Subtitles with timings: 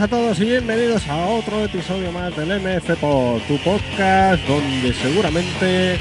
[0.00, 5.98] a todos y bienvenidos a otro episodio más del MF Pod, tu podcast donde seguramente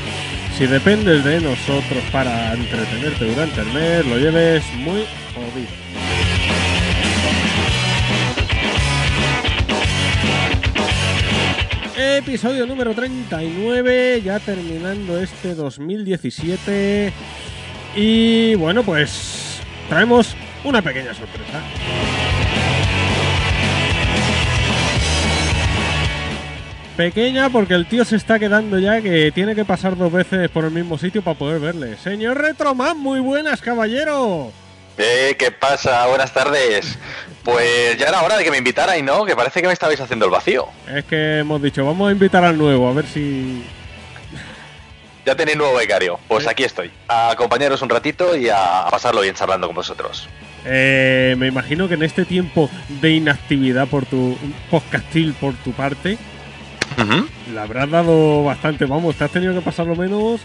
[0.58, 5.68] si dependes de nosotros para entretenerte durante el mes lo lleves muy jodido.
[11.98, 17.12] Episodio número 39, ya terminando este 2017
[17.98, 19.60] y bueno pues
[19.90, 21.62] traemos una pequeña sorpresa.
[27.00, 30.66] Pequeña porque el tío se está quedando ya que tiene que pasar dos veces por
[30.66, 31.96] el mismo sitio para poder verle.
[31.96, 34.52] Señor Retroman, muy buenas, caballero.
[34.98, 36.08] Eh, ¿qué pasa?
[36.08, 37.00] Buenas tardes.
[37.46, 39.24] Pues ya era hora de que me invitarais, ¿no?
[39.24, 40.68] Que parece que me estabais haciendo el vacío.
[40.94, 43.64] Es que hemos dicho, vamos a invitar al nuevo, a ver si...
[45.26, 46.20] Ya tenéis nuevo becario.
[46.28, 46.92] Pues aquí estoy.
[47.08, 50.28] A acompañaros un ratito y a pasarlo bien charlando con vosotros.
[50.66, 52.70] Eh, me imagino que en este tiempo
[53.00, 54.38] de inactividad por tu
[54.70, 56.18] podcastil por tu parte,
[57.54, 58.86] le habrás dado bastante.
[58.86, 60.42] Vamos, te has tenido que pasar lo menos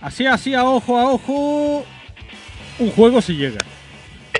[0.00, 1.84] así, así, a ojo, a ojo,
[2.78, 3.58] un juego si llega.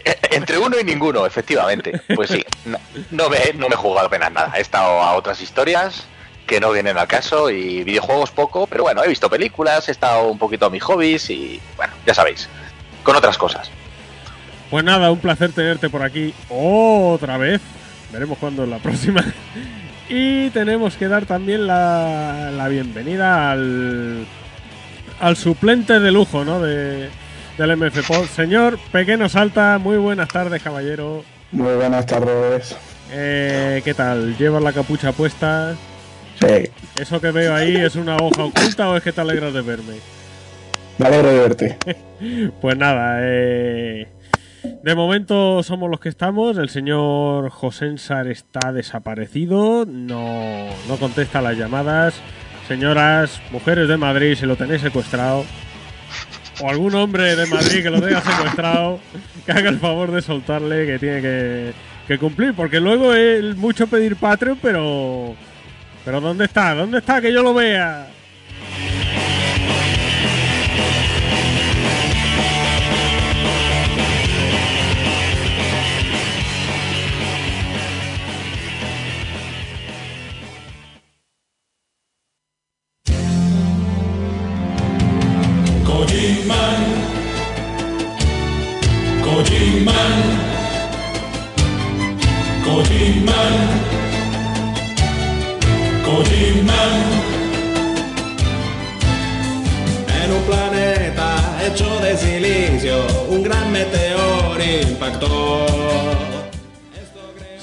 [0.05, 2.01] Eh, Entre uno y ninguno, efectivamente.
[2.15, 2.79] Pues sí, no,
[3.11, 4.53] no me, no me he jugado apenas nada.
[4.57, 6.07] He estado a otras historias
[6.47, 10.29] que no vienen al caso y videojuegos poco, pero bueno, he visto películas, he estado
[10.29, 12.49] un poquito a mis hobbies y bueno, ya sabéis,
[13.03, 13.71] con otras cosas.
[14.71, 17.63] Pues nada, un placer tenerte por aquí otra vez.
[18.13, 19.25] Veremos cuándo es la próxima.
[20.09, 24.27] Y tenemos que dar también la, la bienvenida al,
[25.21, 26.61] al suplente de lujo, ¿no?
[26.61, 27.09] De,
[27.57, 28.27] del MF Pod.
[28.27, 31.25] Señor Pequeño Salta, muy buenas tardes, caballero.
[31.53, 32.77] Muy buenas tardes.
[33.13, 34.37] Eh, ¿Qué tal?
[34.37, 35.75] ¿Llevas la capucha puesta?
[36.41, 36.69] Sí,
[37.01, 39.95] ¿Eso que veo ahí es una hoja oculta o es que te alegras de verme?
[40.99, 41.79] me alegro de verte.
[42.61, 44.07] Pues nada, eh,
[44.83, 46.59] de momento somos los que estamos.
[46.59, 52.15] El señor Josensar está desaparecido, no, no contesta las llamadas.
[52.69, 55.45] Señoras, mujeres de Madrid, si lo tenéis secuestrado,
[56.63, 59.01] o algún hombre de Madrid que lo tenga secuestrado,
[59.45, 61.75] que haga el favor de soltarle, que tiene
[62.07, 65.35] que, cumplir, porque luego es mucho pedir Patreon, pero.
[66.05, 66.75] Pero ¿dónde está?
[66.75, 67.21] ¿Dónde está?
[67.21, 68.09] Que yo lo vea.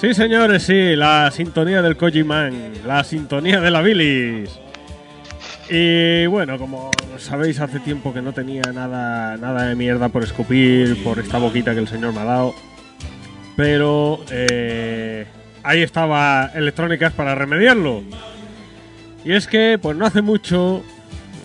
[0.01, 4.49] Sí, señores, sí, la sintonía del Kojiman, la sintonía de la bilis.
[5.69, 6.89] Y bueno, como
[7.19, 11.75] sabéis, hace tiempo que no tenía nada, nada de mierda por escupir por esta boquita
[11.75, 12.55] que el señor me ha dado.
[13.55, 15.27] Pero eh,
[15.61, 18.01] ahí estaba Electrónicas para remediarlo.
[19.23, 20.81] Y es que, pues no hace mucho,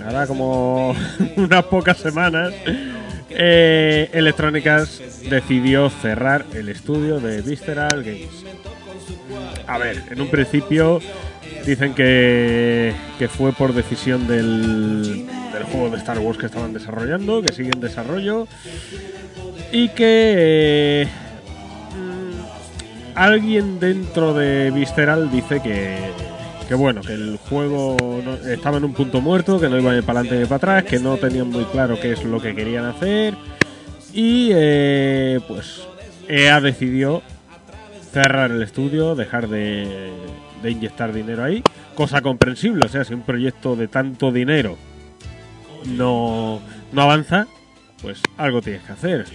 [0.03, 0.97] ahora como
[1.37, 2.55] unas pocas semanas,
[3.31, 8.44] eh, Electrónicas decidió cerrar el estudio de Visceral Games.
[9.66, 11.00] A ver, en un principio
[11.66, 17.42] dicen que, que fue por decisión del, del juego de Star Wars que estaban desarrollando,
[17.42, 18.47] que sigue en desarrollo,
[19.72, 21.08] y que eh,
[21.97, 25.98] mm, alguien dentro de Visceral dice que,
[26.69, 27.97] que bueno, que el juego
[28.47, 31.16] estaba en un punto muerto, que no iba para adelante ni para atrás, que no
[31.16, 33.35] tenían muy claro qué es lo que querían hacer,
[34.12, 35.82] y eh, pues
[36.29, 37.23] EA decidió
[38.12, 40.11] cerrar el estudio, dejar de,
[40.62, 41.62] de inyectar dinero ahí,
[41.94, 44.76] cosa comprensible, o sea, si un proyecto de tanto dinero
[45.87, 46.61] no,
[46.93, 47.46] no avanza,
[48.02, 49.26] pues algo tienes que hacer.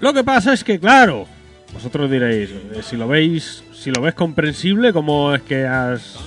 [0.00, 1.26] Lo que pasa es que, claro,
[1.72, 6.18] vosotros diréis, eh, si lo veis, si lo ves comprensible, ¿cómo es que has,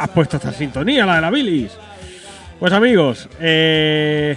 [0.00, 1.72] has puesto esta sintonía, la de la bilis?
[2.58, 4.36] Pues amigos, eh,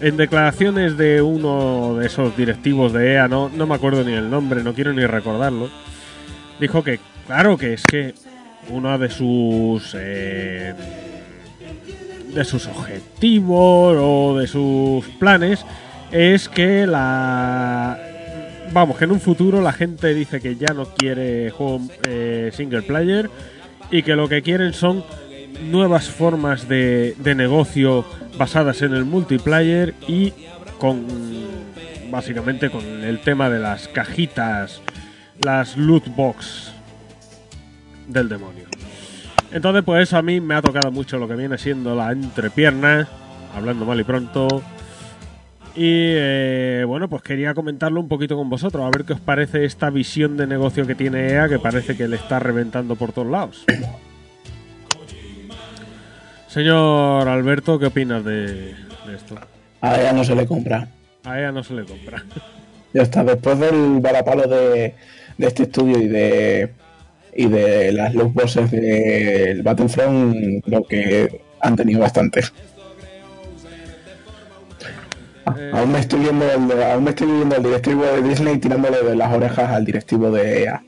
[0.00, 4.30] en declaraciones de uno de esos directivos de EA, no, no me acuerdo ni el
[4.30, 5.68] nombre, no quiero ni recordarlo,
[6.58, 8.14] dijo que, claro, que es que
[8.70, 10.74] uno de sus eh,
[12.34, 15.64] de sus objetivos o de sus planes
[16.12, 17.98] es que la
[18.72, 22.82] vamos que en un futuro la gente dice que ya no quiere juego eh, single
[22.82, 23.30] player
[23.90, 25.04] y que lo que quieren son
[25.70, 28.04] nuevas formas de, de negocio
[28.36, 30.32] basadas en el multiplayer y
[30.78, 31.06] con
[32.10, 34.80] básicamente con el tema de las cajitas
[35.44, 36.72] las loot box
[38.06, 38.64] del demonio.
[39.50, 43.08] Entonces, pues a mí me ha tocado mucho lo que viene siendo la entrepierna,
[43.54, 44.62] hablando mal y pronto.
[45.78, 49.64] Y eh, bueno, pues quería comentarlo un poquito con vosotros, a ver qué os parece
[49.64, 53.28] esta visión de negocio que tiene EA, que parece que le está reventando por todos
[53.28, 53.64] lados.
[56.48, 59.36] Señor Alberto, ¿qué opinas de, de esto?
[59.80, 60.88] A ella no se le compra.
[61.22, 62.24] A EA no se le compra.
[62.94, 64.94] Ya está, después del balapalo de,
[65.36, 66.72] de este estudio y de
[67.36, 72.40] y de las loot boxes del Battlefront, creo que han tenido bastante.
[75.56, 75.70] Eh.
[75.72, 79.16] Aún me estoy viendo el, aún me estoy viendo el directivo de Disney tirándole de
[79.16, 80.82] las orejas al directivo de EA.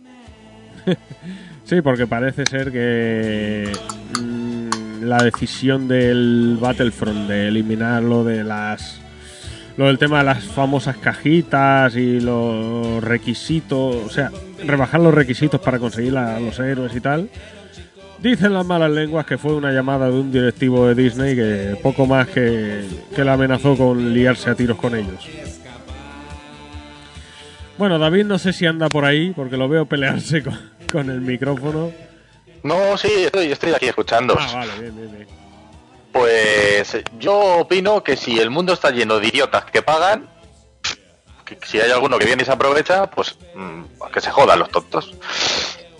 [1.64, 3.70] Sí, porque parece ser que
[4.20, 9.00] mm, la decisión del Battlefront de eliminarlo de las
[9.76, 14.32] lo del tema de las famosas cajitas y los requisitos, o sea,
[14.64, 17.30] rebajar los requisitos para conseguir a los héroes y tal.
[18.22, 22.04] Dicen las malas lenguas que fue una llamada de un directivo de Disney que poco
[22.04, 22.84] más que,
[23.14, 25.26] que le amenazó con liarse a tiros con ellos.
[27.78, 30.58] Bueno, David no sé si anda por ahí, porque lo veo pelearse con,
[30.92, 31.90] con el micrófono.
[32.62, 34.36] No, sí, estoy, estoy aquí escuchando.
[34.38, 35.26] Ah, vale, bien, bien, bien.
[36.12, 40.28] Pues eh, yo opino que si el mundo está lleno de idiotas que pagan,
[41.44, 43.82] que si hay alguno que viene y se aprovecha, pues mm,
[44.12, 45.14] que se jodan los tontos.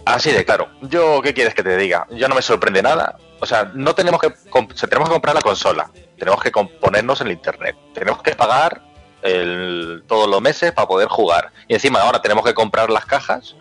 [0.05, 0.69] Así de claro.
[0.82, 2.06] Yo, ¿qué quieres que te diga?
[2.11, 3.17] Ya no me sorprende nada.
[3.38, 5.91] O sea, no tenemos que, o sea, tenemos que comprar la consola.
[6.19, 7.76] Tenemos que componernos en internet.
[7.94, 8.82] Tenemos que pagar
[9.23, 11.52] el- todos los meses para poder jugar.
[11.69, 13.55] Y encima ahora tenemos que comprar las cajas.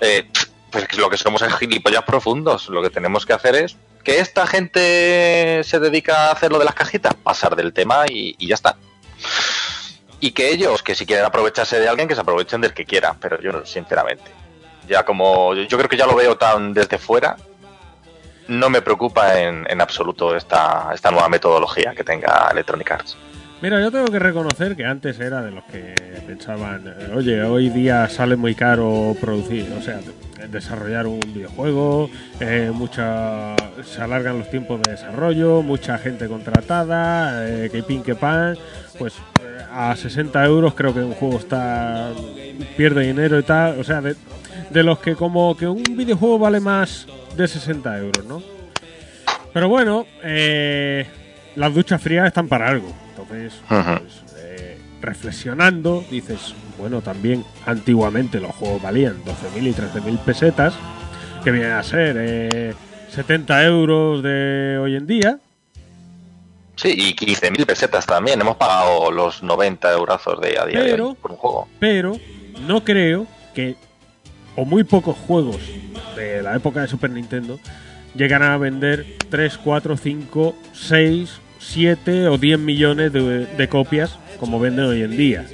[0.00, 0.28] Eh,
[0.70, 2.68] pues lo que somos es gilipollas profundos.
[2.68, 6.64] Lo que tenemos que hacer es que esta gente se dedica a hacer lo de
[6.64, 8.76] las cajitas, pasar del tema y, y ya está.
[10.20, 13.14] Y que ellos, que si quieren aprovecharse de alguien, que se aprovechen del que quiera,
[13.20, 14.30] pero yo sinceramente.
[14.88, 17.36] Ya como yo creo que ya lo veo tan desde fuera,
[18.48, 23.16] no me preocupa en, en absoluto esta, esta nueva metodología que tenga Electronic Arts.
[23.62, 25.94] Mira, yo tengo que reconocer que antes era de los que
[26.26, 32.70] pensaban, oye, hoy día sale muy caro producir, o sea, de- desarrollar un videojuego, eh,
[32.72, 38.56] mucha, se alargan los tiempos de desarrollo, mucha gente contratada, eh, que pin que pan,
[38.98, 42.10] pues eh, a 60 euros creo que un juego está
[42.76, 44.14] pierde dinero y tal, o sea, de,
[44.70, 47.06] de los que como que un videojuego vale más
[47.36, 48.42] de 60 euros, ¿no?
[49.52, 51.06] Pero bueno, eh,
[51.54, 52.92] las duchas frías están para algo.
[53.10, 60.74] Entonces, pues, eh, reflexionando, dices, bueno, también antiguamente los juegos valían 12.000 y 13.000 pesetas,
[61.42, 62.74] que viene a ser eh,
[63.10, 65.38] 70 euros de hoy en día.
[66.74, 68.38] Sí, y 15.000 pesetas también.
[68.38, 71.68] Hemos pagado los 90 eurazos de a día de Pero- hoy por un juego.
[71.78, 72.18] pero
[72.66, 73.76] no creo que,
[74.56, 75.58] o muy pocos juegos
[76.16, 77.60] de la época de Super Nintendo,
[78.14, 84.58] llegan a vender 3, 4, 5, 6, 7 o 10 millones de, de copias como
[84.58, 85.46] venden hoy en día.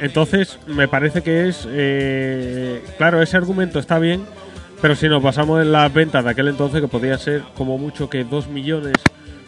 [0.00, 1.66] Entonces, me parece que es.
[1.70, 4.22] eh, claro, ese argumento está bien,
[4.82, 8.10] pero si nos basamos en las ventas de aquel entonces, que podía ser como mucho
[8.10, 8.94] que 2 millones,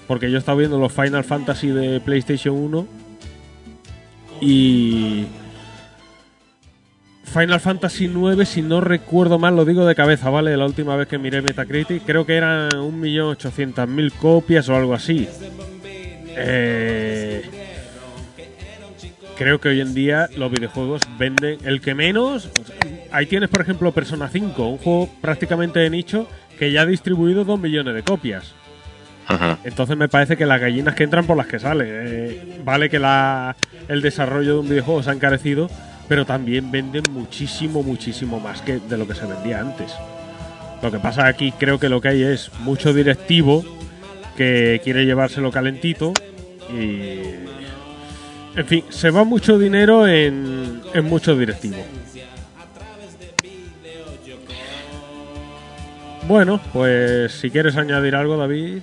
[0.07, 2.87] porque yo he estado viendo los Final Fantasy de PlayStation 1
[4.40, 5.26] y.
[7.28, 10.56] Final Fantasy 9, si no recuerdo mal, lo digo de cabeza, ¿vale?
[10.56, 15.28] La última vez que miré Metacritic, creo que eran 1.800.000 copias o algo así.
[16.37, 17.42] Eh,
[19.37, 22.50] creo que hoy en día los videojuegos venden el que menos.
[23.12, 26.26] Ahí tienes, por ejemplo, Persona 5, un juego prácticamente de nicho
[26.58, 28.54] que ya ha distribuido 2 millones de copias.
[29.30, 29.58] Ujú.
[29.64, 31.88] Entonces me parece que las gallinas que entran por las que salen.
[31.90, 33.54] Eh, vale que la,
[33.88, 35.70] el desarrollo de un videojuego se ha encarecido,
[36.09, 39.93] pero también venden muchísimo, muchísimo más que de lo que se vendía antes.
[40.83, 43.65] Lo que pasa aquí creo que lo que hay es mucho directivo
[44.37, 46.12] que quiere llevárselo calentito
[46.71, 47.47] y...
[48.57, 51.77] En fin, se va mucho dinero en, en mucho directivo.
[56.27, 58.81] Bueno, pues si quieres añadir algo, David.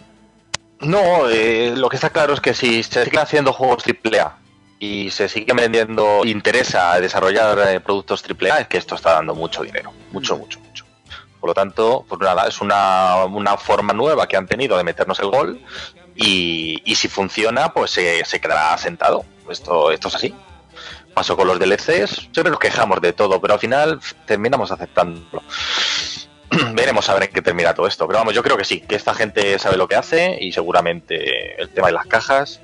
[0.79, 4.44] No, eh, lo que está claro es que si se siguen haciendo juegos AAA
[4.79, 9.63] y se sigue vendiendo, interesa desarrollar eh, productos AAA, es que esto está dando mucho
[9.63, 10.85] dinero, mucho, mucho, mucho.
[11.39, 15.19] Por lo tanto, pues nada, es una, una forma nueva que han tenido de meternos
[15.19, 15.61] el gol
[16.15, 19.25] y, y si funciona, pues se, se quedará sentado.
[19.49, 20.35] Esto, esto es así.
[21.13, 25.43] Pasó con los DLCs, siempre nos quejamos de todo, pero al final terminamos aceptándolo.
[26.73, 28.07] Veremos a ver en qué termina todo esto.
[28.07, 31.61] Pero vamos, yo creo que sí, que esta gente sabe lo que hace y seguramente
[31.61, 32.59] el tema de las cajas,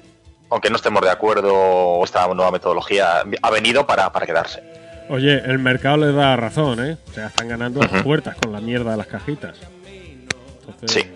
[0.52, 4.62] aunque no estemos de acuerdo o esta nueva metodología, ha venido para, para quedarse.
[5.10, 6.98] Oye, el mercado les da razón, ¿eh?
[7.10, 8.04] O sea, están ganando Ujú.
[8.04, 9.58] puertas con la mierda de las cajitas.
[10.68, 11.12] Entonces, Sí.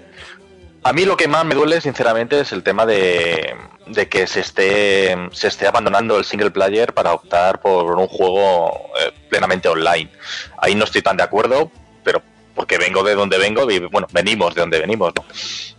[0.84, 3.56] A mí lo que más me duele, sinceramente, es el tema de,
[3.88, 8.92] de que se esté, se esté abandonando el single player para optar por un juego
[9.02, 10.12] eh, plenamente online.
[10.60, 11.72] Ahí no estoy tan de acuerdo,
[12.04, 12.22] pero
[12.56, 15.26] porque vengo de donde vengo, y, bueno, venimos de donde venimos, ¿no?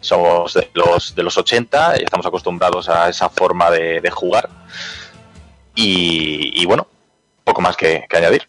[0.01, 4.49] Somos de los, de los 80 y estamos acostumbrados a esa forma de, de jugar.
[5.75, 6.87] Y, y bueno,
[7.45, 8.49] poco más que, que añadir.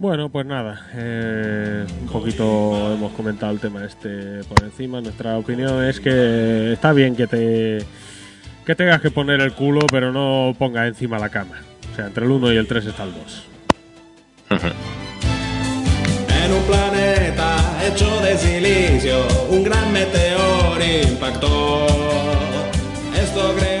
[0.00, 5.02] Bueno, pues nada, eh, un poquito hemos comentado el tema este por encima.
[5.02, 7.84] Nuestra opinión es que está bien que te
[8.64, 11.60] que tengas que poner el culo, pero no pongas encima la cama.
[11.92, 13.44] O sea, entre el 1 y el 3 está el 2.
[17.92, 21.86] Hecho de silicio, un gran meteor impactó.
[23.20, 23.79] Esto creó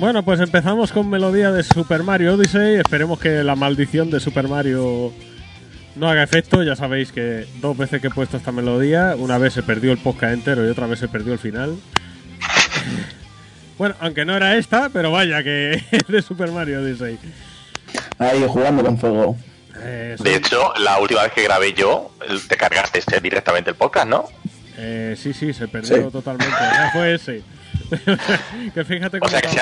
[0.00, 2.76] Bueno, pues empezamos con melodía de Super Mario Odyssey.
[2.76, 5.12] Esperemos que la maldición de Super Mario
[5.94, 6.62] no haga efecto.
[6.62, 9.98] Ya sabéis que dos veces que he puesto esta melodía, una vez se perdió el
[9.98, 11.76] podcast entero y otra vez se perdió el final.
[13.76, 17.18] Bueno, aunque no era esta, pero vaya que es de Super Mario Odyssey.
[18.18, 19.36] Ahí jugando con fuego.
[19.74, 22.10] De hecho, la última vez que grabé yo,
[22.48, 24.24] te cargaste este directamente el podcast, ¿no?
[24.76, 26.10] eh, sí, sí, se perdió Sí.
[26.10, 26.54] totalmente.
[26.56, 27.42] Sea, fue ese.
[28.74, 29.58] que fíjate cómo sea que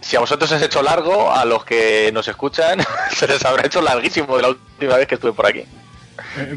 [0.00, 2.78] Si a vosotros os he hecho largo, a los que nos escuchan
[3.14, 5.60] se les habrá hecho larguísimo de la última vez que estuve por aquí.
[5.60, 5.66] eh,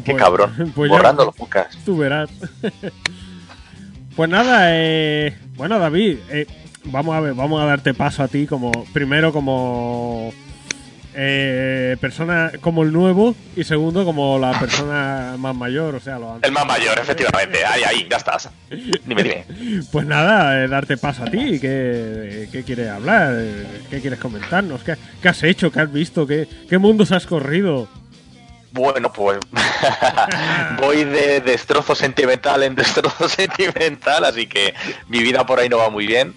[0.04, 0.72] Qué pues- cabrón.
[0.74, 1.78] pues Borrando los podcasts.
[1.84, 2.30] Tú verás.
[4.16, 6.46] pues nada, eh, bueno David, eh,
[6.84, 10.32] vamos a ver, vamos a darte paso a ti como primero como
[11.14, 16.38] eh, persona como el nuevo y segundo como la persona más mayor, o sea, lo
[16.42, 17.64] El más mayor, efectivamente.
[17.64, 18.50] Ahí, ahí, ya estás.
[19.04, 19.44] Dime, dime.
[19.92, 23.34] Pues nada, eh, darte paso a ti, ¿qué, qué quieres hablar?
[23.36, 24.82] Eh, ¿Qué quieres comentarnos?
[24.82, 25.70] ¿Qué, qué has hecho?
[25.70, 26.26] ¿Qué has visto?
[26.26, 27.88] ¿Qué, qué mundos has corrido?
[28.72, 29.38] Bueno, pues
[30.80, 34.74] voy de destrozo sentimental en destrozo sentimental, así que
[35.08, 36.34] mi vida por ahí no va muy bien.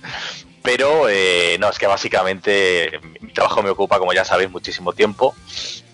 [0.66, 5.36] Pero eh, no, es que básicamente mi trabajo me ocupa, como ya sabéis, muchísimo tiempo.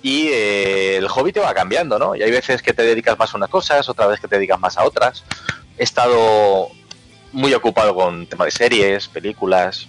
[0.01, 2.15] Y eh, el hobby te va cambiando, ¿no?
[2.15, 4.59] Y hay veces que te dedicas más a unas cosas, otra vez que te dedicas
[4.59, 5.25] más a otras.
[5.77, 6.69] He estado
[7.33, 9.87] muy ocupado con tema de series, películas,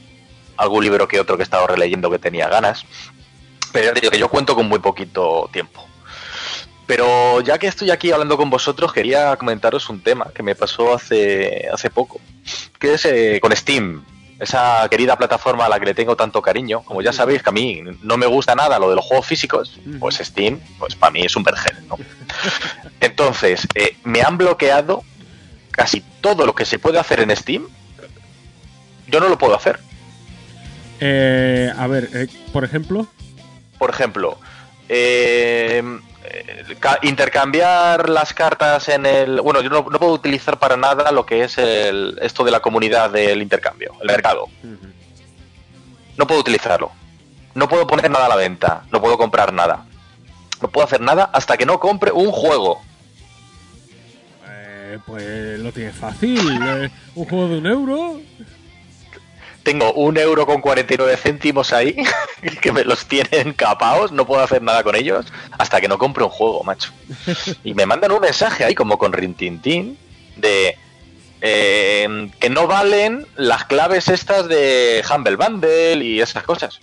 [0.57, 2.85] algún libro que otro que he estado releyendo que tenía ganas.
[3.73, 5.87] Pero ya digo que yo cuento con muy poquito tiempo.
[6.87, 10.93] Pero ya que estoy aquí hablando con vosotros, quería comentaros un tema que me pasó
[10.93, 12.21] hace, hace poco,
[12.81, 14.05] que es eh, con Steam,
[14.43, 16.83] esa querida plataforma a la que le tengo tanto cariño.
[16.83, 19.79] Como ya sabéis que a mí no me gusta nada lo de los juegos físicos,
[20.01, 21.97] pues Steam, pues para mí es un vergel, ¿no?
[23.01, 25.05] Entonces, eh, me han bloqueado
[25.71, 27.69] casi todo lo que se puede hacer en Steam.
[29.07, 29.79] Yo no lo puedo hacer.
[30.99, 33.07] Eh, a ver, eh, por ejemplo,
[33.79, 34.39] Por ejemplo,
[34.89, 35.83] eh,
[37.03, 39.41] intercambiar las cartas en el.
[39.41, 42.61] Bueno, yo no, no puedo utilizar para nada lo que es el, esto de la
[42.61, 44.47] comunidad del intercambio, el mercado.
[46.17, 46.93] No puedo utilizarlo.
[47.55, 48.85] No puedo poner nada a la venta.
[48.91, 49.85] No puedo comprar nada.
[50.61, 52.81] No puedo hacer nada hasta que no compre un juego.
[54.49, 56.39] eh, pues lo tienes fácil.
[56.63, 58.21] eh, un juego de un euro.
[59.63, 61.97] Tengo un euro con 49 céntimos ahí,
[62.61, 65.27] que me los tienen capaos, no puedo hacer nada con ellos
[65.59, 66.93] hasta que no compre un juego, macho.
[67.65, 69.99] Y me mandan un mensaje ahí como con rintintín
[70.37, 70.77] de
[71.41, 76.81] eh, que no valen las claves estas de Humble Bundle y esas cosas.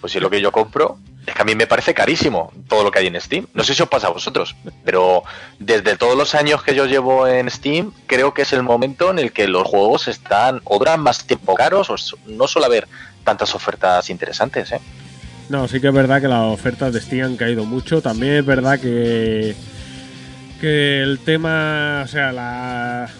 [0.00, 2.90] Pues si lo que yo compro es que a mí me parece carísimo todo lo
[2.90, 3.46] que hay en Steam.
[3.54, 4.54] No sé si os pasa a vosotros,
[4.84, 5.22] pero
[5.58, 9.18] desde todos los años que yo llevo en Steam, creo que es el momento en
[9.18, 12.86] el que los juegos están o más tiempo caros o no suele haber
[13.24, 14.72] tantas ofertas interesantes.
[14.72, 14.80] ¿eh?
[15.48, 18.00] No, sí que es verdad que las ofertas de Steam han caído mucho.
[18.02, 19.54] También es verdad que,
[20.60, 23.10] que el tema, o sea, la-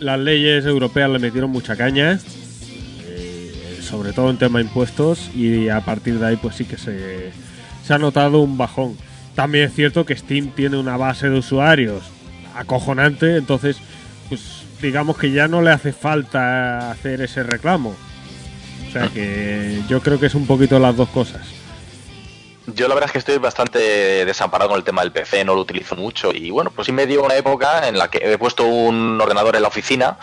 [0.00, 2.18] las leyes europeas le metieron mucha caña,
[3.06, 7.32] eh, sobre todo en tema impuestos, y a partir de ahí pues sí que se,
[7.84, 8.96] se ha notado un bajón.
[9.34, 12.02] También es cierto que Steam tiene una base de usuarios
[12.54, 13.76] acojonante, entonces
[14.28, 17.94] pues digamos que ya no le hace falta hacer ese reclamo.
[18.88, 21.42] O sea que yo creo que es un poquito las dos cosas.
[22.66, 25.60] Yo la verdad es que estoy bastante desamparado con el tema del PC, no lo
[25.60, 28.64] utilizo mucho y bueno, pues sí me dio una época en la que he puesto
[28.64, 30.16] un ordenador en la oficina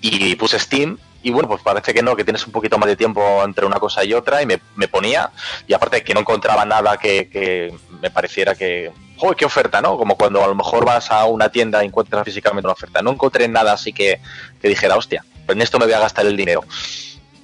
[0.00, 2.96] y puse Steam y bueno, pues parece que no, que tienes un poquito más de
[2.96, 5.30] tiempo entre una cosa y otra y me, me ponía
[5.66, 8.92] y aparte que no encontraba nada que, que me pareciera que...
[9.16, 9.98] ¡Joder, qué oferta, ¿no?
[9.98, 13.02] Como cuando a lo mejor vas a una tienda y encuentras físicamente una oferta.
[13.02, 14.18] No encontré nada así que,
[14.62, 16.64] que dijera, hostia, pues en esto me voy a gastar el dinero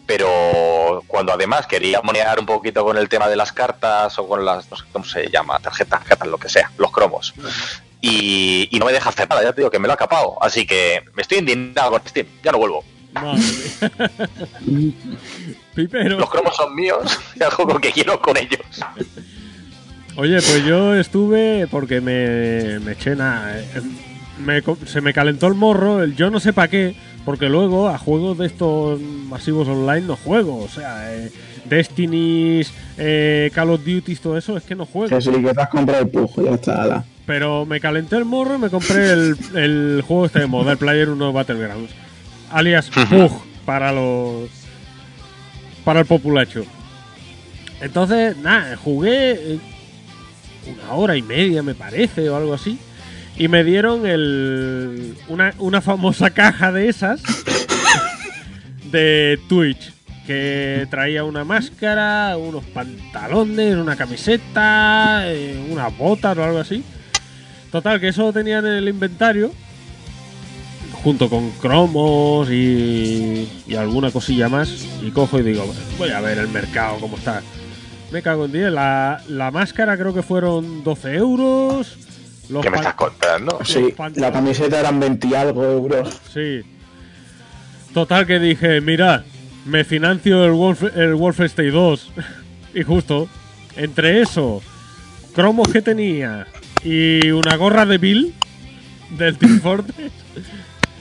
[0.06, 4.44] pero cuando además quería monear un poquito con el tema de las cartas o con
[4.44, 7.34] las, no sé cómo se llama, tarjetas, cartas, lo que sea, los cromos.
[8.00, 10.36] Y, no me deja hacer nada, ya te digo que me lo ha capado.
[10.40, 12.84] Así que me estoy indignado con Steam, ya no vuelvo.
[13.22, 14.92] Madre.
[15.74, 16.18] Pipero.
[16.18, 18.60] Los cromos son míos y hago lo que quiero con ellos.
[20.16, 23.58] Oye, pues yo estuve porque me, me eché nada.
[23.60, 23.64] eh,
[24.44, 27.88] me co- se me calentó el morro, el yo no sé para qué, porque luego
[27.88, 30.62] a juegos de estos masivos online no juego.
[30.62, 31.30] O sea, eh,
[31.66, 32.62] Destiny,
[32.96, 35.08] eh, Call of Duty, todo eso, es que no juego.
[35.14, 36.82] Que sí, que te has comprado el pujo, ya está.
[36.82, 37.04] ala.
[37.26, 41.10] Pero me calenté el morro y me compré el, el juego este de Model Player
[41.10, 41.90] 1 Battlegrounds.
[42.50, 43.30] Alias PUG
[43.64, 44.48] para los.
[45.84, 46.64] para el populacho.
[47.80, 49.58] Entonces, nada, jugué eh,
[50.66, 52.78] una hora y media, me parece, o algo así.
[53.36, 57.20] Y me dieron el, una, una famosa caja de esas
[58.90, 59.92] de Twitch.
[60.26, 66.82] Que traía una máscara, unos pantalones, una camiseta, eh, unas botas o algo así.
[67.70, 69.52] Total, que eso lo tenía en el inventario.
[71.06, 74.84] Junto con cromos y, y alguna cosilla más.
[75.04, 75.64] Y cojo y digo,
[75.98, 77.42] voy a ver el mercado cómo está.
[78.10, 78.72] Me cago en 10.
[78.72, 81.96] La, la máscara creo que fueron 12 euros.
[82.48, 83.60] Los ¿Qué me estás contando?
[83.64, 84.18] Sí, pantalones.
[84.18, 86.20] la camiseta eran 20 y algo euros.
[86.34, 86.62] Sí.
[87.94, 89.22] Total que dije, mira,
[89.64, 92.12] me financio el, Wolf, el Wolfenstein 2.
[92.74, 93.28] y justo,
[93.76, 94.60] entre eso,
[95.36, 96.48] cromos que tenía
[96.82, 98.34] y una gorra de Bill
[99.10, 100.10] del Team Fortress,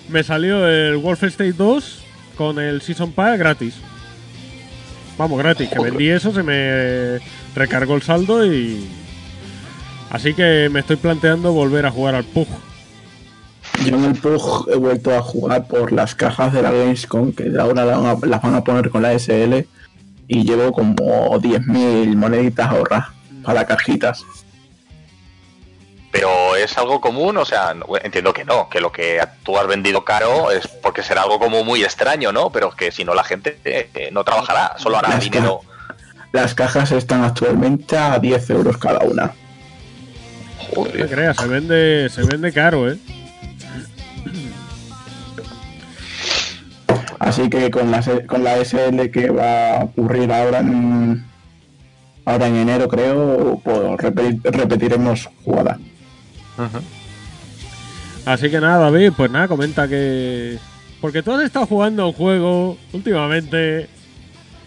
[0.10, 2.04] me salió el Wolfenstein 2
[2.38, 3.76] con el Season Pass gratis.
[5.18, 7.20] Vamos, gratis, que vendí eso, se me
[7.56, 8.88] recargó el saldo y...
[10.10, 12.48] Así que me estoy planteando volver a jugar al PUG.
[13.86, 17.52] Yo en el PUG he vuelto a jugar por las cajas de la Gamescom, que
[17.60, 19.66] ahora las van a poner con la SL,
[20.28, 23.08] y llevo como 10.000 moneditas ahorradas
[23.44, 24.24] para cajitas.
[26.66, 30.04] Es algo común, o sea, no- entiendo que no, que lo que tú has vendido
[30.04, 32.50] caro es porque será algo como muy extraño, ¿no?
[32.52, 35.62] Pero que si no la gente eh, no trabajará, solo hará Las dinero.
[36.32, 39.26] Las cajas están actualmente a 10 euros cada una.
[40.76, 41.10] No te Joder.
[41.10, 42.98] creas, se vende, se vende caro, ¿eh?
[47.20, 51.26] Así que con la, con la SL que va a ocurrir ahora en,
[52.26, 55.80] ahora en enero, creo, pues repetir- repetiremos jugada.
[58.26, 60.58] Así que nada, David, pues nada, comenta que...
[61.02, 63.90] Porque tú has estado jugando a un juego últimamente...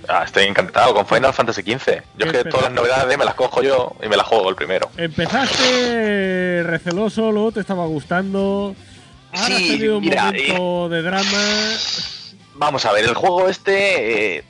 [0.08, 2.02] Ah, estoy encantado con Final Fantasy XV.
[2.16, 4.54] Yo es que todas las novedades me las cojo yo y me las juego el
[4.54, 4.88] primero.
[4.96, 8.74] Empezaste receloso, luego te estaba gustando...
[9.32, 11.38] Ahora has Sí, tenido un mira, momento de drama...
[12.54, 14.44] Vamos a ver, el juego este, eh,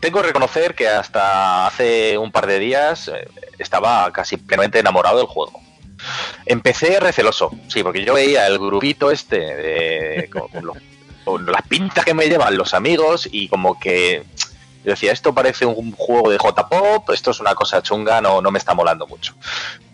[0.00, 3.28] tengo que reconocer que hasta hace un par de días eh,
[3.58, 5.60] estaba casi plenamente enamorado del juego.
[6.46, 10.48] Empecé receloso, sí, porque yo veía el grupito este de, con,
[11.24, 14.24] con las pintas que me llevan los amigos y como que
[14.84, 18.50] yo decía, esto parece un juego de J-Pop, esto es una cosa chunga, no, no
[18.50, 19.34] me está molando mucho.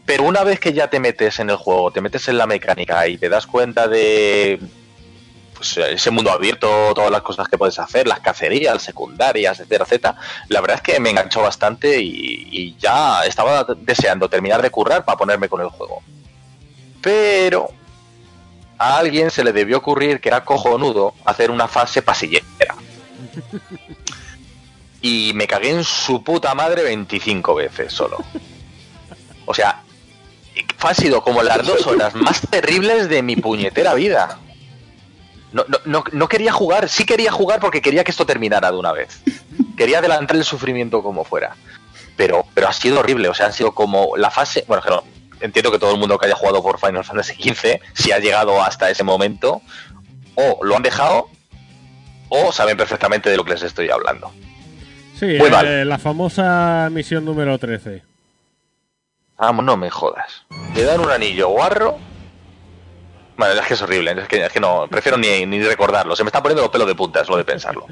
[0.05, 3.07] Pero una vez que ya te metes en el juego, te metes en la mecánica
[3.07, 4.59] y te das cuenta de
[5.61, 10.17] pues, ese mundo abierto, todas las cosas que puedes hacer, las cacerías secundarias, etcétera, etcétera,
[10.49, 15.05] la verdad es que me enganchó bastante y, y ya estaba deseando terminar de currar
[15.05, 16.03] para ponerme con el juego.
[17.03, 17.69] Pero
[18.79, 22.75] a alguien se le debió ocurrir que era cojonudo hacer una fase pasillera.
[25.03, 28.19] Y me cagué en su puta madre 25 veces solo.
[29.47, 29.83] O sea,
[30.79, 34.39] ha sido como las dos horas más terribles de mi puñetera vida.
[35.53, 38.79] No, no, no, no quería jugar, sí quería jugar porque quería que esto terminara de
[38.79, 39.21] una vez.
[39.77, 41.57] Quería adelantar el sufrimiento como fuera.
[42.17, 44.65] Pero, pero ha sido horrible, o sea, han sido como la fase.
[44.69, 44.83] Bueno,
[45.41, 48.63] entiendo que todo el mundo que haya jugado por Final Fantasy XV, si ha llegado
[48.63, 49.63] hasta ese momento,
[50.35, 51.29] o lo han dejado,
[52.29, 54.31] o saben perfectamente de lo que les estoy hablando.
[55.19, 55.89] Sí, Muy eh, mal.
[55.89, 58.03] la famosa misión número 13.
[59.37, 60.45] Vamos, no me jodas.
[60.75, 61.99] Le dan un anillo guarro.
[63.41, 66.15] Bueno, es que es horrible, es que, es que no, prefiero ni, ni recordarlo.
[66.15, 67.87] Se me están poniendo los pelos de punta solo de pensarlo.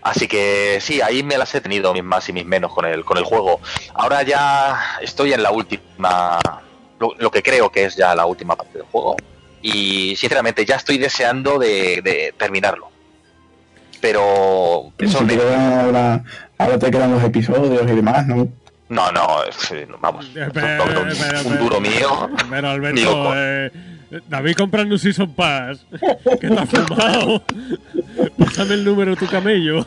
[0.00, 3.04] Así que sí, ahí me las he tenido mis más y mis menos con el,
[3.04, 3.60] con el juego.
[3.92, 6.38] Ahora ya estoy en la última,
[6.98, 9.16] lo, lo que creo que es ya la última parte del juego.
[9.60, 12.88] Y sinceramente ya estoy deseando de, de terminarlo.
[14.00, 16.24] Pero eso Si me- te quedan ahora,
[16.56, 18.48] ahora te quedan los episodios y demás, ¿no?
[18.88, 19.28] no, no,
[20.00, 22.30] vamos, un, pero- un- pero- un duro mío.
[22.48, 23.70] Pero Alberto, eh,
[24.28, 25.84] David comprando un Season Pass.
[26.40, 27.42] que te has fumado.
[28.38, 29.86] Pásame el número de tu camello.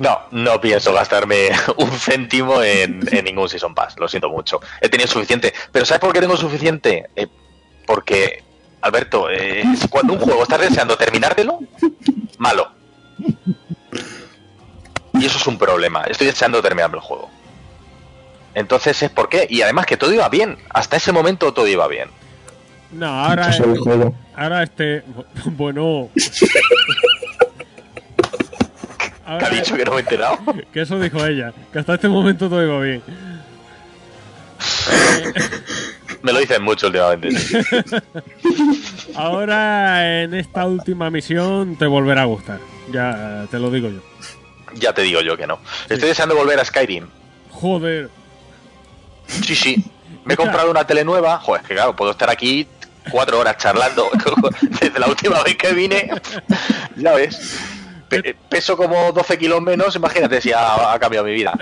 [0.00, 4.58] No, no pienso gastarme un céntimo en, ningún Season Pass, lo siento mucho.
[4.80, 5.52] He tenido suficiente.
[5.70, 7.10] Pero ¿sabes por qué tengo suficiente?
[7.14, 7.26] Eh,
[7.86, 8.42] porque,
[8.80, 11.58] Alberto, eh, cuando un juego estás deseando terminártelo,
[12.38, 12.72] malo.
[15.12, 16.04] Y eso es un problema.
[16.04, 17.30] Estoy deseando terminarme el juego.
[18.54, 19.46] Entonces es por qué.
[19.48, 20.58] Y además que todo iba bien.
[20.70, 22.08] Hasta ese momento todo iba bien.
[22.92, 23.62] No, ahora, es
[24.34, 25.02] ahora este.
[25.44, 26.08] Bueno.
[29.38, 30.38] ¿Qué ha dicho que no me he enterado?
[30.72, 33.02] que eso dijo ella, que hasta este momento todo iba bien.
[36.22, 37.30] Me lo dicen mucho últimamente.
[39.14, 42.58] Ahora en esta última misión te volverá a gustar.
[42.92, 44.00] Ya te lo digo yo.
[44.74, 45.60] Ya te digo yo que no.
[45.88, 47.06] Estoy deseando volver a Skyrim.
[47.50, 48.10] Joder.
[49.44, 49.84] Sí, sí.
[50.24, 51.38] Me he comprado una tele nueva.
[51.38, 52.66] Joder, es que claro, puedo estar aquí
[53.10, 54.08] cuatro horas charlando
[54.80, 56.10] desde la última vez que vine.
[56.96, 57.58] Ya ves.
[58.08, 61.52] Pe- peso como 12 kilos menos, imagínate si ha, ha cambiado mi vida.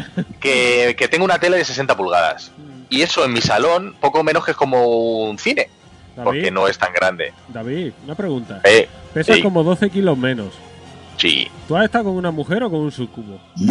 [0.41, 2.51] Que, que tengo una tele de 60 pulgadas.
[2.91, 5.69] Y eso en mi salón, poco menos que es como un cine.
[6.25, 7.33] Porque no es tan grande.
[7.49, 8.61] David, una pregunta.
[8.65, 9.43] Eh, Pesas sí.
[9.43, 10.49] como 12 kilos menos.
[11.17, 11.49] sí.
[11.69, 13.39] ¿Tú has estado con una mujer o con un sucubo?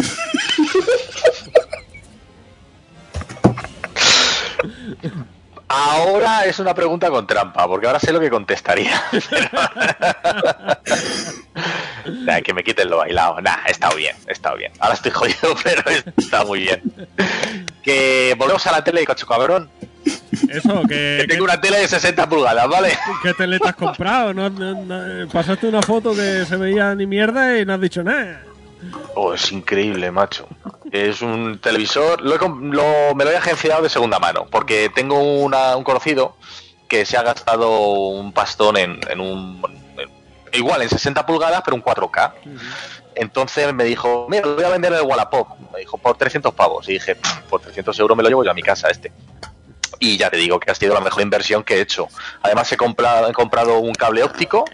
[5.70, 9.02] Ahora es una pregunta con trampa, porque ahora sé lo que contestaría.
[12.24, 13.40] Nah, que me quiten lo bailado.
[13.42, 14.72] Nah, he estado bien, he estado bien.
[14.78, 15.82] Ahora estoy jodido, pero
[16.16, 16.80] está muy bien.
[17.82, 19.68] Que volvemos a la tele de cocho cabrón.
[20.48, 22.96] Eso, que, Que tengo una tele de 60 pulgadas, ¿vale?
[23.22, 24.32] ¿Qué tele te has comprado?
[24.32, 28.02] No, no- no- pasaste una foto que se veía ni mierda y no has dicho
[28.02, 28.40] nada.
[29.14, 30.48] Oh, es increíble, macho.
[30.92, 32.20] Es un televisor.
[32.22, 36.36] Lo he lo- me lo he agenciado de segunda mano, porque tengo una- un conocido
[36.88, 39.62] que se ha gastado un pastón en, en un.
[39.98, 40.08] en-
[40.52, 42.34] igual, en 60 pulgadas, pero un 4K.
[43.14, 45.48] Entonces me dijo, mira, lo voy a vender en el Wallapop.
[45.72, 46.88] Me dijo, por 300 pavos.
[46.88, 49.12] Y dije, "Pff, por 300 euros me lo llevo yo a mi casa este.
[49.98, 52.06] Y ya te digo que ha sido la mejor inversión que he hecho.
[52.42, 54.64] Además he comprado, he comprado un cable óptico,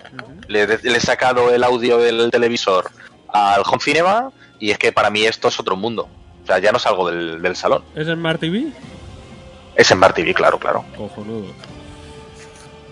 [0.49, 2.91] le, le he sacado el audio del televisor
[3.33, 6.09] al home cinema y es que para mí esto es otro mundo.
[6.43, 7.83] O sea, ya no salgo del, del salón.
[7.95, 8.67] ¿Es Smart TV?
[9.77, 10.85] Es en Smart TV, claro, claro.
[10.97, 11.47] Cojonudo.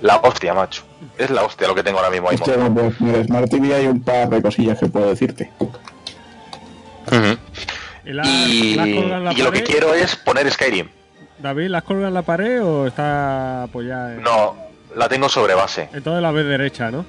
[0.01, 0.83] La hostia, macho.
[1.16, 2.35] Es la hostia lo que tengo ahora mismo ahí.
[2.35, 5.51] Hostia, pues en el Smart TV hay un par de cosillas que puedo decirte.
[8.05, 10.88] ¿Y la, Y, la has colgado en la y lo que quiero es poner Skyrim.
[11.38, 14.22] David, ¿la has colgado en la pared o está apoyada en...
[14.22, 14.57] No,
[14.96, 15.88] la tengo sobre base.
[15.92, 17.05] Entonces la ves derecha, ¿no?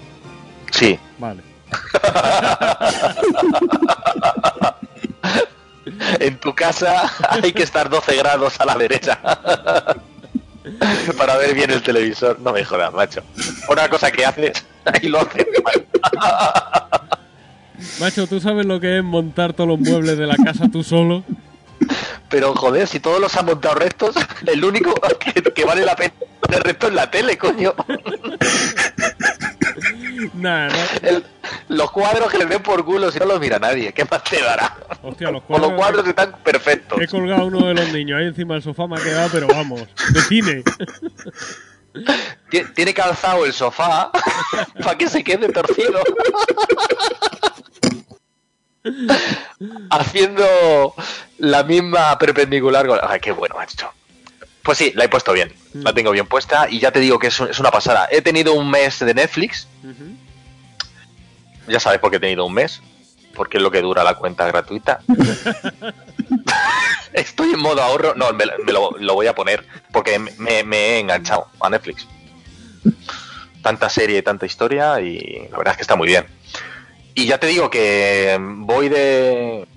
[0.71, 0.99] Sí.
[1.17, 1.41] Vale.
[6.19, 9.19] En tu casa hay que estar 12 grados a la derecha.
[11.17, 12.39] Para ver bien el televisor.
[12.39, 13.21] No me jodas, macho.
[13.67, 15.85] Una cosa que haces, ahí lo haces mal.
[17.99, 21.23] Macho, ¿tú sabes lo que es montar todos los muebles de la casa tú solo?
[22.29, 24.15] Pero joder, si todos los han montado rectos,
[24.47, 27.73] el único que, que vale la pena poner recto es la tele, coño.
[30.33, 30.75] Nah, no.
[31.01, 31.25] El-
[31.69, 33.91] los cuadros que les den por culo si no los mira nadie.
[33.93, 34.75] ¿Qué más te dará?
[35.01, 35.73] Hostia, los cuadros...
[35.73, 36.99] cuadros están perfectos.
[37.01, 39.81] He colgado uno de los niños ahí encima del sofá, me ha quedado, pero vamos,
[40.13, 40.63] de cine.
[42.49, 44.11] Tie- Tiene calzado el sofá
[44.83, 45.99] para que se quede torcido.
[49.89, 50.93] Haciendo
[51.37, 52.99] la misma perpendicular con...
[53.01, 53.89] Ay, qué bueno, macho.
[54.63, 55.53] Pues sí, la he puesto bien.
[55.73, 58.07] La tengo bien puesta y ya te digo que es, un- es una pasada.
[58.11, 59.67] He tenido un mes de Netflix.
[61.67, 62.81] Ya sabes por qué he tenido un mes.
[63.35, 64.99] Porque es lo que dura la cuenta gratuita.
[67.13, 68.13] Estoy en modo ahorro.
[68.15, 69.65] No, me, me lo, lo voy a poner.
[69.91, 72.07] Porque me, me he enganchado a Netflix.
[73.61, 74.99] Tanta serie, tanta historia.
[75.01, 76.25] Y la verdad es que está muy bien.
[77.15, 79.67] Y ya te digo que voy de,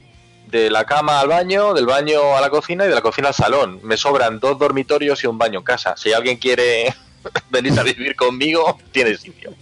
[0.47, 3.35] de la cama al baño, del baño a la cocina y de la cocina al
[3.35, 3.81] salón.
[3.83, 5.95] Me sobran dos dormitorios y un baño en casa.
[5.97, 6.95] Si alguien quiere
[7.51, 9.53] venir a vivir conmigo, tiene sitio.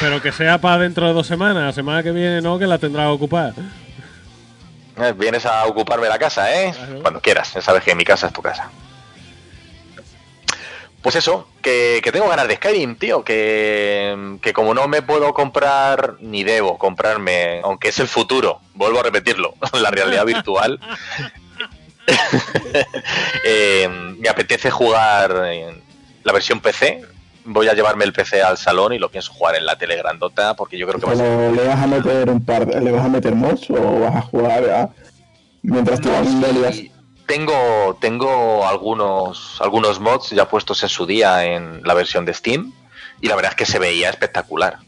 [0.00, 2.78] Pero que sea para dentro de dos semanas, la semana que viene no, que la
[2.78, 3.54] tendrás ocupada.
[4.98, 6.72] Eh, Vienes a ocuparme la casa, ¿eh?
[6.74, 7.02] Claro.
[7.02, 8.70] Cuando quieras, ya sabes que mi casa es tu casa.
[11.06, 15.32] Pues eso, que, que tengo ganas de Skyrim, tío, que, que como no me puedo
[15.34, 20.80] comprar, ni debo comprarme, aunque es el futuro, vuelvo a repetirlo, la realidad virtual,
[23.44, 23.88] eh,
[24.18, 25.80] me apetece jugar en
[26.24, 27.02] la versión PC,
[27.44, 30.54] voy a llevarme el PC al salón y lo pienso jugar en la tele grandota,
[30.54, 31.24] porque yo creo que va a ser...
[31.24, 34.22] Pero le vas a meter un par, le vas a meter mods o vas a
[34.22, 34.88] jugar a-
[35.62, 36.90] mientras te No, vas viendo sí?
[37.26, 42.72] Tengo, tengo algunos, algunos mods ya puestos en su día en la versión de Steam
[43.20, 44.78] y la verdad es que se veía espectacular.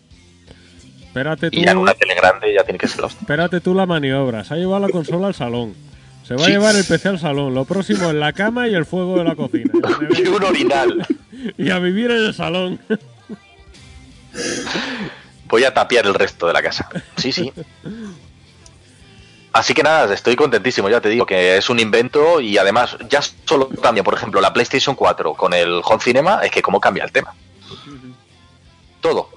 [1.01, 3.21] Espérate tú, Y ya en una tele grande ya tiene que ser hostia.
[3.21, 4.45] espérate tú la maniobra.
[4.45, 5.75] Se ha llevado la consola al salón.
[6.23, 7.55] Se va a llevar el PC al salón.
[7.55, 9.73] Lo próximo es la cama y el fuego de la cocina.
[10.19, 11.07] Y un orinal.
[11.59, 12.79] y a vivir en el salón.
[15.47, 16.89] Voy a tapiar el resto de la casa.
[17.17, 17.53] Sí, sí.
[19.59, 23.21] Así que nada, estoy contentísimo, ya te digo que es un invento y además ya
[23.45, 27.03] solo cambia, por ejemplo, la PlayStation 4 con el Home Cinema, es que cómo cambia
[27.03, 27.35] el tema.
[29.01, 29.31] Todo.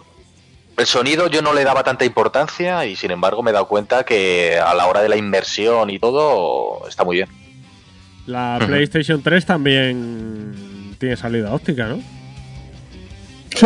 [0.77, 4.03] El sonido yo no le daba tanta importancia y sin embargo me he dado cuenta
[4.03, 7.29] que a la hora de la inmersión y todo está muy bien.
[8.27, 8.59] La.
[8.63, 11.99] PlayStation 3 también tiene salida óptica, ¿no?
[13.55, 13.65] Sí,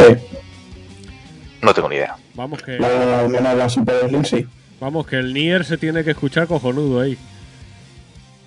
[1.62, 2.16] No tengo ni idea.
[2.34, 4.48] Vamos que, la, al menos la Super Slim sí.
[4.80, 7.18] Vamos que el Nier se tiene que escuchar cojonudo ahí.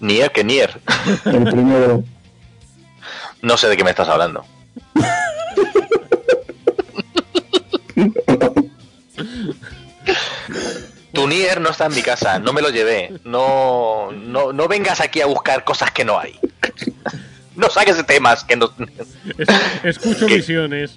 [0.01, 0.81] Nier que Nier.
[1.25, 2.05] El primero.
[3.43, 4.45] No sé de qué me estás hablando.
[11.13, 13.13] Tu Nier no está en mi casa, no me lo llevé.
[13.25, 16.39] No, no, no vengas aquí a buscar cosas que no hay.
[17.57, 18.73] No saques temas que no.
[19.39, 19.49] Es-
[19.83, 20.37] escucho ¿Qué?
[20.37, 20.93] visiones.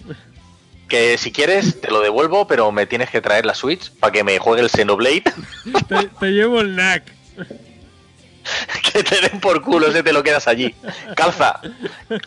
[0.91, 4.25] Que si quieres te lo devuelvo, pero me tienes que traer la Switch para que
[4.25, 5.23] me juegue el Xenoblade.
[5.87, 7.03] Te, te llevo el NAC.
[8.91, 10.75] que te den por culo, ese te lo quedas allí.
[11.15, 11.61] Calza,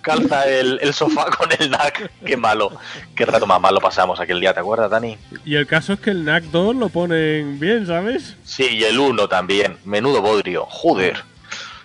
[0.01, 2.11] calza el, el sofá con el NAC.
[2.25, 2.73] Qué malo.
[3.15, 5.19] Qué rato más malo pasamos aquel día, ¿te acuerdas, Dani?
[5.45, 8.35] Y el caso es que el NAC 2 lo ponen bien, ¿sabes?
[8.45, 9.77] Sí, y el 1 también.
[9.85, 10.65] Menudo bodrio.
[10.71, 11.23] Joder.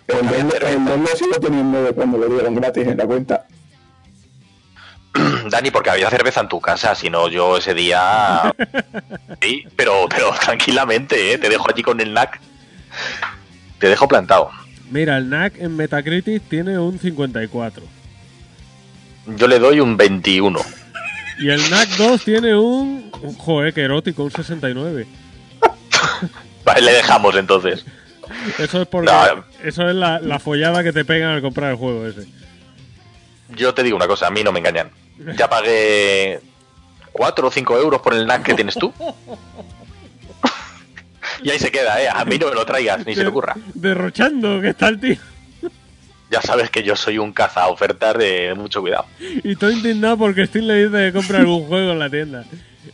[0.08, 3.46] El doble, el doble sigo teniendo de cuando lo dieron gratis en la cuenta.
[5.50, 8.54] Dani, porque había cerveza en tu casa, si no yo ese día...
[9.41, 11.38] Sí, pero, pero tranquilamente, ¿eh?
[11.38, 12.41] Te dejo allí con el NAC.
[13.80, 14.52] Te dejo plantado.
[14.91, 17.84] Mira, el NAC en Metacritic tiene un 54.
[19.38, 20.60] Yo le doy un 21.
[21.39, 23.10] Y el NAC 2 tiene un...
[23.38, 25.08] joder, qué erótico, un 69.
[26.65, 27.86] Vale, le dejamos entonces.
[28.58, 29.10] Eso es porque...
[29.10, 29.45] No.
[29.63, 32.28] Eso es la, la follada que te pegan al comprar el juego ese.
[33.56, 34.91] Yo te digo una cosa, a mí no me engañan.
[35.38, 36.39] Ya pagué
[37.12, 38.93] 4 o 5 euros por el NAC que tienes tú.
[41.43, 42.10] y ahí se queda, ¿eh?
[42.13, 43.55] A mí no me lo traigas, ni se te ocurra.
[43.73, 45.17] Derrochando, que está el tío.
[46.32, 49.05] Ya sabes que yo soy un caza ofertas de mucho cuidado.
[49.19, 52.45] Y estoy indignado porque Steam le dice que compre algún juego en la tienda.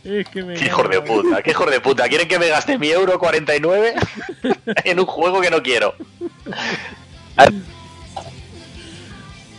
[0.02, 0.54] Es que me...
[0.54, 2.08] Qué hijos de puta, qué hijos de puta.
[2.08, 3.94] ¿Quieren que me gaste mi euro 49
[4.84, 5.94] en un juego que no quiero?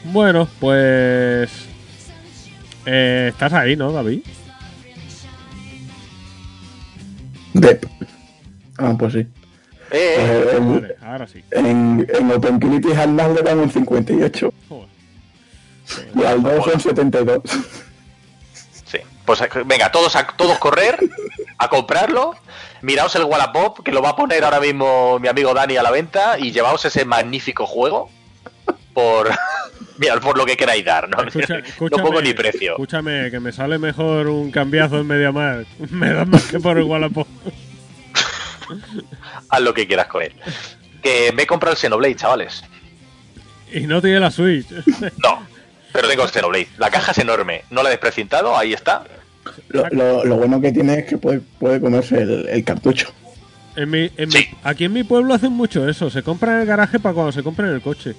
[0.06, 1.67] Bueno, pues...
[2.88, 4.22] eh, estás ahí, ¿no, David?
[7.54, 7.86] Dep.
[8.78, 9.20] Ah, pues sí.
[9.20, 11.44] Eh, Eh, en, Vale, ahora sí.
[11.52, 14.88] en, en OpenCritic al NAS le dan un 58 Joder.
[16.14, 17.42] y al 2 son 72.
[18.86, 18.98] sí.
[19.26, 20.98] Pues eh, venga, todos a todos correr
[21.58, 22.36] a comprarlo.
[22.82, 25.90] Miraos el Wallapop, que lo va a poner ahora mismo mi amigo Dani a la
[25.92, 28.10] venta, y llevaos ese magnífico juego
[28.94, 29.30] por.
[29.98, 31.18] Mirad, por lo que queráis dar, ¿no?
[31.24, 32.74] Escucha- no pongo ni precio.
[32.74, 35.68] Escúchame, que me sale mejor un cambiazo en MediaMarkt.
[35.92, 37.28] Me da más que por el Wallapop.
[39.50, 40.34] Haz lo que quieras con él.
[41.02, 42.64] Que me he comprado el Xenoblade, chavales.
[43.72, 44.68] Y no tiene la Switch.
[45.24, 45.46] No,
[45.94, 46.68] pero tengo el Xenoblade.
[46.78, 47.64] La caja es enorme.
[47.70, 49.04] No la he desprecintado, ahí está.
[49.70, 53.08] Lo, lo, lo bueno que tiene es que puede, puede comerse el, el cartucho.
[53.78, 54.40] En mi, en Sí.
[54.40, 56.10] mi- aquí en mi pueblo hacen mucho eso.
[56.10, 58.16] Se compran en el garaje para cuando se compren el coche.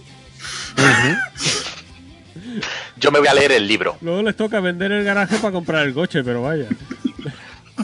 [2.97, 3.97] Yo me voy a leer el libro.
[4.01, 6.66] Luego les toca vender el garaje para comprar el coche, pero vaya.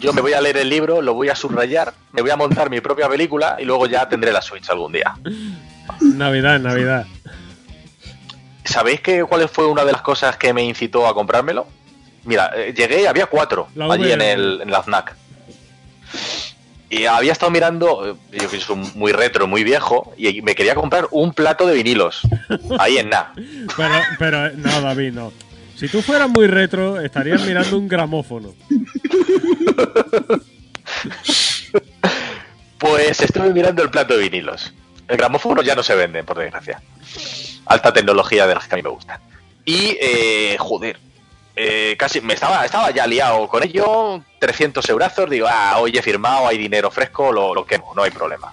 [0.00, 2.68] Yo me voy a leer el libro, lo voy a subrayar, me voy a montar
[2.68, 5.14] mi propia película y luego ya tendré la Switch algún día.
[6.00, 7.06] Navidad, Navidad.
[8.64, 11.66] ¿Sabéis que cuál fue una de las cosas que me incitó a comprármelo?
[12.24, 15.14] Mira, eh, llegué y había cuatro La allí en el, en la FNAC.
[16.90, 20.74] Y había estado mirando, eh, yo que soy muy retro, muy viejo, y me quería
[20.74, 22.20] comprar un plato de vinilos.
[22.78, 23.32] Ahí en nada.
[23.76, 25.32] Pero, pero, no, David, no.
[25.76, 28.54] Si tú fueras muy retro, estarías mirando un gramófono.
[32.78, 34.74] Pues estuve mirando el plato de vinilos.
[35.08, 36.82] El gramófono ya no se vende, por desgracia.
[37.64, 39.20] Alta tecnología de las que a mí me gustan.
[39.64, 40.98] Y, eh, joder,
[41.56, 46.02] eh, casi me estaba, estaba ya liado con ello, 300 eurazos, digo, ah, hoy he
[46.02, 48.52] firmado, hay dinero fresco, lo, lo quemo, no hay problema.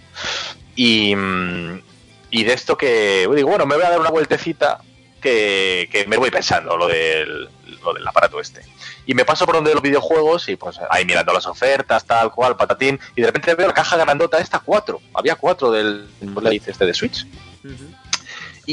[0.76, 1.82] Y, mm,
[2.30, 4.82] y de esto que, digo, bueno, me voy a dar una vueltecita
[5.20, 7.50] que, que me voy pensando lo del,
[7.84, 8.62] lo del aparato este.
[9.06, 12.56] Y me paso por donde los videojuegos y pues ahí mirando las ofertas, tal cual,
[12.56, 15.02] patatín, y de repente veo la caja grandota esta, cuatro.
[15.14, 17.26] Había cuatro del Blade este de Switch.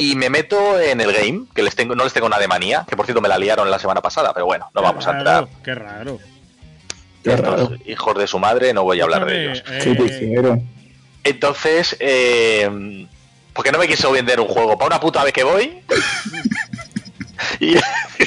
[0.01, 2.87] Y me meto en el game, que les tengo, no les tengo nada de manía,
[2.89, 5.11] que por cierto me la liaron la semana pasada, pero bueno, no Qué vamos a
[5.11, 5.49] entrar.
[5.65, 6.19] Qué raro.
[7.25, 7.77] Qué Estos raro.
[7.85, 9.59] hijos de su madre, no voy a hablar de ellos.
[9.59, 10.69] Escúchame, ¿Qué te eh, hicieron?
[11.25, 13.07] Entonces, eh,
[13.53, 15.83] porque no me quiso vender un juego para una puta vez que voy.
[17.59, 17.75] y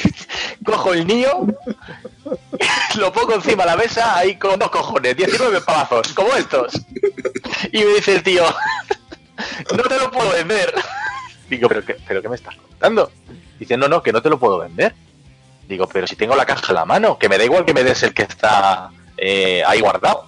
[0.66, 1.46] cojo el niño,
[2.96, 6.74] lo pongo encima de la mesa, ahí con dos cojones, 19 pavazos, como estos.
[7.72, 8.44] Y me dice el tío,
[9.74, 10.74] no te lo puedo vender.
[11.52, 13.12] Digo, ¿pero qué, ¿pero qué me estás contando?
[13.58, 14.94] Dice, no, no, que no te lo puedo vender.
[15.68, 17.84] Digo, pero si tengo la caja en la mano, que me da igual que me
[17.84, 18.88] des el que está
[19.18, 20.24] eh, ahí guardado.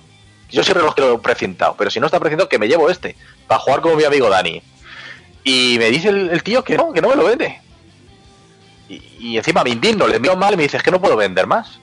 [0.51, 3.59] Yo siempre los quiero precintado, pero si no está precintado, que me llevo este, para
[3.59, 4.63] jugar con mi amigo Dani.
[5.45, 7.59] Y me dice el, el tío que no, que no me lo vende.
[8.91, 11.17] Y, y encima me indigno, le miro mal y me dice, es que no puedo
[11.17, 11.81] vender más.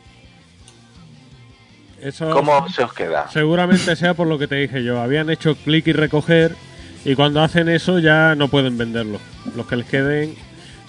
[1.99, 3.27] Eso ¿Cómo se os queda?
[3.31, 5.01] seguramente sea por lo que te dije yo.
[5.01, 6.55] Habían hecho clic y recoger
[7.05, 9.19] y cuando hacen eso ya no pueden venderlo.
[9.55, 10.35] Los que les queden,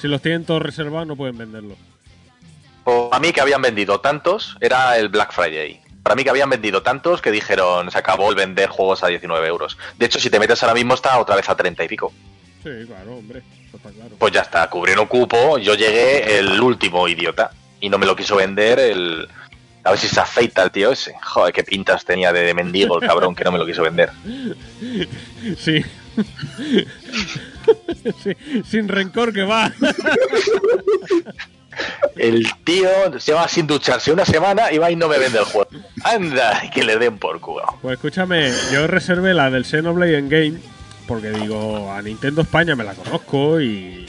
[0.00, 1.76] si los tienen todos reservados, no pueden venderlo.
[2.84, 5.80] Para mí que habían vendido tantos, era el Black Friday.
[6.02, 9.46] Para mí que habían vendido tantos que dijeron, se acabó el vender juegos a 19
[9.46, 9.78] euros.
[9.98, 12.12] De hecho, si te metes ahora mismo está otra vez a 30 y pico.
[12.62, 13.42] Sí, claro, hombre.
[13.72, 14.16] Está claro.
[14.18, 17.52] Pues ya está, cubrieron cupo, yo llegué el último idiota.
[17.80, 19.28] Y no me lo quiso vender el...
[19.84, 21.14] A ver si se afeita el tío ese.
[21.22, 24.10] Joder, qué pintas tenía de mendigo el cabrón que no me lo quiso vender.
[25.58, 25.84] Sí.
[28.22, 28.36] Sí,
[28.68, 29.72] Sin rencor que va.
[32.16, 35.44] El tío se va sin ducharse una semana y va y no me vende el
[35.44, 35.70] juego.
[36.04, 37.64] Anda, que le den por culo.
[37.80, 40.58] Pues escúchame, yo reservé la del Xenoblade Endgame
[41.06, 44.06] porque digo, a Nintendo España me la conozco y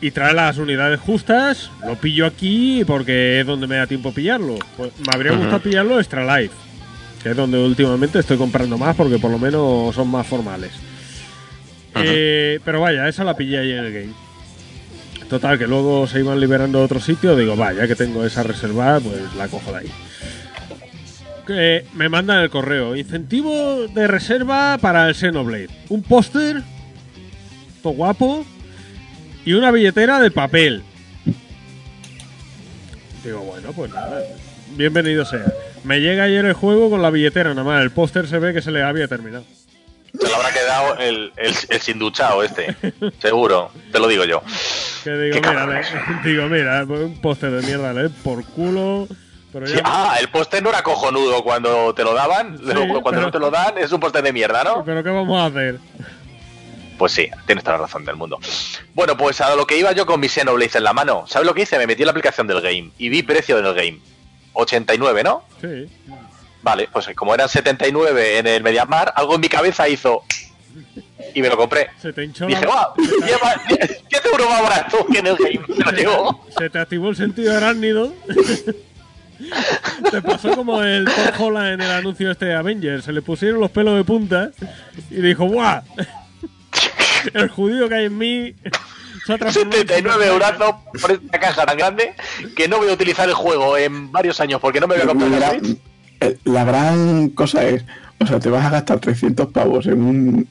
[0.00, 4.56] y trae las unidades justas, lo pillo aquí porque es donde me da tiempo pillarlo.
[4.76, 6.54] Pues me habría gustado pillarlo Extra Life,
[7.24, 10.72] que es donde últimamente estoy comprando más porque por lo menos son más formales.
[11.94, 14.12] Eh, pero vaya, esa la pillé ahí en el game.
[15.30, 17.34] Total, que luego se iban liberando de otro sitio.
[17.34, 19.90] Digo, vaya, que tengo esa reservada, pues la cojo de ahí.
[21.46, 22.94] Que me mandan el correo.
[22.94, 25.70] Incentivo de reserva para el Xenoblade.
[25.88, 26.62] Un póster,
[27.82, 28.44] todo guapo,
[29.46, 30.82] y una billetera de papel.
[33.24, 34.20] Digo, bueno, pues nada.
[34.76, 35.50] Bienvenido sea.
[35.84, 37.82] Me llega ayer el juego con la billetera, nada más.
[37.82, 39.44] El póster se ve que se le había terminado.
[40.18, 42.74] Se le habrá quedado el, el, el sin duchado este.
[43.20, 44.42] Seguro, te lo digo yo.
[45.02, 45.82] Que digo, mira, le-
[46.30, 49.06] digo, mira, un póster de mierda, le por culo.
[49.52, 49.82] Pero Sí, ya.
[49.84, 52.56] ah, el póster no era cojonudo cuando te lo daban.
[52.58, 54.84] cuando pero- no te lo dan es un póster de mierda, ¿no?
[54.84, 55.78] Pero ¿qué vamos a hacer?
[56.98, 58.38] Pues sí, tienes toda la razón del mundo.
[58.94, 61.24] Bueno, pues a lo que iba yo con mi Xenoblade en la mano.
[61.26, 61.76] ¿Sabes lo que hice?
[61.78, 63.98] Me metí en la aplicación del game y vi precio del game.
[64.54, 65.44] 89, ¿no?
[65.60, 65.88] Sí.
[66.62, 70.24] Vale, pues como eran 79 en el Mediamar, algo en mi cabeza hizo.
[71.34, 71.90] Y me lo compré.
[72.00, 72.94] Se te hinchó Dije, ¡guau!
[72.96, 75.60] 10 euros más barato que en el game.
[75.68, 76.46] Me lo llevo.
[76.56, 78.14] Se te activó el sentido arácnido.
[80.10, 83.04] te pasó como el Tom Holland en el anuncio este de Avengers.
[83.04, 84.50] Se le pusieron los pelos de punta
[85.10, 85.82] y dijo, ¡guau!
[87.34, 88.54] El judío que hay en mí
[89.26, 90.62] se ha transformado en 79 Superman".
[90.62, 92.14] euros por esta caja tan grande
[92.56, 95.06] que no voy a utilizar el juego en varios años porque no me voy a
[95.06, 95.78] comprar la La, Switch.
[96.20, 97.84] eh, la gran cosa es,
[98.20, 100.48] o sea, te vas a gastar 300 pavos en un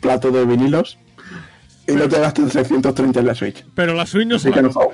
[0.00, 0.98] plato de vinilos
[1.86, 3.64] y no te gastas 330 en la Switch.
[3.74, 4.70] Pero la Switch no que la no.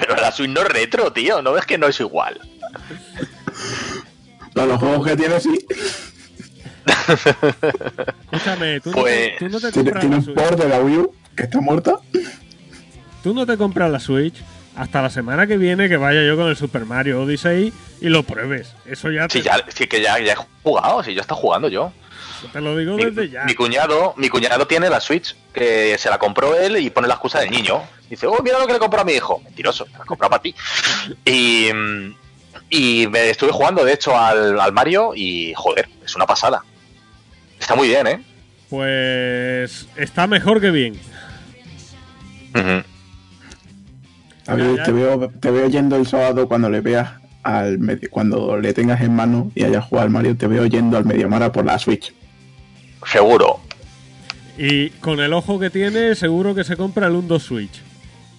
[0.00, 1.42] Pero la Switch no es retro, tío.
[1.42, 2.40] ¿No ves que no es igual?
[4.54, 5.66] Para los juegos que tienes, sí.
[8.32, 10.68] Escúchame, ¿tú, Pues, no te, tú no te Tiene, compras tiene la un port de
[10.68, 11.96] la Wii U que está muerta.
[13.22, 14.36] Tú no te compras la Switch
[14.76, 18.22] hasta la semana que viene que vaya yo con el Super Mario Odyssey y lo
[18.22, 18.74] pruebes.
[18.86, 21.68] Eso ya te, Sí, ya, sí que ya, ya he jugado, sí, ya está jugando
[21.68, 21.92] yo.
[22.52, 23.44] te lo digo Mi, desde ya.
[23.44, 27.14] mi cuñado, mi cuñado tiene la Switch, que se la compró él y pone la
[27.14, 27.82] excusa del niño.
[28.10, 29.40] Dice, oh, mira lo que le compró a mi hijo.
[29.42, 30.54] Mentiroso, me la compró para ti.
[31.24, 31.68] Y,
[32.68, 36.62] y me estuve jugando, de hecho, al, al Mario y, joder, es una pasada.
[37.58, 38.22] Está muy bien, ¿eh?
[38.68, 41.00] Pues está mejor que bien.
[44.46, 47.10] A ver, te veo, yendo el sábado cuando le veas
[47.42, 47.78] al
[48.10, 51.52] cuando le tengas en mano y hayas jugado al Mario, te veo yendo al Mediamara
[51.52, 52.14] por la Switch.
[53.10, 53.60] Seguro.
[54.58, 57.82] Y con el ojo que tiene, seguro que se compra el Undo Switch.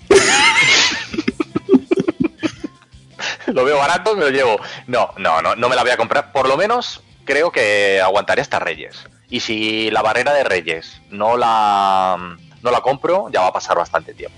[3.47, 4.59] lo veo barato, me lo llevo.
[4.87, 6.31] No, no, no, no me la voy a comprar.
[6.31, 9.07] Por lo menos creo que aguantaré hasta Reyes.
[9.29, 13.77] Y si la barrera de Reyes no la no la compro, ya va a pasar
[13.77, 14.37] bastante tiempo.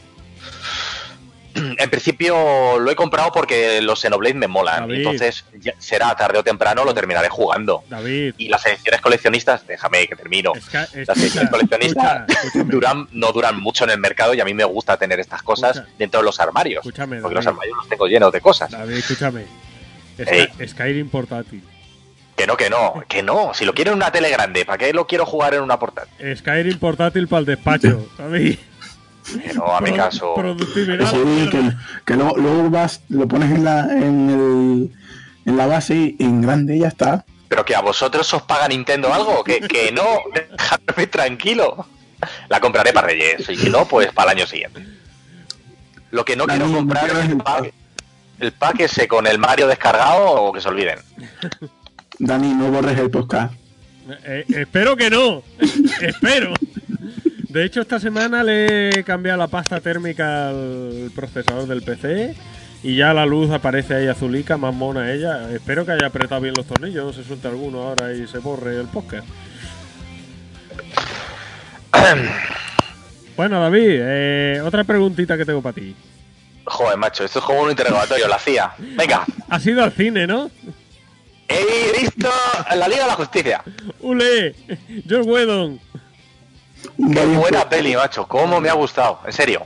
[1.55, 4.81] En principio lo he comprado porque los Xenoblade me molan.
[4.81, 4.97] David.
[4.99, 7.83] Entonces ya será tarde o temprano lo terminaré jugando.
[7.89, 8.35] David.
[8.37, 10.53] Y las ediciones coleccionistas, déjame que termino.
[10.71, 14.63] Las ediciones coleccionistas escucha, duran, no duran mucho en el mercado y a mí me
[14.63, 15.93] gusta tener estas cosas Escucha.
[15.97, 16.85] dentro de los armarios.
[16.85, 18.71] Escúchame, porque los armarios los tengo llenos de cosas.
[18.71, 19.45] David, escúchame.
[20.21, 21.63] Sky- Skyrim portátil.
[22.39, 23.53] Que no, que no, que no.
[23.53, 26.37] Si lo quiero en una tele grande, ¿para qué lo quiero jugar en una portátil?
[26.37, 28.57] Skyrim portátil para el despacho, David.
[29.43, 30.35] Que no, a mi caso.
[30.35, 31.11] Productividad.
[31.11, 31.73] Sí, que,
[32.05, 34.89] que luego, luego vas, lo pones en la, en, el,
[35.45, 37.25] en la base y en grande y ya está.
[37.49, 41.87] Pero que a vosotros os paga Nintendo algo, que, que no, dejadme tranquilo.
[42.47, 44.81] La compraré para Reyes, y si no, pues para el año siguiente.
[46.11, 47.73] Lo que no Dani, quiero no comprar es el el pack,
[48.39, 50.99] el pack ese con el Mario descargado o que se olviden.
[52.19, 53.53] Dani, no borres el podcast.
[54.25, 55.41] Eh, espero que no.
[56.01, 56.53] espero.
[57.49, 62.35] De hecho, esta semana le he cambiado la pasta térmica al procesador del PC
[62.83, 65.49] y ya la luz aparece ahí azulica, más mona ella.
[65.51, 68.79] Espero que haya apretado bien los tornillos, no se suelte alguno ahora y se borre
[68.79, 69.27] el podcast.
[73.35, 75.95] Bueno, David, eh, otra preguntita que tengo para ti.
[76.65, 78.73] Joder, macho, esto es como un interrogatorio, la hacía.
[78.97, 80.51] Venga, Has ido al cine, ¿no?
[81.49, 82.29] He visto
[82.75, 83.63] la Liga de la Justicia.
[83.99, 84.55] ¡Ule!
[85.07, 85.79] George Whedon.
[87.13, 89.65] Qué buena peli, macho, cómo me ha gustado, en serio.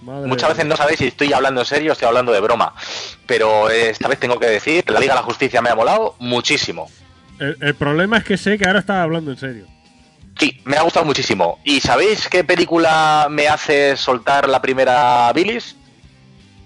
[0.00, 2.74] Madre Muchas veces no sabéis si estoy hablando en serio o estoy hablando de broma.
[3.26, 6.14] Pero esta vez tengo que decir que la Liga de la Justicia me ha molado
[6.18, 6.90] muchísimo.
[7.38, 9.66] El, el problema es que sé que ahora estás hablando en serio.
[10.38, 11.58] Sí, me ha gustado muchísimo.
[11.64, 15.76] ¿Y sabéis qué película me hace soltar la primera bilis?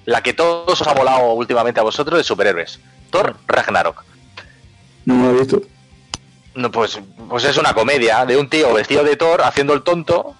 [0.04, 2.80] La que todos os ha molado últimamente a vosotros de superhéroes.
[3.10, 4.04] Thor Ragnarok.
[5.08, 5.62] No me lo he visto.
[6.54, 6.98] No, pues,
[7.28, 10.34] pues es una comedia de un tío vestido de Thor haciendo el tonto,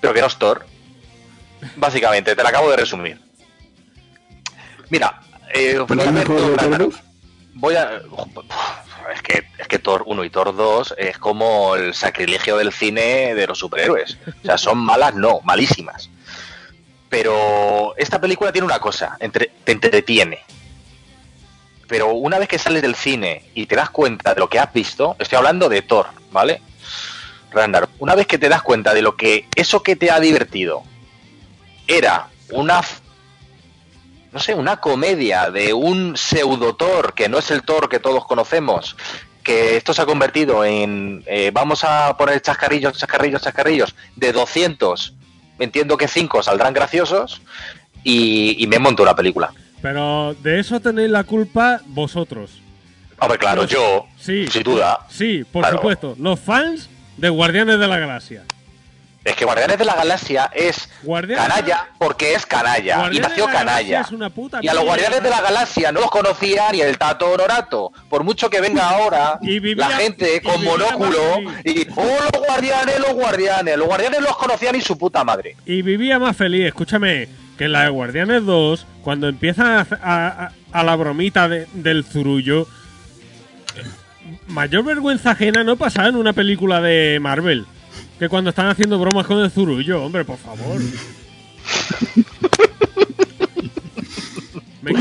[0.00, 0.64] pero que no es Thor.
[1.76, 3.20] Básicamente, te la acabo de resumir.
[4.90, 5.20] Mira,
[5.52, 5.78] eh.
[7.54, 8.00] Voy a.
[9.14, 13.34] Es que, es que Thor 1 y Thor 2 es como el sacrilegio del cine
[13.34, 14.16] de los superhéroes.
[14.42, 16.08] O sea, son malas, no, malísimas.
[17.08, 20.40] Pero esta película tiene una cosa, entre- te entretiene.
[21.86, 24.72] Pero una vez que sales del cine y te das cuenta de lo que has
[24.72, 26.62] visto, estoy hablando de Thor, ¿vale?
[27.50, 30.82] Randar, una vez que te das cuenta de lo que eso que te ha divertido
[31.86, 32.80] era una
[34.32, 38.26] no sé, una comedia de un pseudo Thor que no es el Thor que todos
[38.26, 38.96] conocemos,
[39.44, 45.14] que esto se ha convertido en eh, vamos a poner chascarrillos, chascarrillos, chascarrillos de 200,
[45.60, 47.42] entiendo que 5 saldrán graciosos
[48.02, 49.52] y, y me monto una película.
[49.84, 52.52] Pero de eso tenéis la culpa vosotros.
[53.18, 54.46] Hombre, claro, Los- yo, Sí.
[54.50, 55.76] sin duda, Sí, por Claro.
[55.76, 56.16] supuesto.
[56.18, 58.44] Los fans de Guardianes de la Galaxia.
[59.22, 64.00] es que Guardianes de la Galaxia es Guardianes- canalla porque es canalla y nació canalla.
[64.00, 64.84] es una puta Y a los.
[64.84, 67.92] Guardianes de la Galaxia no los conocía ni el Tato Honorato.
[68.08, 71.20] Por mucho que venga ahora Y vivía- la gente y con monóculo
[71.62, 73.76] y ¡Oh, los Guardianes, los Guardianes!
[73.76, 75.56] Los Guardianes los conocían ni su puta madre.
[75.66, 77.28] Y vivía más feliz, escúchame,
[77.58, 81.66] que en la de Guardianes 2, cuando empiezan a, a- a- a la bromita de-
[81.74, 82.66] del zurullo,
[84.48, 87.66] mayor vergüenza ajena no pasaba en una película de Marvel.
[88.18, 90.80] Que cuando están haciendo bromas con el zurullo, hombre, por favor.
[94.82, 94.92] ¿Me.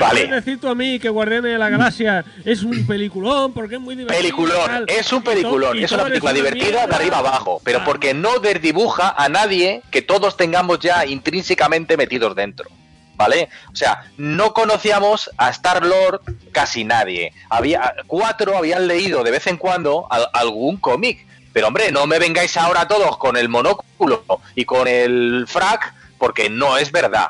[0.00, 0.20] Me Vale.
[0.22, 3.80] quieres decir tú a mí que Guardianes de la Galaxia es un peliculón porque es
[3.80, 4.20] muy divertido?
[4.20, 7.84] Peliculón, es un peliculón, y es una película divertida de arriba abajo, pero Ah.
[7.84, 12.68] porque no desdibuja a nadie que todos tengamos ya intrínsecamente metidos dentro.
[13.16, 13.50] ¿Vale?
[13.70, 16.22] O sea, no conocíamos a Star Lord
[16.52, 17.34] casi nadie.
[17.50, 21.26] Había cuatro habían leído de vez en cuando al- algún cómic.
[21.52, 24.24] Pero hombre, no me vengáis ahora todos con el monóculo
[24.54, 27.26] y con el frac, porque no es verdad.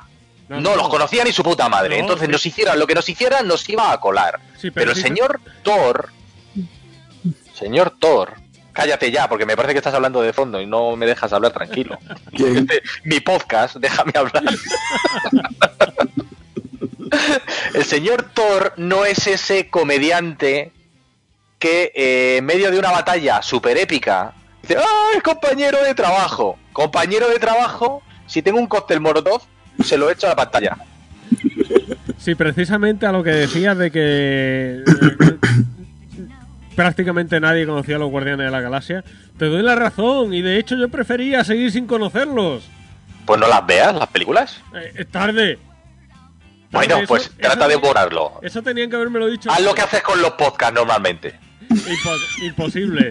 [0.50, 0.76] No, No, no.
[0.76, 1.96] los conocía ni su puta madre.
[1.96, 2.32] No, Entonces sí.
[2.32, 4.40] nos hicieran lo que nos hicieran, nos iba a colar.
[4.58, 6.10] Sí, pero, pero el sí- señor Thor,
[7.54, 8.34] señor Thor,
[8.72, 11.52] cállate ya, porque me parece que estás hablando de fondo y no me dejas hablar
[11.52, 11.98] tranquilo.
[12.32, 14.42] Este, mi podcast, déjame hablar.
[17.74, 20.72] el señor Thor no es ese comediante
[21.58, 24.32] que eh, en medio de una batalla super épica
[24.62, 26.58] dice, ¡ah, es compañero de trabajo!
[26.72, 29.42] Compañero de trabajo, si tengo un cóctel molotov,
[29.82, 30.76] se lo echo a la pantalla.
[32.18, 34.82] Sí, precisamente a lo que decías de que
[36.76, 39.04] prácticamente nadie conocía a los Guardianes de la Galaxia,
[39.38, 42.64] te doy la razón y de hecho yo prefería seguir sin conocerlos.
[43.26, 44.60] Pues no las veas, las películas.
[44.74, 45.58] Eh, es tarde.
[46.72, 48.32] Bueno, Eso- pues trata de borrarlo.
[48.42, 49.50] Eso tenían que haberme lo dicho.
[49.50, 51.34] Haz lo que haces con los podcasts normalmente.
[51.68, 53.10] Impo- imposible.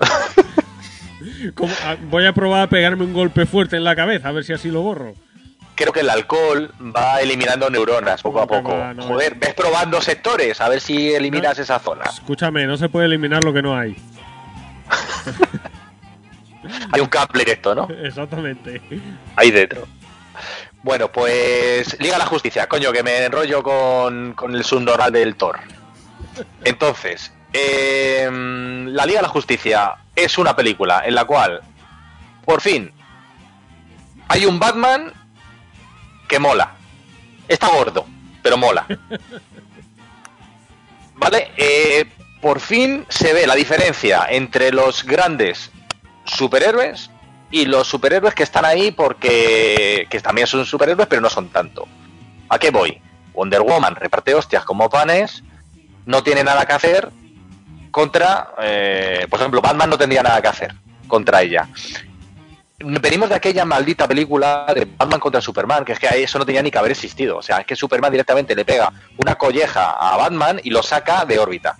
[1.54, 4.44] Como- ah, voy a probar a pegarme un golpe fuerte en la cabeza, a ver
[4.44, 5.14] si así lo borro.
[5.78, 8.74] Creo que el alcohol va eliminando neuronas poco a poco.
[8.94, 11.62] no, Joder, ves probando sectores a ver si eliminas No.
[11.62, 12.04] esa zona.
[12.04, 13.96] Escúchame, no se puede eliminar lo que no hay.
[16.92, 17.86] Hay un cable directo, ¿no?
[18.04, 18.82] Exactamente.
[19.36, 19.86] Ahí dentro.
[20.82, 25.58] Bueno, pues Liga la Justicia, coño, que me enrollo con, con el subnormal del Thor.
[26.64, 31.60] Entonces, eh, la Liga de la Justicia es una película en la cual,
[32.44, 32.92] por fin,
[34.28, 35.12] hay un Batman
[36.28, 36.74] que mola.
[37.48, 38.06] Está gordo,
[38.42, 38.86] pero mola.
[41.16, 41.50] ¿Vale?
[41.56, 42.06] Eh,
[42.40, 45.70] por fin se ve la diferencia entre los grandes
[46.24, 47.10] superhéroes
[47.50, 51.88] y los superhéroes que están ahí porque que también son superhéroes pero no son tanto.
[52.48, 53.00] ¿A qué voy?
[53.32, 55.42] Wonder Woman reparte hostias como panes,
[56.06, 57.10] no tiene nada que hacer
[57.90, 60.74] contra, eh, por ejemplo, Batman no tendría nada que hacer
[61.06, 61.68] contra ella.
[62.80, 66.62] Venimos de aquella maldita película de Batman contra Superman, que es que eso no tenía
[66.62, 67.38] ni que haber existido.
[67.38, 71.24] O sea, es que Superman directamente le pega una colleja a Batman y lo saca
[71.24, 71.76] de órbita.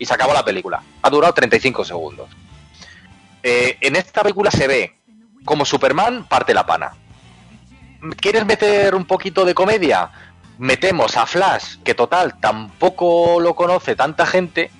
[0.00, 0.82] Y se acabó la película.
[1.00, 2.28] Ha durado 35 segundos.
[3.40, 4.96] Eh, en esta película se ve
[5.44, 6.92] como Superman parte la pana.
[8.16, 10.10] ¿Quieres meter un poquito de comedia?
[10.58, 14.72] Metemos a Flash, que total tampoco lo conoce tanta gente.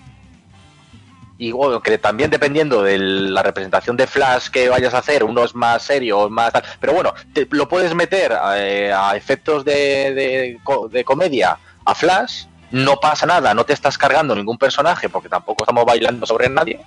[1.43, 5.43] Y bueno, que también dependiendo de la representación de Flash que vayas a hacer, uno
[5.43, 6.63] es más serio, más tal.
[6.79, 11.95] Pero bueno, te- lo puedes meter eh, a efectos de, de co- de comedia a
[11.97, 16.49] Flash, no pasa nada, no te estás cargando ningún personaje porque tampoco estamos bailando sobre
[16.49, 16.79] nadie,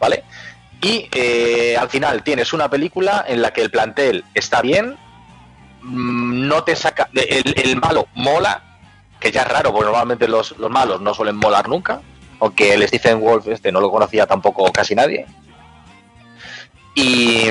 [0.00, 0.24] ¿vale?
[0.80, 4.96] Y eh, al final tienes una película en la que el plantel está bien,
[5.82, 7.10] mm, no te saca.
[7.12, 8.62] El, el malo mola,
[9.20, 12.00] que ya es raro, porque normalmente los, los malos no suelen molar nunca,
[12.40, 15.26] aunque el Stephen Wolf este no lo conocía tampoco casi nadie.
[16.94, 17.48] Y,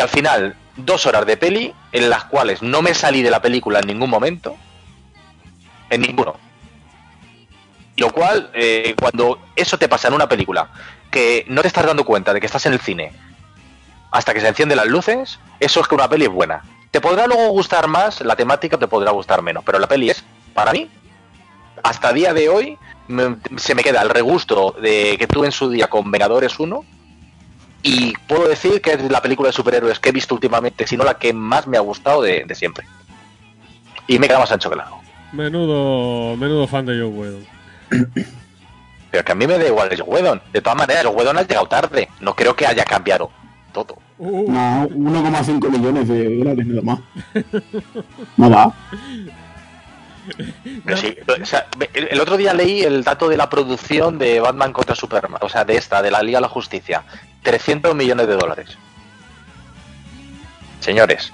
[0.00, 3.80] al final, dos horas de peli en las cuales no me salí de la película
[3.80, 4.56] en ningún momento,
[5.90, 6.36] en ninguno.
[7.96, 10.68] Lo cual, eh, cuando eso te pasa en una película,
[11.10, 13.12] que no te estás dando cuenta de que estás en el cine
[14.10, 16.62] hasta que se encienden las luces, eso es que una peli es buena.
[16.90, 20.24] Te podrá luego gustar más, la temática te podrá gustar menos, pero la peli es,
[20.54, 20.88] para mí,
[21.82, 22.78] hasta día de hoy,
[23.08, 26.84] me- se me queda el regusto de que tuve en su día con Vengadores 1
[27.82, 31.04] y puedo decir que es la película de superhéroes que he visto últimamente, si no
[31.04, 32.86] la que más me ha gustado de, de siempre.
[34.06, 35.00] Y me queda más ancho que largo.
[35.32, 37.46] Menudo, menudo fan de Joe Whedon.
[39.10, 40.42] Pero que a mí me da igual el Joe Whedon.
[40.52, 42.08] De todas maneras, el Whedon ha llegado tarde.
[42.20, 43.30] No creo que haya cambiado
[43.72, 43.96] todo.
[44.18, 47.00] Uh, No, 1,5 millones de dólares nada más.
[48.36, 48.72] Nada.
[49.24, 49.43] Pero
[50.96, 54.94] sí, o sea, el otro día leí el dato de la producción de Batman contra
[54.94, 57.04] Superman, o sea, de esta, de la Liga de la Justicia.
[57.42, 58.78] 300 millones de dólares.
[60.80, 61.32] Señores,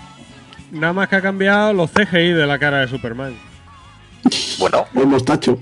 [0.70, 3.36] nada más que ha cambiado los CGI de la cara de Superman.
[4.58, 5.58] bueno, El mostacho.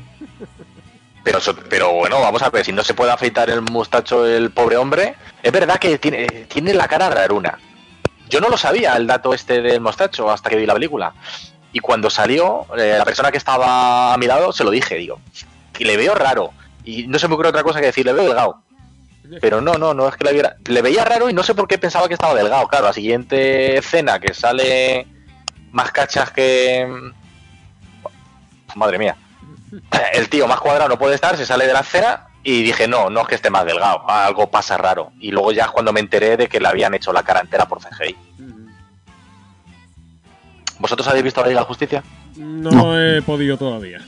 [1.68, 5.14] pero, bueno, vamos a ver, si no se puede afeitar el mustacho el pobre hombre,
[5.42, 7.58] es verdad que tiene, tiene la cara raruna.
[8.28, 11.14] Yo no lo sabía el dato este del mostacho hasta que vi la película.
[11.72, 15.20] Y cuando salió, eh, la persona que estaba a mi lado se lo dije, digo,
[15.78, 16.52] y le veo raro.
[16.84, 18.62] Y no se me ocurre otra cosa que decir, le veo delgado.
[19.40, 20.56] Pero no, no, no es que le viera.
[20.66, 22.66] Le veía raro y no sé por qué pensaba que estaba delgado.
[22.66, 25.06] Claro, la siguiente escena que sale
[25.70, 27.10] más cachas que.
[28.74, 29.16] Madre mía.
[30.14, 33.10] El tío más cuadrado no puede estar, se sale de la escena y dije, no,
[33.10, 35.12] no es que esté más delgado, algo pasa raro.
[35.20, 37.68] Y luego ya es cuando me enteré de que le habían hecho la cara entera
[37.68, 38.16] por CGI.
[40.78, 42.02] ¿Vosotros habéis visto la Liga de la Justicia?
[42.36, 43.00] No, No.
[43.00, 43.98] he podido todavía.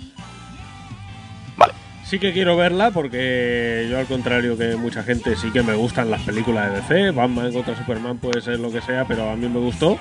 [1.56, 1.72] Vale.
[2.04, 6.10] Sí que quiero verla porque yo al contrario que mucha gente sí que me gustan
[6.10, 9.48] las películas de DC, Batman contra Superman puede ser lo que sea, pero a mí
[9.48, 9.98] me gustó.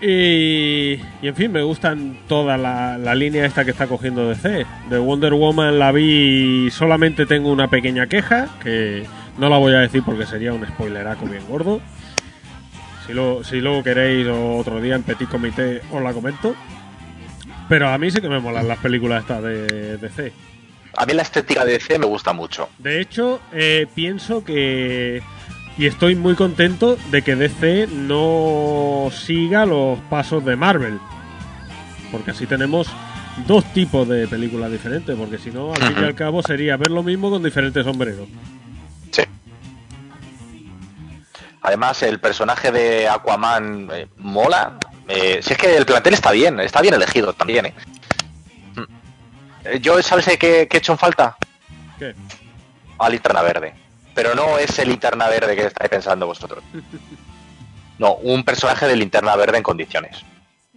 [0.00, 4.66] Y, y, en fin, me gustan toda la, la línea esta que está cogiendo DC.
[4.90, 9.04] De Wonder Woman la vi y solamente tengo una pequeña queja, que
[9.38, 11.80] no la voy a decir porque sería un spoileraco bien gordo.
[13.06, 16.54] Si, lo, si luego queréis o otro día en Petit Comité os la comento.
[17.68, 20.32] Pero a mí sí que me molan las películas estas de DC.
[20.96, 22.68] A mí la estética de DC me gusta mucho.
[22.78, 25.22] De hecho, eh, pienso que.
[25.76, 30.98] Y estoy muy contento de que DC no siga los pasos de Marvel.
[32.12, 32.86] Porque así tenemos
[33.46, 35.16] dos tipos de películas diferentes.
[35.16, 38.28] Porque si no, al fin y al cabo sería ver lo mismo con diferentes sombreros.
[41.64, 44.78] Además, el personaje de Aquaman eh, mola.
[45.08, 47.74] Eh, si es que el plantel está bien, está bien elegido también, ¿eh?
[48.76, 49.78] Mm.
[49.80, 51.36] Yo, ¿sabes qué, qué he hecho en falta?
[51.98, 52.14] ¿Qué?
[52.98, 53.74] A Linterna Verde.
[54.14, 56.62] Pero no es el Linterna Verde que estáis pensando vosotros.
[57.98, 60.18] No, un personaje de Linterna Verde en condiciones.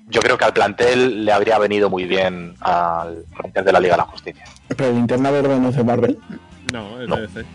[0.10, 3.96] Yo creo que al plantel le habría venido muy bien al plantel de la Liga
[3.96, 4.46] de la Justicia.
[4.70, 6.18] Pero linterna verde no es de Marvel.
[6.72, 7.16] No, es No.
[7.18, 7.46] de DC.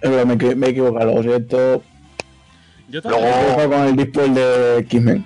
[0.00, 1.82] Es verdad, me, me he equivocado, lo siento.
[2.88, 3.24] Yo también.
[3.24, 5.24] Luego- he con el display de X-Men.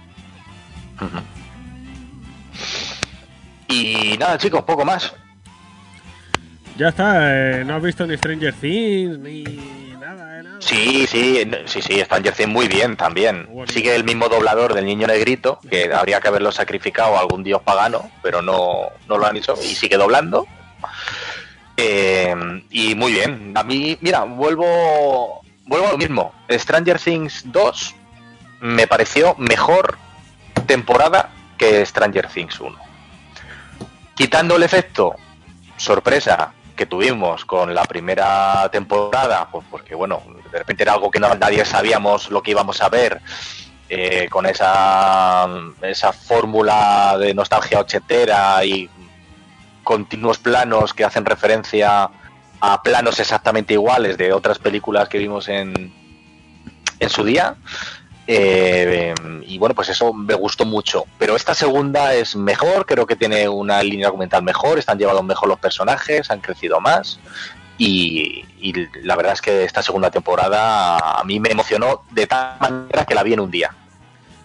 [3.68, 5.12] Y nada, chicos, poco más.
[6.76, 9.42] Ya está, eh, no has visto ni Stranger Things ni
[10.00, 10.56] nada, eh, nada.
[10.60, 13.46] Sí, sí, sí, sí, Stranger Things muy bien también.
[13.68, 17.62] Sigue el mismo doblador del niño negrito, que habría que haberlo sacrificado a algún dios
[17.62, 20.46] pagano, pero no, no lo han hecho y sigue doblando.
[21.76, 22.34] Eh,
[22.70, 23.52] y muy bien.
[23.56, 26.32] A mí, mira, vuelvo, vuelvo a lo mismo.
[26.50, 27.94] Stranger Things 2
[28.60, 29.98] me pareció mejor
[30.66, 32.76] temporada que Stranger Things 1.
[34.14, 35.16] Quitando el efecto
[35.76, 41.20] sorpresa que tuvimos con la primera temporada, pues porque bueno, de repente era algo que
[41.20, 43.20] nadie sabíamos lo que íbamos a ver,
[43.88, 45.48] eh, con esa,
[45.82, 48.88] esa fórmula de nostalgia ochentera y
[49.85, 52.11] continuos planos que hacen referencia
[52.61, 55.93] a planos exactamente iguales de otras películas que vimos en,
[57.01, 57.57] en su día.
[58.26, 59.12] Eh,
[59.47, 61.05] y bueno, pues eso me gustó mucho.
[61.18, 65.49] Pero esta segunda es mejor, creo que tiene una línea argumental mejor, están llevados mejor
[65.49, 67.18] los personajes, han crecido más.
[67.78, 68.72] Y, y
[69.03, 73.14] la verdad es que esta segunda temporada a mí me emocionó de tal manera que
[73.14, 73.74] la vi en un día.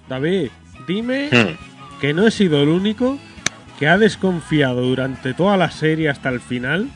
[0.09, 0.49] David,
[0.87, 1.99] dime Mm.
[2.01, 3.17] que no he sido el único
[3.77, 6.89] que ha desconfiado durante toda la serie hasta el final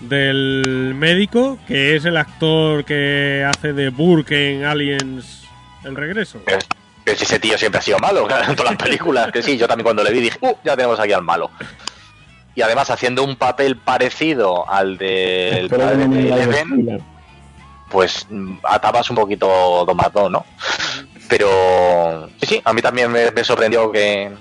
[0.00, 5.44] del médico, que es el actor que hace de Burke en Aliens
[5.84, 6.40] El Regreso.
[6.44, 6.58] Pero,
[7.04, 9.32] pero si ese tío siempre ha sido malo, claro, en todas las películas.
[9.32, 11.50] Que sí, yo también cuando le vi dije, uh, ya tenemos aquí al malo.
[12.54, 17.02] Y además haciendo un papel parecido al del que padre de Eleven,
[17.88, 20.44] pues mm, atabas un poquito domador, ¿no?
[21.28, 24.32] Pero sí, sí, a mí también me, me sorprendió que,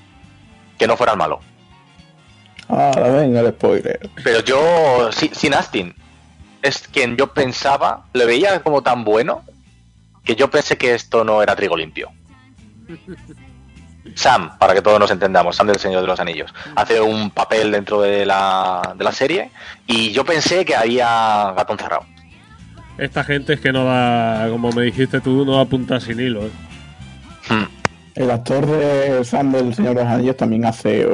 [0.78, 1.40] que no fuera el malo.
[2.70, 4.10] Ahora venga el spoiler.
[4.24, 5.94] Pero yo, sí, sin Astin,
[6.62, 9.44] es quien yo pensaba, le veía como tan bueno
[10.24, 12.12] que yo pensé que esto no era trigo limpio.
[14.16, 17.72] Sam, para que todos nos entendamos, Sam del Señor de los Anillos, hace un papel
[17.72, 19.52] dentro de la, de la serie
[19.88, 22.06] y yo pensé que había gato encerrado.
[22.98, 26.46] Esta gente es que no da, como me dijiste tú, no da punta sin hilo.
[26.46, 26.52] ¿eh?
[27.50, 27.68] Hmm.
[28.16, 31.08] El actor de Sam del Señor de los Anillos también hace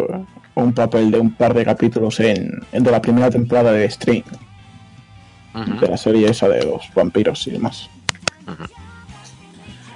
[0.56, 4.24] un papel de un par de capítulos en, en de la primera temporada de String,
[5.82, 7.90] de la serie esa de los vampiros y demás.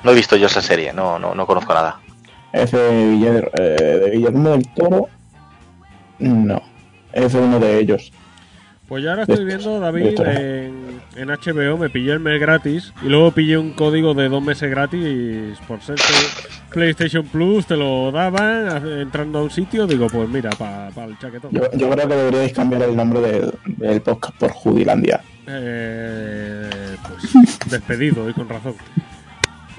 [0.03, 1.99] No he visto yo esa serie, no, no, no conozco nada.
[2.53, 2.79] Es de,
[3.15, 5.07] Guiller- eh, de Guillermo del Toro.
[6.19, 6.61] No,
[7.13, 8.11] es de uno de ellos.
[8.87, 10.88] Pues yo ahora estoy Esto- viendo, David, en,
[11.19, 14.69] en HBO, me pillé el mes gratis y luego pillé un código de dos meses
[14.69, 20.29] gratis por ser que PlayStation Plus, te lo daban entrando a un sitio, digo, pues
[20.29, 21.51] mira, para el chaquetón.
[21.51, 25.21] Yo, yo creo que deberíais cambiar el nombre del, del podcast por Judilandia.
[25.47, 28.75] Eh, pues despedido y con razón.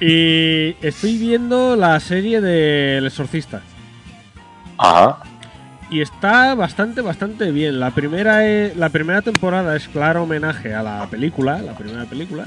[0.01, 3.63] Y estoy viendo la serie del Exorcista.
[4.79, 5.23] Ajá.
[5.91, 7.81] Y está bastante, bastante bien.
[7.81, 12.47] La primera, es- la primera temporada es claro homenaje a la película, la primera película.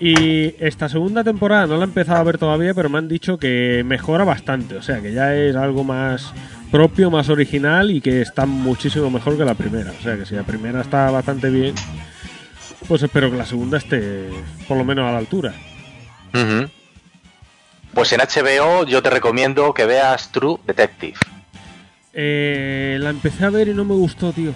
[0.00, 3.38] Y esta segunda temporada no la he empezado a ver todavía, pero me han dicho
[3.38, 4.76] que mejora bastante.
[4.76, 6.32] O sea, que ya es algo más
[6.72, 9.92] propio, más original y que está muchísimo mejor que la primera.
[9.96, 11.74] O sea, que si la primera está bastante bien,
[12.88, 14.28] pues espero que la segunda esté
[14.66, 15.52] por lo menos a la altura.
[17.94, 21.18] Pues en HBO yo te recomiendo que veas True Detective.
[22.12, 24.52] Eh, la empecé a ver y no me gustó, tío.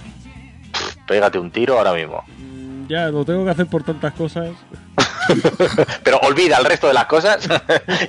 [1.06, 2.22] Pégate un tiro ahora mismo.
[2.38, 4.50] Mm, Ya, lo tengo que hacer por tantas cosas.
[6.04, 7.48] Pero olvida el resto de las cosas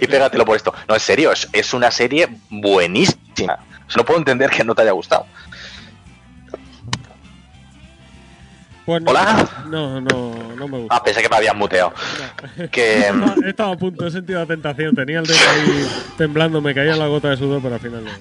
[0.02, 0.74] y pégatelo por esto.
[0.88, 3.54] No, en serio, es, es una serie buenísima.
[3.88, 5.26] O sea, no puedo entender que no te haya gustado.
[8.86, 9.50] Pues no, ¿Hola?
[9.70, 10.96] No, no, no me gusta.
[10.96, 11.94] Ah, pensé que me habías muteado.
[12.72, 14.96] Que No, he estado a punto, he sentido la tentación.
[14.96, 15.88] Tenía el dedo ahí
[16.18, 18.12] temblando, me caía la gota de sudor, pero al final no.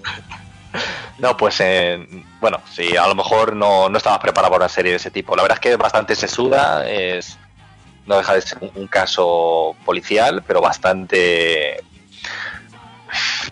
[1.19, 2.07] No, pues eh,
[2.41, 5.37] bueno, sí, a lo mejor no, no estabas preparado para una serie de ese tipo.
[5.37, 7.39] La verdad es que bastante sesuda, es
[8.07, 11.83] no deja de ser un, un caso policial, pero bastante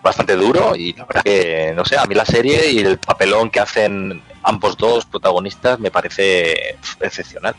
[0.02, 3.50] bastante duro y la verdad que no sé, a mí la serie y el papelón
[3.50, 7.54] que hacen ambos dos protagonistas me parece excepcional.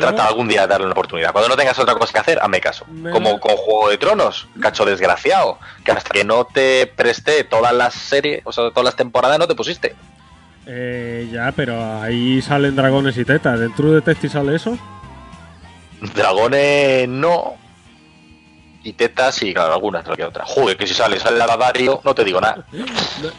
[0.00, 1.32] Trata algún día de darle una oportunidad.
[1.32, 2.84] Cuando no tengas otra cosa que hacer, hazme caso.
[2.86, 5.58] Me Como con Juego de Tronos, cacho desgraciado.
[5.84, 9.46] Que hasta que no te presté todas las series, o sea, todas las temporadas, no
[9.46, 9.94] te pusiste.
[10.66, 13.60] Eh, ya, pero ahí salen dragones y tetas.
[13.60, 14.76] ¿En True Detective sale eso?
[16.14, 17.54] Dragones no.
[18.82, 20.44] Y tetas, sí, claro, algunas, otra que otra.
[20.46, 22.64] Joder, que si sale, sale Daddario, no te digo nada.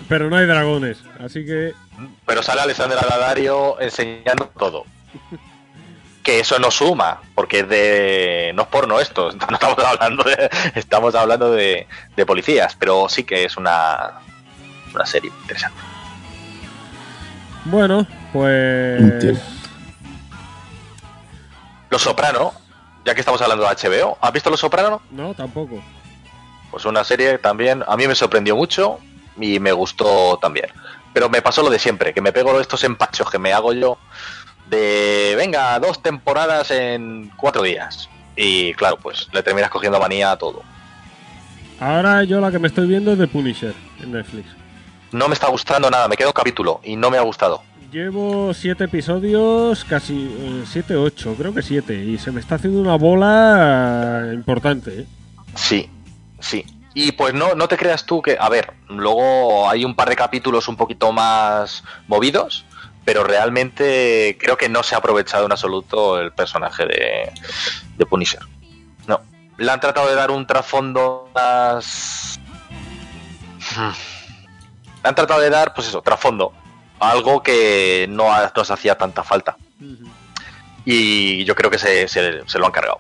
[0.10, 1.74] Pero no hay dragones, así que...
[2.26, 4.84] Pero sale Alessandra Daddario enseñando todo.
[6.28, 8.52] Que eso no suma, porque es de.
[8.54, 10.50] No es porno esto, no estamos hablando de.
[10.76, 14.20] Estamos hablando de, de policías, pero sí que es una.
[14.94, 15.80] Una serie interesante.
[17.64, 19.02] Bueno, pues...
[19.02, 19.40] Entiendo.
[21.90, 22.52] Los Soprano,
[23.06, 25.02] ya que estamos hablando de HBO, ¿has visto Los Soprano?
[25.12, 25.82] No, tampoco.
[26.72, 29.00] Pues una serie también, a mí me sorprendió mucho
[29.40, 30.68] y me gustó también.
[31.14, 33.98] Pero me pasó lo de siempre, que me pego estos empachos que me hago yo
[34.70, 38.10] de, venga, dos temporadas en cuatro días.
[38.36, 40.62] Y claro, pues le terminas cogiendo manía a todo.
[41.80, 44.48] Ahora yo la que me estoy viendo es de Punisher en Netflix.
[45.12, 47.64] No me está gustando nada, me queda un capítulo y no me ha gustado.
[47.92, 52.82] Llevo siete episodios, casi eh, siete, ocho, creo que siete, y se me está haciendo
[52.82, 55.02] una bola importante.
[55.02, 55.06] ¿eh?
[55.56, 55.90] Sí,
[56.40, 56.66] sí.
[56.94, 60.16] Y pues no, no te creas tú que, a ver, luego hay un par de
[60.18, 62.66] capítulos un poquito más movidos,
[63.08, 67.32] pero realmente creo que no se ha aprovechado en absoluto el personaje de,
[67.96, 68.42] de Punisher.
[69.08, 69.22] No.
[69.58, 72.38] Le han tratado de dar un trasfondo más...
[73.78, 73.92] Hmm.
[75.04, 76.52] Le han tratado de dar, pues eso, trasfondo.
[77.00, 79.56] Algo que no nos hacía tanta falta.
[80.84, 82.98] Y yo creo que se, se- se lo han cargado.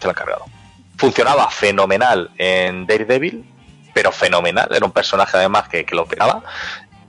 [0.00, 0.46] Se lo han cargado.
[0.96, 3.44] Funcionaba fenomenal en Daredevil,
[3.92, 4.68] pero fenomenal.
[4.74, 6.42] Era un personaje además que, que lo pegaba.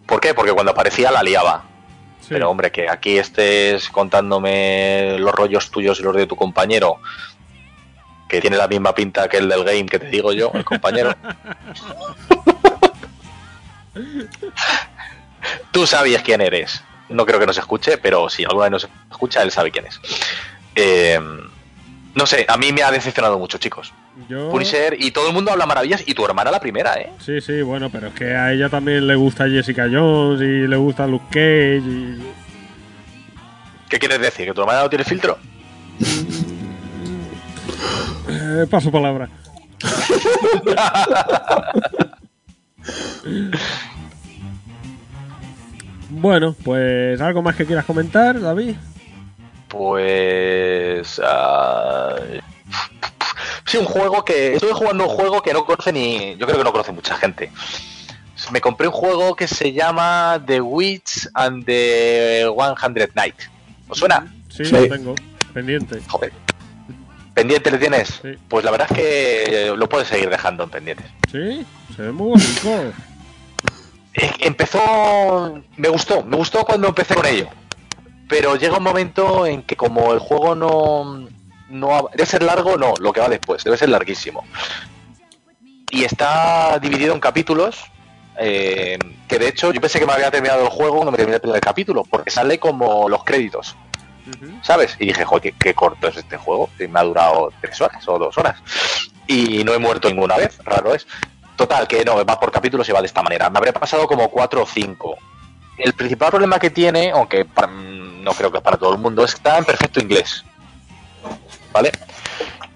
[0.05, 0.33] ¿Por qué?
[0.33, 1.67] Porque cuando aparecía la liaba.
[2.23, 2.29] Sí.
[2.29, 7.01] Pero hombre, que aquí estés contándome los rollos tuyos y los de tu compañero,
[8.29, 11.13] que tiene la misma pinta que el del game que te digo yo, el compañero.
[15.71, 16.81] Tú sabías quién eres.
[17.09, 19.99] No creo que nos escuche, pero si alguna vez nos escucha, él sabe quién es.
[20.75, 21.19] Eh,
[22.15, 23.91] no sé, a mí me ha decepcionado mucho, chicos.
[24.29, 24.51] Yo...
[24.51, 27.09] Punisher y todo el mundo habla maravillas y tu hermana la primera, ¿eh?
[27.19, 30.75] Sí, sí, bueno, pero es que a ella también le gusta Jessica Jones y le
[30.75, 32.21] gusta Luke Cage y...
[33.89, 34.45] ¿Qué quieres decir?
[34.45, 35.37] ¿Que tu hermana no tiene filtro?
[38.29, 39.27] Eh, paso palabra.
[46.09, 48.75] bueno, pues algo más que quieras comentar, David.
[49.73, 51.19] Pues.
[51.23, 52.15] ah,
[53.65, 54.53] sí, un juego que.
[54.53, 56.35] Estoy jugando un juego que no conoce ni.
[56.37, 57.51] Yo creo que no conoce mucha gente.
[58.51, 63.35] Me compré un juego que se llama The Witch and the 100 Night.
[63.87, 64.31] ¿Os suena?
[64.49, 64.71] Sí, Sí.
[64.71, 65.15] lo tengo,
[65.53, 65.99] pendiente.
[66.07, 66.31] Joder.
[67.33, 68.19] ¿Pendiente le tienes?
[68.21, 68.37] Sí.
[68.47, 71.07] Pues la verdad es que lo puedes seguir dejando en pendientes.
[71.31, 71.65] Sí,
[71.95, 72.93] se ve muy bonito.
[74.13, 75.59] Eh, Empezó.
[75.77, 77.47] Me gustó, me gustó cuando empecé con ello.
[78.29, 81.27] Pero llega un momento en que, como el juego no.
[81.69, 84.43] no debe ser largo, no, lo que va después, debe ser larguísimo.
[85.89, 87.83] Y está dividido en capítulos.
[88.37, 88.97] eh,
[89.27, 91.41] que de hecho yo pensé que me había terminado el juego cuando me terminé el
[91.41, 93.75] primer capítulo, porque sale como los créditos.
[94.61, 94.95] ¿sabes?
[94.99, 98.07] Y dije, joder, qué, qué corto es este juego, y me ha durado tres horas
[98.07, 98.55] o dos horas.
[99.27, 101.05] Y no he muerto ninguna vez, raro es.
[101.57, 103.49] Total, que no, va por capítulos y va de esta manera.
[103.49, 105.17] Me habré pasado como cuatro o cinco.
[105.77, 107.69] El principal problema que tiene, aunque para-
[108.23, 110.43] no creo que para todo el mundo, está en perfecto inglés.
[111.71, 111.91] ¿Vale?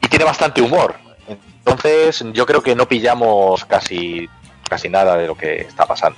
[0.01, 0.95] Y tiene bastante humor.
[1.27, 4.29] Entonces, yo creo que no pillamos casi,
[4.69, 6.17] casi nada de lo que está pasando.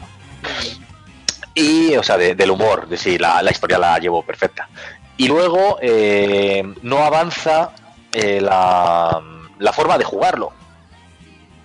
[1.56, 4.70] Y, o sea, de- del humor, de sí, la, la historia la llevo perfecta.
[5.18, 7.72] Y luego, eh, no avanza
[8.14, 9.22] eh, la,
[9.58, 10.54] la forma de jugarlo.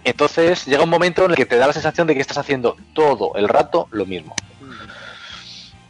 [0.03, 2.77] Entonces llega un momento en el que te da la sensación de que estás haciendo
[2.93, 4.35] todo el rato lo mismo.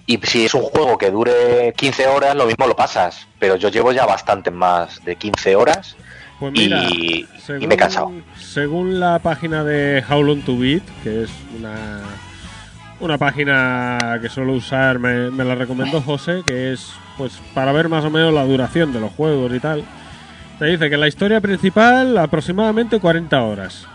[0.07, 3.27] Y si es un juego que dure 15 horas, lo mismo lo pasas.
[3.39, 5.97] Pero yo llevo ya bastante más de 15 horas
[6.39, 7.27] Pues mira, y,
[7.61, 8.13] y me he cansado.
[8.39, 12.03] según la página de How Long to Beat, que es una,
[13.01, 17.89] una página que suelo usar, me, me la recomendó José, que es pues para ver
[17.89, 19.85] más o menos la duración de los juegos y tal.
[20.59, 23.87] Te dice que la historia principal aproximadamente 40 horas.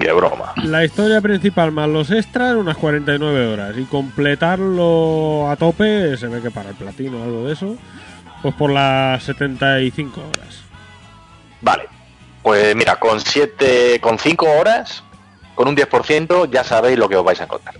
[0.00, 0.52] Qué broma.
[0.62, 3.76] La historia principal más los extras, unas 49 horas.
[3.78, 7.76] Y completarlo a tope, se ve que para el platino o algo de eso,
[8.42, 10.62] pues por las 75 horas.
[11.60, 11.84] Vale.
[12.42, 15.02] Pues mira, con 7, con 5 horas,
[15.54, 17.74] con un 10%, ya sabéis lo que os vais a encontrar.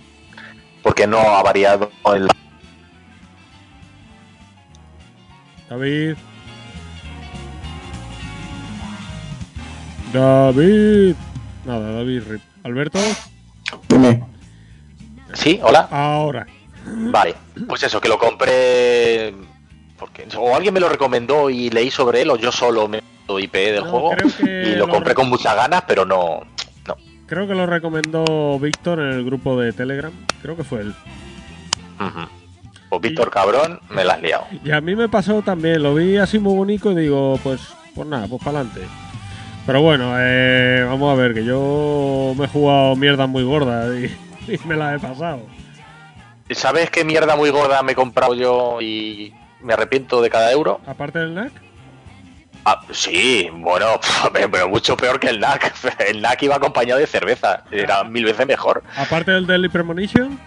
[0.81, 2.27] Porque no ha variado el...
[5.69, 6.15] David.
[10.13, 11.15] David.
[11.67, 12.41] Nada, David Rip.
[12.63, 12.97] Alberto,
[13.89, 14.23] Dime.
[15.33, 15.89] Sí, hola.
[15.91, 16.47] ahora.
[16.85, 17.35] Vale,
[17.67, 19.33] pues eso, que lo compré.
[19.99, 23.01] Porque, o alguien me lo recomendó y leí sobre él, o yo solo me
[23.37, 24.11] IP del No, juego.
[24.41, 26.39] Y lo lo compré con muchas ganas, pero no.
[26.87, 26.95] No.
[27.25, 30.13] Creo que lo recomendó Víctor en el grupo de Telegram.
[30.41, 30.95] Creo que fue él.
[31.99, 32.27] Ujú.
[32.89, 34.45] Pues Víctor Cabrón, me la has liado.
[34.63, 35.83] Y a mí me pasó también.
[35.83, 37.59] Lo vi así muy bonito y digo, pues,
[37.93, 38.87] pues nada, pues para adelante.
[39.67, 44.05] Pero bueno, eh, vamos a ver, que yo me he jugado mierda muy gorda y,
[44.47, 45.41] y me la he pasado.
[46.49, 50.79] ¿Sabes qué mierda muy gorda me he comprado yo y me arrepiento de cada euro?
[50.87, 51.51] Aparte del NAC,
[52.69, 53.99] Ah, sí, bueno,
[54.51, 55.73] pero mucho peor que el NAC.
[56.07, 58.83] El NAC iba acompañado de cerveza, era mil veces mejor.
[58.97, 60.37] aparte del Deadly Premonition,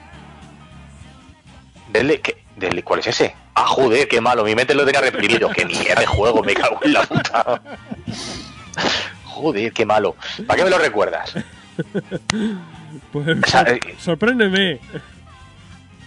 [1.93, 2.43] Dele, ¿qué?
[2.57, 3.35] Dele, ¿Cuál es ese?
[3.55, 5.49] Ah, joder, qué malo, mi mente lo tenía reprimido.
[5.51, 7.63] Qué mierda de juego, me cago en la puta.
[9.25, 10.17] Joder, qué malo.
[10.47, 11.35] ¿Para qué me lo recuerdas?
[13.13, 14.81] pues eh, sorpréndeme.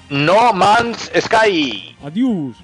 [0.09, 1.95] No Man's Sky.
[2.03, 2.55] Adiós.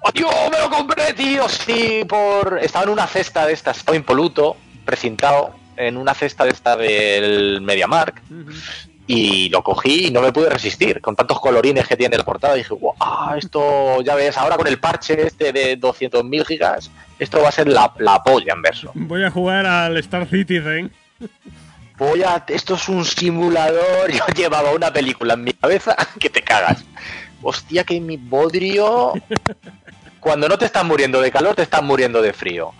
[0.00, 1.48] ¡Oh, Dios, me lo compré, tío!
[1.48, 2.58] Sí, por...
[2.62, 7.60] Estaba en una cesta de estas, estaba impoluto, precintado, en una cesta de esta del
[7.60, 8.52] MediaMark, Ujú.
[9.08, 11.00] Y lo cogí y no me pude resistir.
[11.00, 12.94] Con tantos colorines que tiene la portada, dije, ¡guau!
[13.36, 17.68] Esto, ya ves, ahora con el parche este de 200.000 gigas, esto va a ser
[17.68, 18.92] la, la polla en verso.
[18.94, 20.92] Voy a jugar al Star Citizen.
[21.96, 22.44] Voy a...
[22.46, 24.12] Esto es un simulador.
[24.12, 26.84] Yo llevaba una película en mi cabeza que te cagas.
[27.42, 29.14] Hostia, que mi bodrio...
[30.20, 32.72] Cuando no te estás muriendo de calor, te estás muriendo de frío.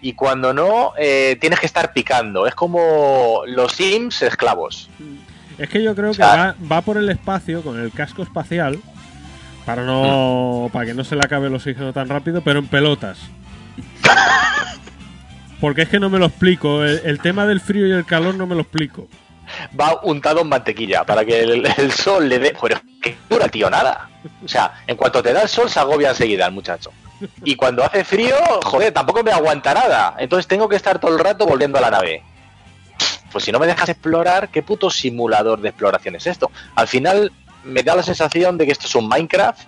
[0.00, 2.46] Y cuando no, eh, tienes que estar picando.
[2.46, 4.88] Es como los Sims esclavos.
[5.62, 8.80] Es que yo creo que va, va por el espacio con el casco espacial
[9.64, 13.18] para no para que no se le acabe el oxígeno tan rápido, pero en pelotas.
[15.60, 16.82] Porque es que no me lo explico.
[16.82, 19.06] El, el tema del frío y el calor no me lo explico.
[19.78, 22.56] Va untado en mantequilla para que el, el sol le dé...
[22.60, 24.10] Pero que dura, tío, nada.
[24.44, 26.90] O sea, en cuanto te da el sol, se agobia enseguida el muchacho.
[27.44, 28.34] Y cuando hace frío,
[28.64, 30.16] joder, tampoco me aguanta nada.
[30.18, 32.24] Entonces tengo que estar todo el rato volviendo a la nave.
[33.32, 36.50] Pues si no me dejas explorar, ¿qué puto simulador de exploración es esto?
[36.74, 37.32] Al final
[37.64, 39.60] me da la sensación de que esto es un Minecraft.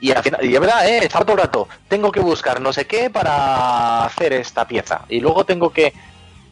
[0.00, 1.68] Y al final, y es verdad, eh, estaba todo el rato.
[1.88, 5.02] Tengo que buscar no sé qué para hacer esta pieza.
[5.08, 5.92] Y luego tengo que.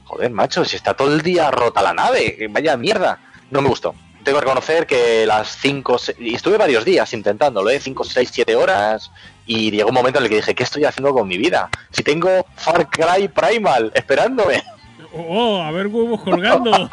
[0.05, 2.47] Joder, macho, si está todo el día rota la nave.
[2.51, 3.19] Vaya mierda.
[3.51, 3.95] No me gustó.
[4.23, 5.97] Tengo que reconocer que las 5.
[6.21, 7.81] Y estuve varios días intentándolo, ¿eh?
[7.81, 9.11] 5, 6, 7 horas.
[9.47, 11.71] Y llegó un momento en el que dije, ¿qué estoy haciendo con mi vida?
[11.91, 14.63] Si tengo Far Cry Primal esperándome.
[15.13, 16.71] Oh, a ver huevos colgando.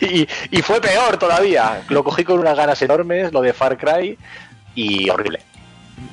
[0.00, 1.82] y, y fue peor todavía.
[1.88, 4.16] Lo cogí con unas ganas enormes, lo de Far Cry,
[4.74, 5.40] y horrible.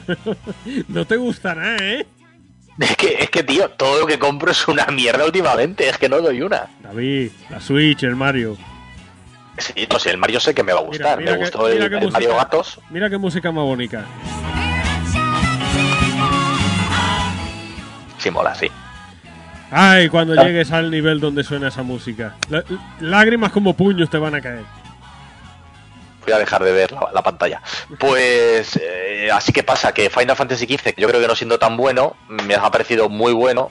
[0.88, 2.05] no te gusta nada, ¿eh?
[2.80, 6.09] Es que, es que, tío, todo lo que compro es una mierda últimamente, es que
[6.09, 6.68] no doy una.
[6.82, 8.57] David, la Switch, el Mario.
[9.57, 11.18] Sí, no sé, el Mario sé que me va a gustar.
[11.20, 12.36] Mira, mira me que- gustó el, Mario.
[12.36, 12.80] Gatos.
[12.89, 14.05] Mira qué música más bonita.
[18.18, 18.68] Sí, mola, sí.
[19.72, 20.43] Ay, cuando Ah.
[20.43, 22.36] llegues al nivel donde suena esa música.
[22.49, 22.63] Lá-
[22.99, 24.63] lágrimas como puños te van a caer.
[26.26, 27.61] Voy a dejar de ver la, la pantalla.
[27.97, 31.57] Pues eh, así que pasa que Final Fantasy XV, que yo creo que no siendo
[31.57, 33.69] tan bueno, me ha parecido muy bueno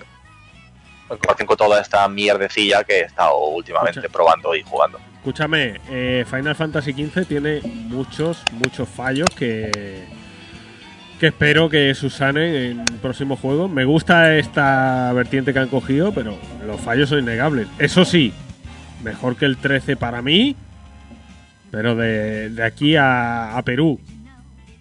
[1.02, 4.12] en comparación con toda esta mierdecilla que he estado últimamente Escucha.
[4.12, 4.98] probando y jugando.
[5.18, 10.06] Escúchame, eh, Final Fantasy XV tiene muchos, muchos fallos que,
[11.20, 13.70] que espero que subsanen en próximos juegos.
[13.70, 17.68] Me gusta esta vertiente que han cogido, pero los fallos son innegables.
[17.78, 18.32] Eso sí,
[19.04, 20.56] mejor que el 13 para mí,
[21.70, 24.00] pero de, de aquí a, a Perú.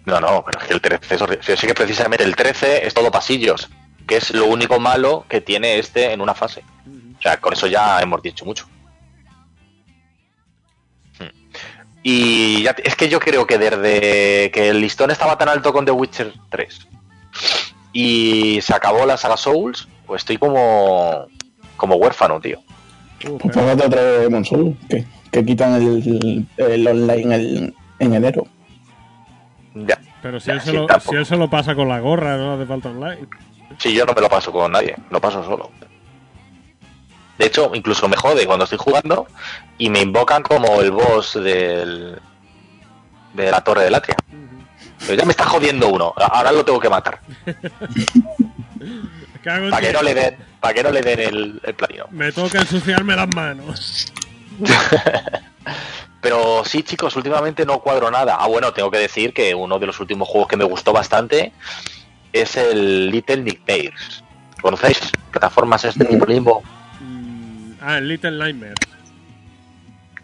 [0.06, 1.60] No, no, pero es que el 13 es.
[1.60, 3.68] Sí que precisamente el 13 es todo pasillos,
[4.06, 6.64] que es lo único malo que tiene este en una fase.
[7.18, 8.66] O sea, con eso ya hemos dicho mucho.
[12.02, 15.72] Y ya te- es que yo creo que desde que el listón estaba tan alto
[15.72, 16.88] con The Witcher 3
[17.92, 21.26] y se acabó la saga Souls, pues estoy como
[21.76, 22.60] como huérfano, tío.
[23.38, 28.46] Pues póngate otra vez Demon Souls, que, que quitan el, el online el- en enero.
[29.74, 29.98] Ya.
[30.22, 32.36] pero si Ya, él, se sí, lo, si él se lo pasa con la gorra,
[32.38, 33.28] no hace falta online.
[33.78, 35.70] Sí, yo no me lo paso con nadie, lo paso solo.
[37.40, 39.26] De hecho, incluso me jode cuando estoy jugando
[39.78, 42.20] y me invocan como el boss del,
[43.32, 44.16] de la torre de Latria.
[44.98, 47.18] Pero ya me está jodiendo uno, ahora lo tengo que matar.
[49.42, 52.04] Para que no le den, para que no le den el, el platino.
[52.10, 54.12] Me toca ensuciarme las manos.
[56.20, 58.36] Pero sí, chicos, últimamente no cuadro nada.
[58.38, 61.54] Ah, bueno, tengo que decir que uno de los últimos juegos que me gustó bastante
[62.34, 64.22] es el Little Nightmares.
[64.60, 66.62] ¿Conocéis plataformas este tipo limbo?
[67.80, 68.76] Ah, el Little Nightmares.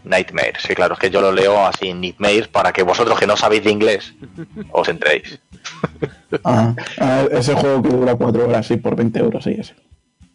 [0.04, 3.36] Nightmare, sí, claro, es que yo lo leo así, Nightmare, para que vosotros que no
[3.36, 4.14] sabéis de inglés
[4.72, 5.38] os entréis.
[6.44, 9.74] Ah, ah, ese juego que dura 4 horas, sí, por 20 euros, sí, ese.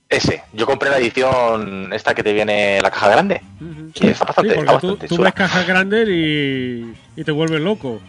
[0.09, 3.41] Ese, yo compré la edición esta que te viene en la caja grande.
[3.95, 5.25] Sí, está bastante, Sí, está tú, bastante tú chula.
[5.29, 8.01] ves cajas grandes y, y te vuelves loco.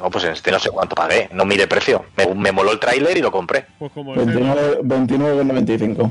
[0.00, 2.04] No, pues en este no sé cuánto pagué, no mire precio.
[2.16, 3.66] Me, me moló el tráiler y lo compré.
[3.78, 6.10] Pues como el 29 29,95.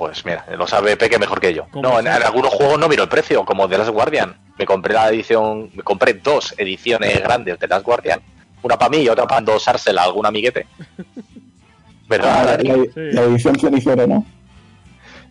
[0.00, 1.66] Pues mira, lo sabe Peque mejor que yo.
[1.70, 4.34] ¿Cómo No, en, algunos juegos no miro el precio, como de Last Guardian.
[4.56, 8.22] Me compré la edición, me compré dos ediciones grandes de Last Guardian.
[8.62, 10.66] Una para mí y otra para endosársela a algún amiguete.
[12.08, 12.34] ¿Verdad?
[12.34, 14.24] Ah, la, la- la edición cenicero, ¿no?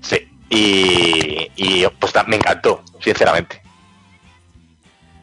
[0.02, 0.18] Sí.
[0.52, 3.64] Y, y pues me encantó, sinceramente.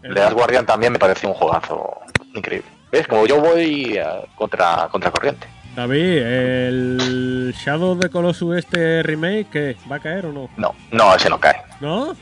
[0.03, 2.01] el- The Last Guardian también me parece un juegazo
[2.35, 2.69] increíble.
[2.91, 3.07] ¿Ves?
[3.07, 5.47] Como yo voy eh, contra, contra corriente.
[5.77, 9.77] David, el Shadow de Colossus este remake, ¿qué?
[9.91, 10.49] ¿Va a caer o no?
[10.57, 11.61] No, no, ese no cae.
[11.81, 12.17] ¿No?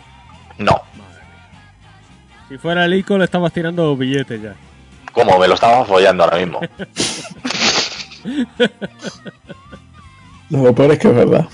[0.59, 0.73] No.
[0.99, 2.47] Madre mía.
[2.49, 4.57] Si fuera el ICO le estabas tirando billetes ya.
[5.13, 6.59] Como me lo estaba follando ahora mismo.
[10.51, 11.47] Lo peor es que es verdad.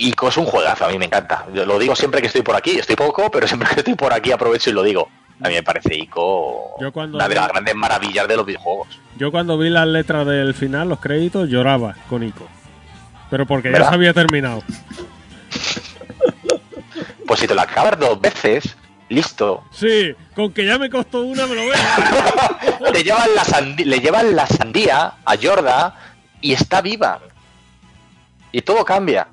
[0.00, 1.46] Ico es un juegazo, a mí me encanta.
[1.54, 4.12] Yo lo digo siempre que estoy por aquí, estoy poco, pero siempre que estoy por
[4.12, 5.08] aquí aprovecho y lo digo.
[5.40, 8.88] A mí me parece Ico Yo cuando- una de las grandes maravillas de los videojuegos.
[9.16, 12.46] Yo cuando vi las letras del final, los créditos, lloraba con ICO.
[13.30, 14.62] Pero porque ya se había terminado.
[17.26, 18.76] Pues si te lo acabas dos veces,
[19.10, 19.64] listo.
[19.70, 21.74] Sí, con que ya me costó una, me lo veo.
[22.92, 25.94] Le llevan la, le llevan la sandía a Yorda
[26.40, 27.20] y está viva.
[28.50, 29.28] Y todo cambia.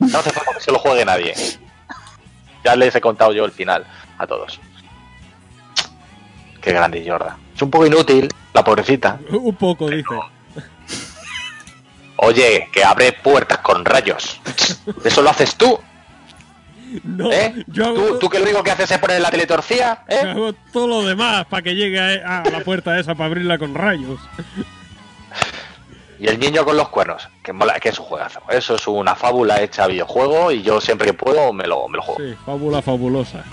[0.00, 1.34] No hace falta que se lo juegue nadie.
[2.64, 3.86] Ya les he contado yo el final
[4.18, 4.60] a todos.
[6.60, 7.38] Qué grande Yorda.
[7.54, 9.18] Es un poco inútil, la pobrecita.
[9.30, 10.08] Un poco, dice.
[12.16, 14.40] Oye, que abre puertas con rayos.
[15.04, 15.78] Eso lo haces tú,
[17.02, 17.64] No, ¿eh?
[17.66, 20.30] yo hago, ¿Tú, tú que lo único que haces es poner la teletorcía, yo ¿eh?
[20.30, 23.74] hago todo lo demás para que llegue a, a la puerta esa para abrirla con
[23.74, 24.20] rayos.
[26.20, 28.40] Y el niño con los cuernos, que mola, que es un juegazo.
[28.50, 31.96] Eso es una fábula hecha a videojuego y yo siempre que puedo me lo, me
[31.96, 32.20] lo juego.
[32.20, 33.44] Sí, fábula fabulosa.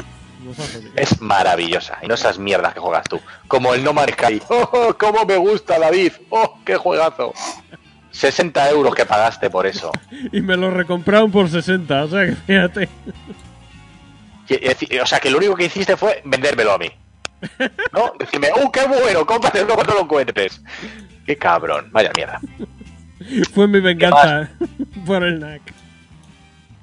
[0.95, 1.97] Es maravillosa.
[2.01, 3.21] Y no esas mierdas que juegas tú.
[3.47, 4.41] Como el No Man's Sky.
[4.49, 6.11] ¡Oh, cómo me gusta, David!
[6.29, 7.33] ¡Oh, qué juegazo!
[8.11, 9.91] 60 euros que pagaste por eso.
[10.33, 12.89] Y me lo recompraron por 60, o sea que fíjate.
[15.01, 16.91] O sea, que lo único que hiciste fue vendérmelo a mí.
[17.93, 18.13] ¿No?
[18.19, 19.25] Decirme, ¡uh, qué bueno!
[19.25, 20.61] ¡Cómpratelo cuando lo encuentres!
[21.27, 21.89] ¡Qué cabrón!
[21.91, 22.39] Vaya mierda.
[23.53, 24.49] Fue mi venganza
[25.05, 25.61] por el NAC.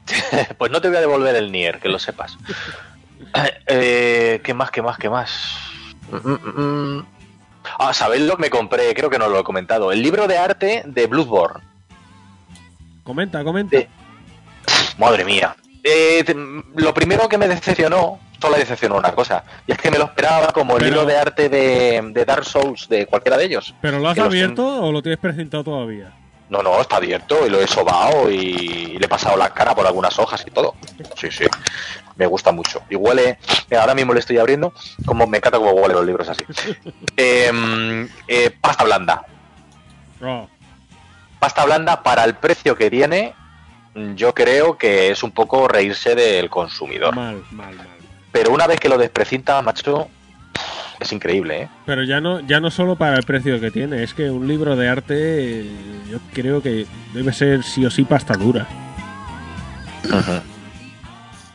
[0.59, 2.37] Pues no te voy a devolver el Nier, que lo sepas.
[3.67, 5.57] Eh, ¿Qué más, qué más, qué más?
[6.11, 7.07] Mm, mm, mm.
[7.79, 8.95] Ah, ¿sabéis lo que me compré?
[8.95, 9.91] Creo que no lo he comentado.
[9.91, 11.65] El libro de arte de Bloodborne.
[13.03, 13.79] Comenta, comenta.
[14.99, 15.57] Madre mía.
[15.83, 16.23] Eh,
[16.77, 18.21] lo primero que me decepcionó,
[18.51, 21.17] me decepcionó una cosa, y es que me lo esperaba como el Pero- libro de
[21.19, 23.75] arte de, de Dark Souls de cualquiera de ellos.
[23.81, 26.13] ¿Pero lo has abierto o lo tienes presentado todavía?
[26.51, 29.87] No, no, está abierto y lo he sobado y le he pasado la cara por
[29.87, 30.75] algunas hojas y todo.
[31.17, 31.45] Sí, sí.
[32.17, 32.83] Me gusta mucho.
[32.91, 33.39] Y huele,
[33.77, 34.73] ahora mismo le estoy abriendo,
[35.07, 36.45] como me encanta cómo huelen los libros así.
[37.17, 39.25] Em, eh, pasta blanda.
[40.23, 40.47] Oh,
[41.41, 43.35] Pasta blanda para el precio que tiene,
[44.15, 47.15] yo creo que es un poco reírse del consumidor.
[47.17, 47.89] mal, mal, mal.
[48.35, 50.09] Pero una vez que lo desprecinta, macho,
[50.99, 51.69] es increíble, ¿eh?
[51.87, 54.75] Pero ya no, ya no solo para el precio que tiene, es que un libro
[54.75, 55.15] de arte
[55.61, 55.71] eh,
[56.11, 58.67] yo creo que debe ser sí o sí pasta dura.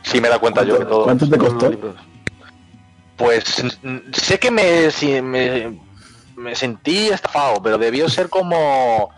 [0.02, 1.04] Sí me da cuenta yo que todo.
[1.04, 1.70] ¿Cuánto te costó?
[3.16, 3.44] Pues
[4.14, 5.78] sé que me, si- me,
[6.34, 9.10] me sentí estafado, pero debió ser como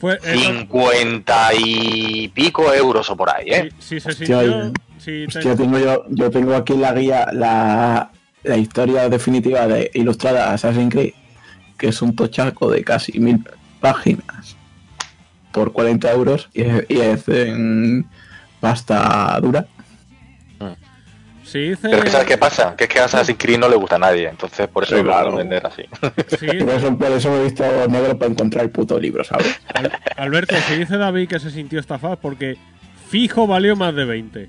[0.00, 3.70] Fue, eh, 50 y pico euros o por ahí, ¿eh?
[3.78, 4.72] si, si se Hostia, sintió, yo-
[5.04, 8.10] te- Hostia, tengo yo, yo tengo aquí la guía, la,
[8.44, 11.12] la historia definitiva de ilustrada Assassin's Creed,
[11.78, 13.42] que es un tochaco de casi mil
[13.80, 14.56] páginas
[15.52, 18.06] por 40 euros y es, y es en
[18.60, 19.66] pasta dura.
[21.42, 22.76] si dice, Pero es que ¿sabes qué pasa?
[22.76, 25.02] Que es que a Assassin's Creed no le gusta a nadie, entonces por eso Sí,
[25.02, 25.34] lo claro.
[25.34, 25.82] vender así.
[26.00, 29.58] por eso, por eso me he visto negro para encontrar el puto libro, ¿sabes?
[29.74, 32.56] Al- Alberto, si dice David que se sintió estafado porque
[33.08, 34.48] fijo valió más de 20.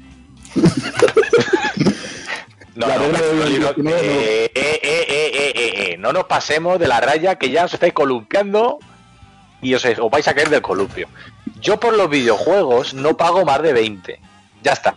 [2.75, 3.89] No, La no, regla de no, los no, 19 no.
[3.91, 7.73] eh, eh, eh, eh, eh, eh, no nos pasemos de la raya que ya os
[7.73, 8.79] estáis columpiando
[9.61, 11.07] y os, os vais a caer del columpio.
[11.59, 14.19] Yo por los videojuegos no pago más de 20.
[14.63, 14.95] Ya está.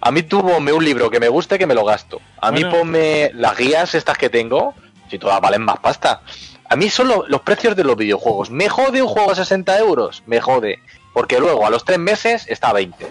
[0.00, 2.20] A mí tú ponme un libro que me guste que me lo gasto.
[2.40, 2.78] A mí Bueno.
[2.78, 4.72] ponme las guías estas que tengo,
[5.10, 6.22] si todas valen más pasta.
[6.70, 8.50] A mí son lo- los precios de los videojuegos.
[8.50, 10.78] Me jode un juego a 60 euros, me jode.
[11.12, 13.04] Porque luego a los 3 meses está a 20.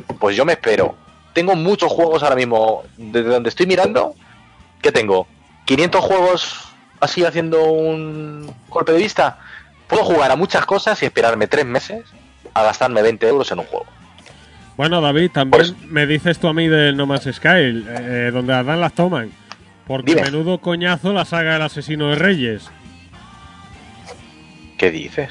[0.00, 0.94] Pues yo me espero.
[1.32, 4.14] Tengo muchos juegos ahora mismo desde donde estoy mirando.
[4.82, 5.26] ¿Qué tengo?
[5.66, 6.54] 500 juegos
[7.00, 9.38] así haciendo un golpe de vista.
[9.86, 12.04] Puedo jugar a muchas cosas y esperarme 3 meses
[12.54, 13.86] a gastarme 20 euros en un juego.
[14.76, 17.48] Bueno, David, también Pues- me dices tú a mí del No Man's Sky,
[17.88, 19.30] eh, donde las dan las toman.
[19.86, 20.22] Porque Dime.
[20.30, 22.70] menudo coñazo la saga del asesino de Reyes.
[24.76, 25.30] ¿Qué dices?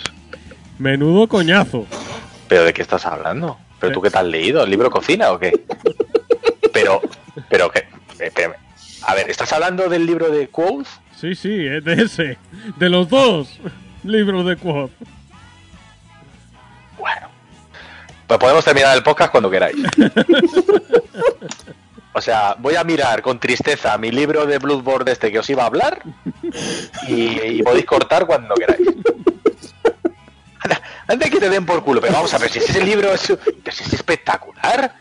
[0.80, 1.86] Menudo coñazo.
[2.47, 3.57] ¿Pero de qué estás hablando?
[3.80, 4.64] ¿Pero tú qué te has leído?
[4.64, 5.52] ¿El libro cocina o qué?
[6.74, 7.02] Pero,
[7.50, 7.88] pero que.
[8.20, 8.54] espérame.
[9.02, 10.86] A ver, ¿estás hablando del libro de Quoth?
[11.16, 12.38] Sí, sí, es de ese.
[12.76, 13.60] De los dos
[14.04, 14.90] libros de Quad.
[17.00, 17.30] Bueno.
[18.28, 19.78] Pues podemos terminar el podcast cuando queráis.
[22.14, 25.64] O sea, voy a mirar con tristeza mi libro de Bloodborne este que os iba
[25.64, 26.02] a hablar
[27.08, 28.88] y, y podéis cortar cuando queráis.
[30.68, 33.34] Anda, anda que te den por culo, pero vamos a ver si ese libro es,
[33.63, 34.93] pero si es espectacular.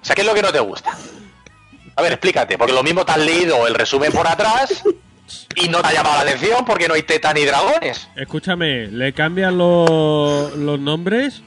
[0.00, 0.96] O sea, ¿qué es lo que no te gusta?
[1.96, 4.84] A ver, explícate, porque lo mismo te has leído el resumen por atrás
[5.56, 8.08] y no te ha llamado la atención porque no hay teta ni dragones.
[8.14, 11.42] Escúchame, le cambian los, los nombres.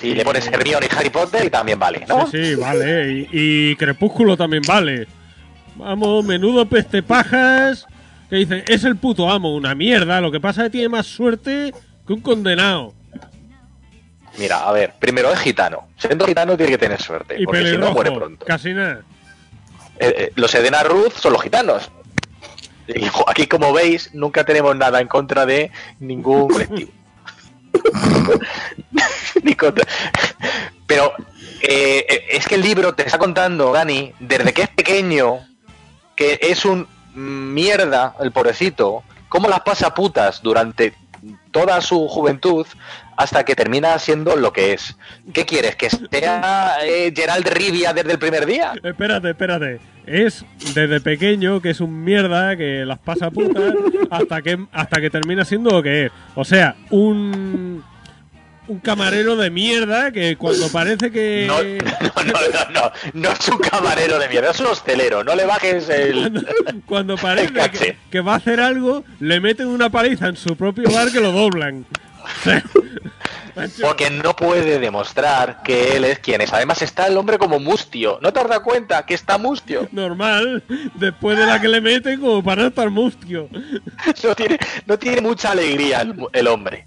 [0.00, 2.28] Si le pones Hermione y Harry Potter y también vale, ¿no?
[2.30, 3.12] Sí, sí, vale.
[3.12, 5.06] Y, y Crepúsculo también vale.
[5.76, 7.86] Vamos, menudo peste pajas.
[8.30, 10.20] Que dicen, es el puto amo, una mierda.
[10.20, 11.72] Lo que pasa es que tiene más suerte
[12.06, 12.92] que un condenado.
[14.36, 15.86] Mira, a ver, primero es gitano.
[15.96, 18.44] Siendo gitano tiene que tener suerte, Y porque si no muere pronto.
[18.46, 19.02] Casi nada.
[19.98, 21.90] Eh, eh, los Edena Ruth son los gitanos.
[22.88, 26.90] Y aquí, como veis, nunca tenemos nada en contra de ningún colectivo.
[29.42, 29.86] Ni contra-
[30.86, 31.12] Pero
[31.62, 35.38] eh, eh, es que el libro te está contando, Dani, desde que es pequeño,
[36.16, 40.94] que es un mierda, el pobrecito, cómo las pasa putas durante
[41.54, 42.66] toda su juventud
[43.16, 44.96] hasta que termina siendo lo que es.
[45.32, 45.76] ¿Qué quieres?
[45.76, 48.72] ¿Que sea eh, Gerald Rivia desde el primer día?
[48.82, 49.78] Espérate, espérate.
[50.04, 50.44] Es
[50.74, 53.72] desde pequeño que es un mierda que las pasa putas
[54.10, 56.12] hasta que hasta que termina siendo lo que es.
[56.34, 57.84] O sea, un
[58.68, 63.58] un camarero de mierda que cuando parece que No, no, no, no, no, es un
[63.58, 66.46] camarero de mierda, es un hostelero, no le bajes el...
[66.86, 71.10] cuando parece que, va a hacer algo, le meten una paliza en su propio bar
[71.10, 71.84] que lo doblan.
[73.80, 76.52] Porque no puede demostrar que él es quien es.
[76.52, 78.18] Además está el hombre como mustio.
[78.20, 79.88] ¿No te has dado cuenta que está mustio?
[79.92, 83.48] normal, después de la que le meten como para no estar mustio.
[84.24, 86.84] No tiene, no tiene mucha alegría el, el hombre.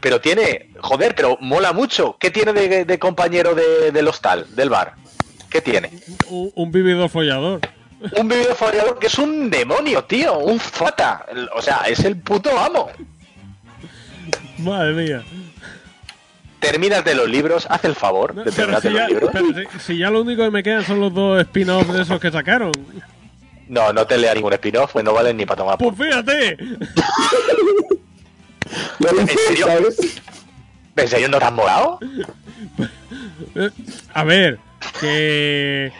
[0.00, 2.16] Pero tiene, joder, pero mola mucho.
[2.18, 4.94] ¿Qué tiene de, de compañero de- del hostal, del bar?
[5.50, 5.90] ¿Qué tiene?
[6.28, 7.60] Un, un vividor follador.
[8.18, 11.24] Un videofollador que es un demonio, tío, un fata.
[11.54, 12.90] O sea, es el puto amo.
[14.58, 15.22] Madre mía.
[16.60, 19.30] Terminas de los libros, haz el favor No, de si los ya, libros.
[19.32, 22.18] pero si- si ya lo único que me quedan son los dos spin-offs de esos
[22.20, 22.72] que sacaron.
[23.68, 25.78] No, no te lea ningún spin-off, pues no valen ni para tomar.
[25.78, 26.56] Pues fíjate.
[28.98, 29.66] Lo ¿En serio?
[29.66, 30.22] ¿sabes?
[30.96, 31.98] ¿En serio no te has molado?
[34.14, 34.58] A ver,
[35.00, 35.92] que.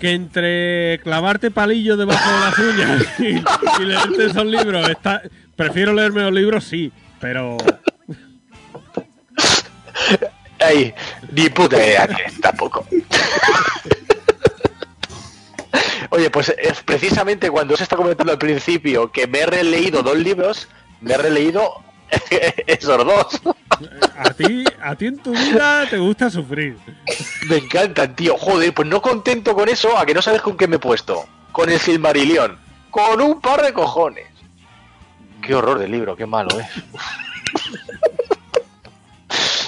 [0.00, 5.22] Que entre clavarte palillos debajo de las uñas y, y leerte esos libros, está,
[5.56, 7.56] prefiero leerme los libros, sí, pero.
[10.60, 10.92] Ay,
[11.30, 12.08] ni puta idea
[12.40, 12.86] tampoco.
[16.10, 20.16] Oye, pues es precisamente cuando se está comentando al principio que me he releído dos
[20.16, 20.68] libros,
[21.04, 21.74] me he releído
[22.66, 23.40] esos dos.
[24.16, 26.76] A ti, a ti en tu vida te gusta sufrir.
[27.48, 28.36] Me encantan, tío.
[28.38, 31.26] Joder, pues no contento con eso, a que no sabes con qué me he puesto.
[31.52, 32.58] Con el Silmarillion.
[32.90, 34.26] Con un par de cojones.
[35.42, 36.66] Qué horror de libro, qué malo es.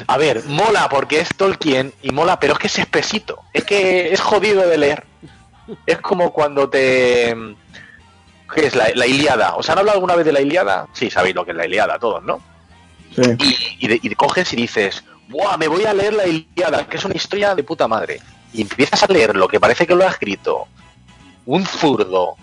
[0.07, 3.41] A ver, mola porque es Tolkien y mola, pero es que es espesito.
[3.53, 5.05] Es que es jodido de leer.
[5.85, 7.35] Es como cuando te...
[8.55, 9.57] ¿Qué es la, la Iliada?
[9.57, 10.87] ¿Os han hablado alguna vez de la Iliada?
[10.93, 12.41] Sí, sabéis lo que es la Iliada, todos, ¿no?
[13.15, 13.77] Sí.
[13.81, 15.57] y, y coges y dices, ¡buah!
[15.57, 18.21] Me voy a leer la Iliada, que es una historia de puta madre.
[18.53, 20.69] Y empiezas a leer lo que parece que lo ha escrito
[21.47, 22.37] un zurdo,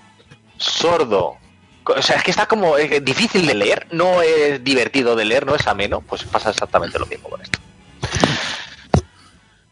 [0.57, 1.38] sordo.
[1.85, 5.55] O sea, es que está como difícil de leer, no es divertido de leer, no
[5.55, 6.01] es ameno.
[6.01, 7.59] Pues pasa exactamente lo mismo con esto.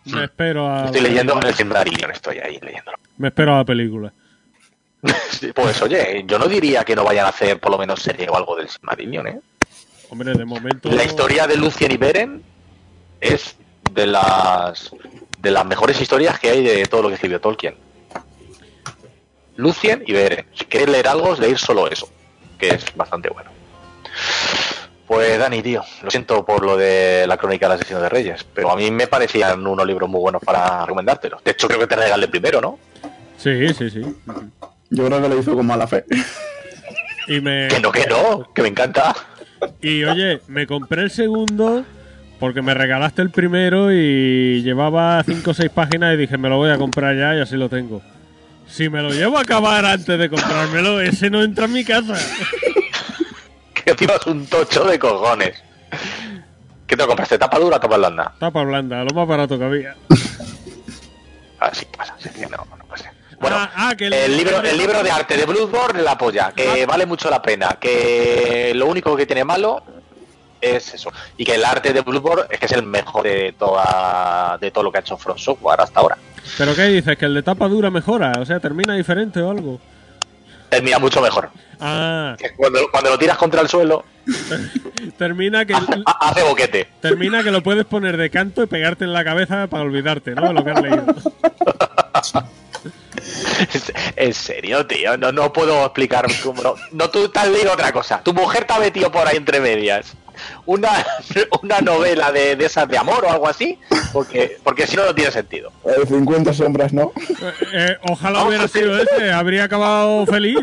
[0.05, 0.85] Me espero a.
[0.85, 2.97] Estoy leyendo el Silmarillion, estoy ahí leyéndolo.
[3.17, 4.11] Me espero a la película.
[5.55, 8.35] Pues oye, yo no diría que no vayan a hacer por lo menos serie o
[8.35, 9.39] algo del Silmarillion, ¿eh?
[10.09, 10.91] Hombre, de momento.
[10.91, 12.43] La historia de Lucien y Beren
[13.19, 13.55] es
[13.91, 14.91] de las
[15.39, 17.75] de las mejores historias que hay de todo lo que escribió Tolkien.
[19.55, 20.45] Lucien y Beren.
[20.53, 22.07] Si queréis leer algo, leer solo eso.
[22.59, 23.49] que es bastante bueno.
[25.07, 28.71] Pues Dani, tío, lo siento por lo de la crónica del asesino de Reyes, pero
[28.71, 31.43] a mí me parecían unos libros muy buenos para recomendártelos.
[31.43, 32.79] De hecho, creo que te regalé primero, ¿no?
[33.37, 34.01] Sí, sí, sí.
[34.91, 36.05] Yo creo que lo hizo con mala fe.
[37.27, 37.67] Y me.
[37.69, 39.15] Que no, que no, que me encanta.
[39.81, 41.85] Y oye, me compré el segundo
[42.39, 46.57] porque me regalaste el primero y llevaba 5 o 6 páginas y dije, me lo
[46.57, 48.01] voy a comprar ya y así lo tengo.
[48.67, 52.15] Si me lo llevo a acabar antes de comprármelo, ese no entra en mi casa.
[53.73, 55.63] Que tienes un tocho de cojones.
[56.85, 57.39] ¿Qué te lo compraste?
[57.39, 58.35] ¿Tapa dura o tapa blanda?
[58.39, 59.95] Tapa blanda, lo más barato que había.
[61.59, 63.11] Así pasa, sí, que no, no ser.
[63.41, 66.51] Bueno, Ah, ah, que el- el, libro, el libro de arte de Bloodborne la polla,
[66.55, 69.83] que vale mucho la pena, que lo único que tiene malo
[70.61, 74.57] es eso, y que el arte de Bloodborne es que es el mejor de toda
[74.61, 76.17] de todo lo que ha hecho From Software hasta ahora.
[76.57, 77.17] ¿Pero qué dices?
[77.17, 78.33] ¿Que el de tapa dura mejora?
[78.39, 79.79] O sea, ¿termina diferente o algo?
[80.69, 81.49] Termina mucho mejor.
[81.79, 84.05] Ah, Que cuando, cuando lo tiras contra el suelo,
[85.17, 85.85] termina que, ha-
[86.21, 86.87] hace boquete.
[87.01, 90.53] termina que lo puedes poner de canto y pegarte en la cabeza para olvidarte, ¿no?
[90.53, 91.05] Lo que has leído.
[94.15, 96.75] En serio, tío, no, no puedo explicar cómo no.
[96.91, 98.21] No, tú te has leído otra cosa.
[98.23, 100.13] Tu mujer te ha metido por ahí entre medias.
[100.65, 101.05] Una,
[101.61, 103.77] una novela de, de esas de amor o algo así,
[104.13, 105.71] porque, porque si no, no tiene sentido.
[105.85, 107.11] Eh, 50 sombras, ¿no?
[107.15, 110.59] Eh, eh, ojalá hubiera sido ese, habría acabado feliz.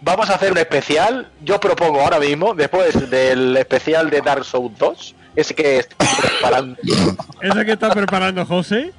[0.00, 1.28] Vamos a hacer un especial.
[1.42, 6.76] Yo propongo ahora mismo, después del especial de Dark Souls 2, ese que estoy preparando,
[7.40, 8.92] Ese que está preparando José.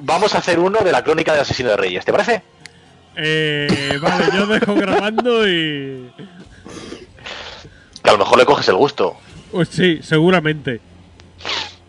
[0.00, 2.04] Vamos a hacer uno de la crónica del asesino de Reyes.
[2.04, 2.42] ¿Te parece?
[3.16, 6.10] Eh, vale, yo dejo grabando y.
[8.02, 9.16] Que a lo mejor le coges el gusto.
[9.50, 10.80] Pues sí, seguramente.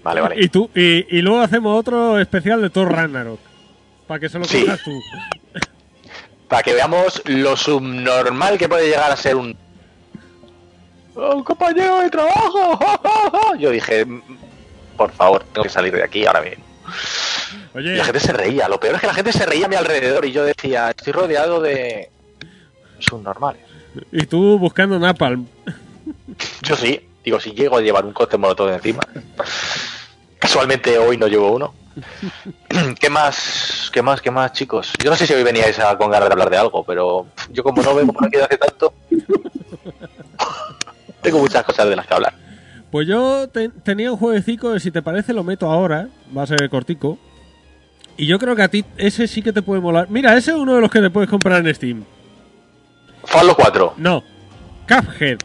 [0.04, 0.36] Vale, vale.
[0.42, 3.40] Y tú, y, y luego hacemos otro especial de Thor Ragnarok.
[4.08, 4.62] Para que se lo Sí.
[4.64, 4.92] cojas tú.
[6.48, 9.56] Para que veamos lo subnormal que puede llegar a ser un.
[11.16, 12.80] Un compañero de trabajo.
[13.60, 14.22] Yo dije, "Mm,
[14.96, 16.42] por favor, tengo que salir de aquí ahora
[17.80, 18.68] Y la gente se reía.
[18.68, 21.14] Lo peor es que la gente se reía a mi alrededor y yo decía, estoy
[21.14, 22.10] rodeado de
[23.00, 23.62] subnormales.
[24.12, 25.48] y tú buscando Napalm.
[26.64, 27.02] Yo sí.
[27.24, 29.02] Digo, si llego a llevar un coste molotov encima.
[30.40, 31.74] Casualmente hoy no llevo uno.
[33.00, 33.90] ¿Qué más?
[33.92, 34.22] ¿Qué más?
[34.22, 34.94] ¿Qué más, chicos?
[35.04, 37.64] Yo no sé si hoy veníais a- con ganas de hablar de algo, pero yo
[37.64, 38.94] como no vengo por aquí desde hace tanto,
[41.22, 42.34] tengo muchas cosas de las que hablar.
[42.92, 46.08] Pues yo te- tenía un jueguecito si te parece lo meto ahora.
[46.36, 47.18] Va a ser cortico.
[48.18, 50.08] Y yo creo que a ti ese sí que te puede molar.
[50.10, 52.04] Mira, ese es uno de los que te puedes comprar en Steam.
[53.24, 53.94] Fallo 4.
[53.98, 54.24] No.
[54.88, 55.38] Cuphead.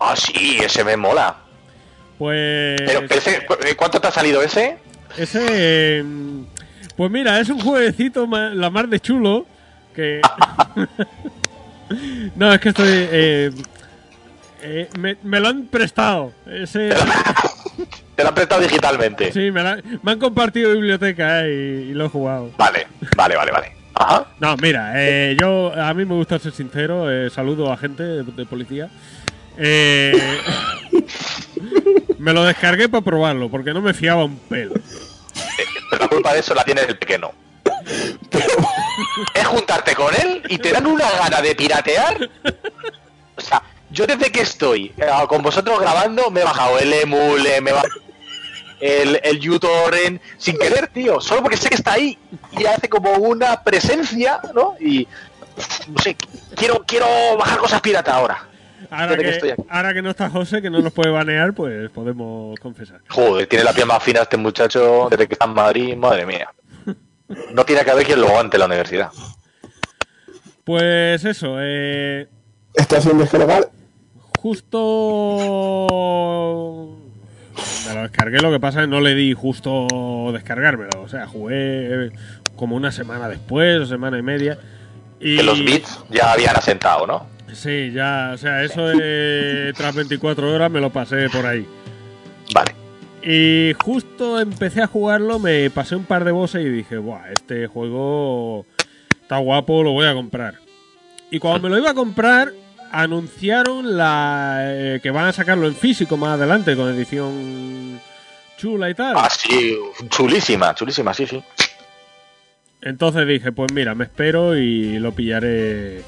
[0.00, 1.36] Ah, sí, ese me mola.
[2.18, 2.80] Pues...
[2.84, 4.78] Pero, ese, ¿cu- ¿cuánto te ha salido ese?
[5.18, 5.44] Ese.
[5.50, 6.04] eh,
[6.96, 9.44] Pues mira, es un jueguecito la mar de chulo.
[9.94, 10.20] Que.
[12.36, 12.86] no, es que estoy.
[12.88, 13.50] eh,
[14.62, 16.32] eh, me, me lo han prestado.
[16.46, 16.90] Ese.
[18.14, 19.32] Te lo han prestado digitalmente.
[19.32, 22.50] Sí, me, la- me han compartido biblioteca eh, y, y lo he jugado.
[22.56, 22.86] Vale,
[23.16, 23.72] vale, vale, vale.
[23.94, 24.26] Ajá.
[24.40, 25.72] No, mira, eh, yo.
[25.74, 27.10] A mí me gusta ser sincero.
[27.10, 28.88] eh, saludo a gente de, de policía.
[29.58, 30.12] Eh,
[32.18, 34.74] me lo descargué para probarlo, porque no me fiaba un pelo.
[35.90, 37.30] Pero la culpa de eso la tiene el pequeño.
[39.34, 42.28] es juntarte con él y te dan una gana de piratear.
[43.36, 47.60] O sea, yo desde que estoy eh, con vosotros grabando me he bajado el emule,
[47.60, 47.94] me he bajado
[48.80, 51.20] el, el uTorrent sin querer, tío.
[51.20, 52.18] Solo porque sé que está ahí
[52.52, 54.74] y hace como una presencia, ¿no?
[54.80, 55.06] Y
[55.88, 56.16] no sé,
[56.54, 57.06] quiero, quiero
[57.38, 58.48] bajar cosas pirata ahora.
[58.90, 59.68] Ahora que estoy que, aquí.
[59.68, 63.00] ahora que no está José, que no nos puede banear, pues podemos confesar.
[63.08, 66.50] Joder, tiene la piel más fina este muchacho desde que está en Madrid, madre mía.
[67.52, 69.10] No tiene que haber quien lo aguante en la universidad.
[70.62, 72.28] Pues eso, eh,
[72.74, 73.70] ¿Estás sin descargar?
[74.46, 75.88] Justo
[77.88, 79.88] me lo descargué, lo que pasa es que no le di justo
[80.32, 82.12] descargármelo, o sea, jugué
[82.54, 84.56] como una semana después, o semana y media.
[85.18, 87.26] Y Que los bits ya habían asentado, ¿no?
[87.52, 91.66] Sí, ya, o sea, eso de tras 24 horas me lo pasé por ahí.
[92.54, 92.72] Vale.
[93.24, 97.66] Y justo empecé a jugarlo, me pasé un par de bosses y dije, Buah, este
[97.66, 98.64] juego
[99.20, 100.60] está guapo, lo voy a comprar.
[101.32, 102.52] Y cuando me lo iba a comprar,
[103.02, 108.00] anunciaron la eh, que van a sacarlo en físico más adelante, con edición
[108.56, 109.14] chula y tal.
[109.16, 109.76] Ah, sí,
[110.08, 111.42] chulísima, chulísima, sí, sí.
[112.80, 116.02] Entonces dije, pues mira, me espero y lo pillaré,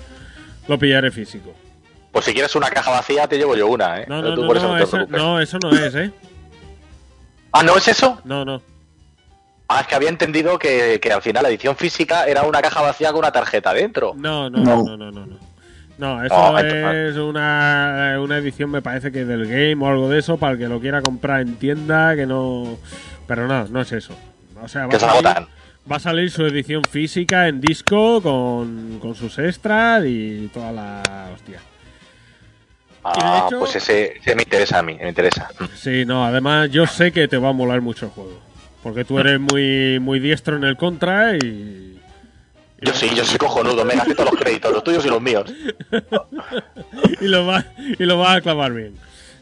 [0.67, 1.53] lo pillaré físico.
[2.13, 4.07] Pues si quieres una caja vacía, te llevo yo una, ¿eh?
[4.09, 5.19] No, Pero no, tú no, por eso no, eso, preocupes.
[5.21, 6.13] no, eso no es, ¿eh?
[7.53, 8.21] Ah, ¿no es eso?
[8.25, 8.63] No, no.
[9.69, 12.81] Ah, es que había entendido que, que al final la edición física era una caja
[12.81, 14.15] vacía con una tarjeta dentro.
[14.17, 14.97] No, no, no, No.
[14.97, 15.48] no, no, no.
[15.99, 16.17] No.
[16.17, 20.19] No, eso entonces- es una, una edición, me parece que del game o algo de
[20.21, 22.79] eso, para el que lo quiera comprar en tienda, que no...
[23.27, 24.15] Pero no, no es eso.
[24.63, 25.47] O sea, va a, salir, agotan.
[25.91, 31.03] va a salir su edición física en disco con, con sus extras y toda la
[31.35, 31.61] hostia.
[33.05, 35.49] Ah, hecho- pues ese, ese me interesa a mí, me interesa.
[35.75, 38.39] Sí, no, además yo sé que te va a molar mucho el juego.
[38.83, 41.98] Porque tú eres muy, muy diestro en el contra y...
[42.81, 45.53] Yo sí, yo soy cojonudo, me gasté todos los créditos, los tuyos y los míos.
[47.21, 48.95] y lo va y lo va a clavar bien.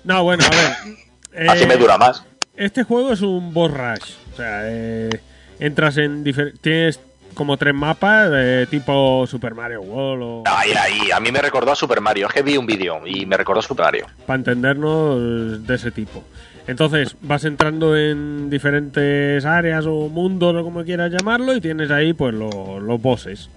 [0.04, 1.48] No, bueno, a ver.
[1.50, 2.24] Así eh, me dura más.
[2.56, 4.12] Este juego es un boss rush.
[4.32, 5.20] O sea, eh,
[5.58, 6.24] entras en
[6.60, 7.00] tienes
[7.36, 10.72] como tres mapas de tipo Super Mario World o ahí,
[11.14, 12.26] a mí me recordó a Super Mario.
[12.26, 14.06] Es que vi un vídeo y me recordó a Super Mario.
[14.26, 16.24] para entendernos de ese tipo.
[16.66, 22.12] Entonces vas entrando en diferentes áreas o mundos o como quieras llamarlo y tienes ahí
[22.12, 23.48] pues lo- los bosses.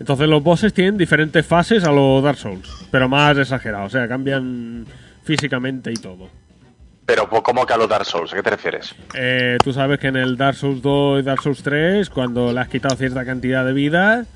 [0.00, 4.08] Entonces los bosses tienen diferentes fases a los Dark Souls, pero más exagerado, o sea,
[4.08, 4.86] cambian
[5.24, 6.28] físicamente y todo.
[7.08, 8.30] Pero ¿cómo que a los Dark Souls?
[8.34, 8.94] ¿A qué te refieres?
[9.14, 12.60] Eh, tú sabes que en el Dark Souls 2 y Dark Souls 3, cuando le
[12.60, 14.26] has quitado cierta cantidad de vida,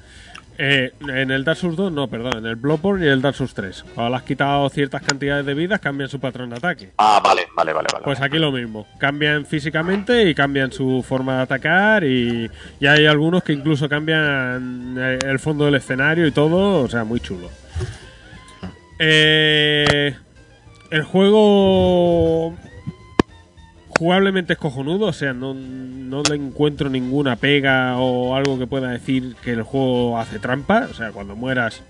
[0.57, 3.53] eh, en el Dark Souls 2, no, perdón, en el Bloodborne y el Dark Souls
[3.53, 6.93] 3, cuando le has quitado ciertas cantidades de vidas, cambian su patrón de ataque.
[6.97, 8.05] Ah, vale, vale, vale, vale.
[8.07, 12.51] Pues aquí lo mismo, cambian físicamente y cambian su forma de atacar y,
[12.81, 17.05] y hay algunos que incluso cambian eh, el fondo del escenario y todo, o sea,
[17.05, 17.51] muy chulo.
[18.99, 20.15] Eh,
[20.93, 22.55] el juego
[23.89, 28.91] jugablemente es cojonudo, o sea, no, no le encuentro ninguna pega o algo que pueda
[28.91, 31.83] decir que el juego hace trampa, o sea, cuando mueras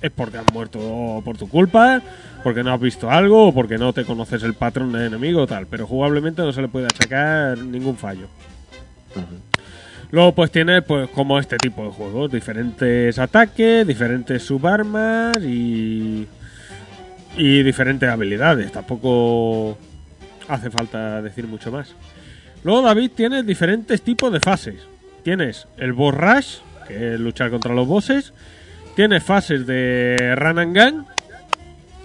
[0.00, 2.00] es porque has muerto por tu culpa,
[2.42, 5.46] porque no has visto algo o porque no te conoces el patrón de enemigo o
[5.46, 8.26] tal, pero jugablemente no se le puede achacar ningún fallo.
[10.10, 16.26] Luego pues tiene pues como este tipo de juegos, diferentes ataques, diferentes subarmas y
[17.36, 19.76] y diferentes habilidades, tampoco
[20.48, 21.94] hace falta decir mucho más.
[22.64, 24.76] Luego David tiene diferentes tipos de fases.
[25.22, 26.56] Tienes el boss rush,
[26.88, 28.32] que es luchar contra los bosses.
[28.94, 31.06] Tienes fases de run and gun,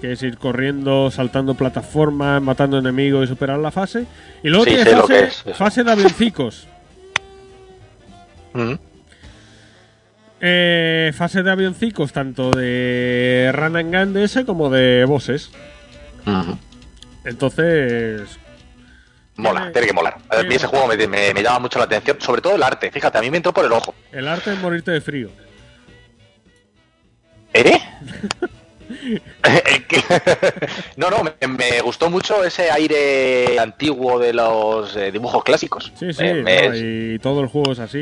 [0.02, 4.06] que es ir corriendo, saltando plataformas, matando enemigos y superar la fase.
[4.44, 6.68] Y luego Sí, tienes fase de avioncicos.
[10.42, 15.52] Eh, fase de avioncicos, tanto de run and gun de ese como de bosses.
[17.24, 18.40] Entonces,
[19.38, 20.18] Mola, Tiene- tiene que molar.
[20.30, 22.92] A mí ese juego me, me- me llama mucho la atención, sobre todo el arte.
[22.92, 23.94] Fíjate, a mí me entró por el ojo.
[24.12, 25.30] el arte es morirte de frío.
[27.54, 27.74] ¿Eh?
[30.98, 35.92] No, no, me, me gustó mucho ese aire antiguo de los eh, dibujos clásicos.
[35.96, 38.02] Sí, sí, no, y todo el juego es así.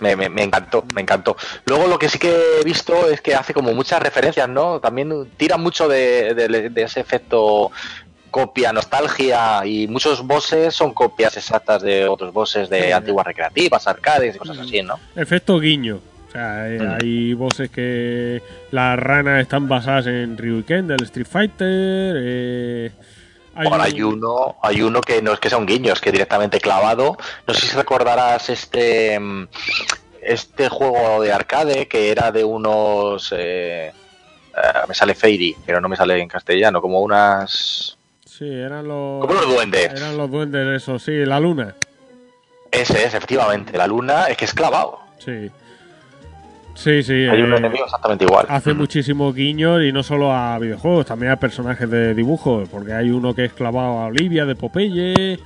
[0.00, 1.36] Me, me- me encantó, me encantó.
[1.66, 4.80] Luego lo que sí que he visto es que hace como muchas referencias, ¿no?
[4.80, 7.70] También tira mucho de, de- de ese efecto
[8.30, 12.92] copia, nostalgia y muchos bosses son copias exactas de otros bosses de Sí.
[12.92, 15.00] antiguas recreativas, arcades y cosas así, ¿no?
[15.16, 16.00] Efecto guiño.
[16.28, 16.96] O sea, eh, Mm.
[17.02, 18.40] hay voces que
[18.70, 22.14] las ranas están basadas en Ryuken del Street Fighter.
[22.18, 22.90] eh,
[23.60, 26.12] hay Ahora hay uno, hay uno que no es que sea un guiño, es que
[26.12, 27.16] directamente clavado.
[27.46, 29.48] No sé si recordarás este mm,
[30.22, 35.88] este juego de arcade que era de unos eh, eh, me sale Fairy, pero no
[35.88, 39.20] me sale en castellano, como unas Sí, eran los.
[39.20, 39.92] como unos duendes.
[39.92, 41.74] Eran los duendes, eso, sí, la luna.
[42.70, 45.00] Ese es, efectivamente, la luna es que es clavado.
[45.18, 45.50] Sí.
[46.82, 47.12] Sí, sí.
[47.12, 48.46] Hay un eh, enemigo exactamente igual.
[48.48, 48.76] Hace Mm.
[48.78, 53.34] muchísimos guiños y no solo a videojuegos, también a personajes de dibujos, porque hay uno
[53.34, 55.38] que es clavado a Olivia de Popeye,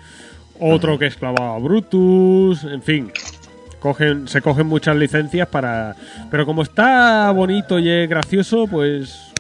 [0.61, 3.11] otro que es clavado a Brutus, en fin.
[3.81, 5.97] Cogen, se cogen muchas licencias para...
[6.31, 9.32] Pero como está bonito y es gracioso, pues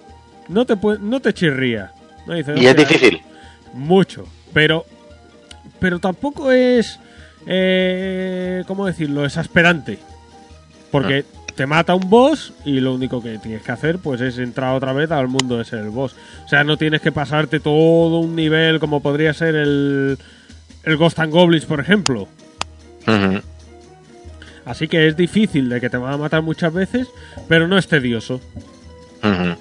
[0.48, 1.92] no te, no te chirría.
[2.26, 3.20] No Y es "Hostia, difícil.
[3.72, 4.84] mucho, pero
[5.78, 6.98] pero tampoco es
[7.46, 9.24] eh, ¿cómo decirlo?
[9.24, 9.98] exasperante.
[10.90, 11.24] Porque
[11.56, 14.92] te mata un boss y lo único que tienes que hacer pues es entrar otra
[14.92, 16.14] vez al mundo de ser el boss.
[16.44, 20.18] O sea, no tienes que pasarte todo un nivel como podría ser el
[20.84, 22.28] el Ghost and Goblins, por ejemplo.
[23.06, 23.40] Ujú.
[24.64, 27.08] Así que es difícil de que te van a matar muchas veces,
[27.48, 28.40] pero no es tedioso.
[29.22, 29.56] Ujú.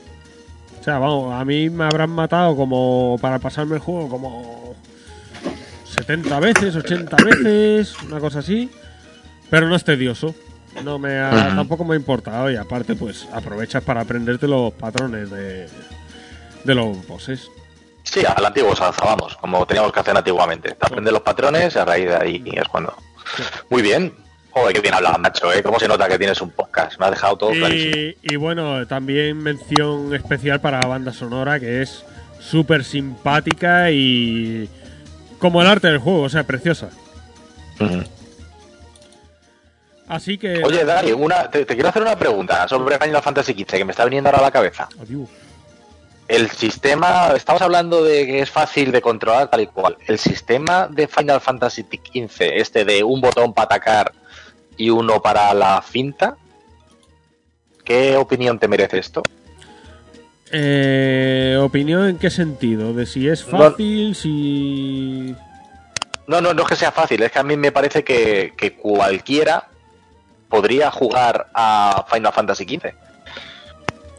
[0.79, 4.75] O sea, vamos, a mí me habrán matado como para pasarme el juego como
[5.85, 8.69] 70 veces, 80 veces, una cosa así.
[9.49, 10.33] Pero no es tedioso.
[10.83, 15.29] No me ha- tampoco me ha importado y aparte pues aprovechas para aprenderte los patrones
[15.29, 15.67] de,
[16.63, 17.49] de los bosses.
[18.03, 20.71] Sí, al antiguo usanza, vamos, como teníamos que hacer antiguamente.
[20.71, 22.93] Te aprendes los patrones y a raíz de ahí es cuando.
[23.69, 24.13] Muy bien.
[24.51, 25.63] Joder, qué bien hablas, Nacho, ¿eh?
[25.63, 26.99] ¿Cómo se nota que tienes un podcast?
[26.99, 27.95] Me ha dejado todo clarísimo.
[27.95, 32.03] Y, y bueno, también mención especial para la banda sonora, que es
[32.39, 34.69] súper simpática y
[35.39, 36.89] como el arte del juego, o sea, preciosa.
[37.79, 38.03] Ujú.
[40.13, 40.63] Así que...
[40.63, 43.91] Oye, Dani, una, te, te quiero hacer una pregunta sobre Final Fantasy XV que me
[43.91, 44.87] está viniendo ahora a la cabeza.
[45.01, 45.27] Adiós.
[46.27, 49.97] El sistema, estamos hablando de que es fácil de controlar tal y cual.
[50.05, 54.13] El sistema de Final Fantasy XV, este de un botón para atacar
[54.77, 56.37] y uno para la finta,
[57.83, 59.23] ¿qué opinión te merece esto?
[60.51, 62.93] Eh, ¿Opinión en qué sentido?
[62.93, 65.35] ¿De si es fácil, si...?
[66.27, 68.75] No, no, no es que sea fácil, es que a mí me parece que, que
[68.75, 69.72] cualquiera
[70.53, 72.93] podría jugar a Final Fantasy XV.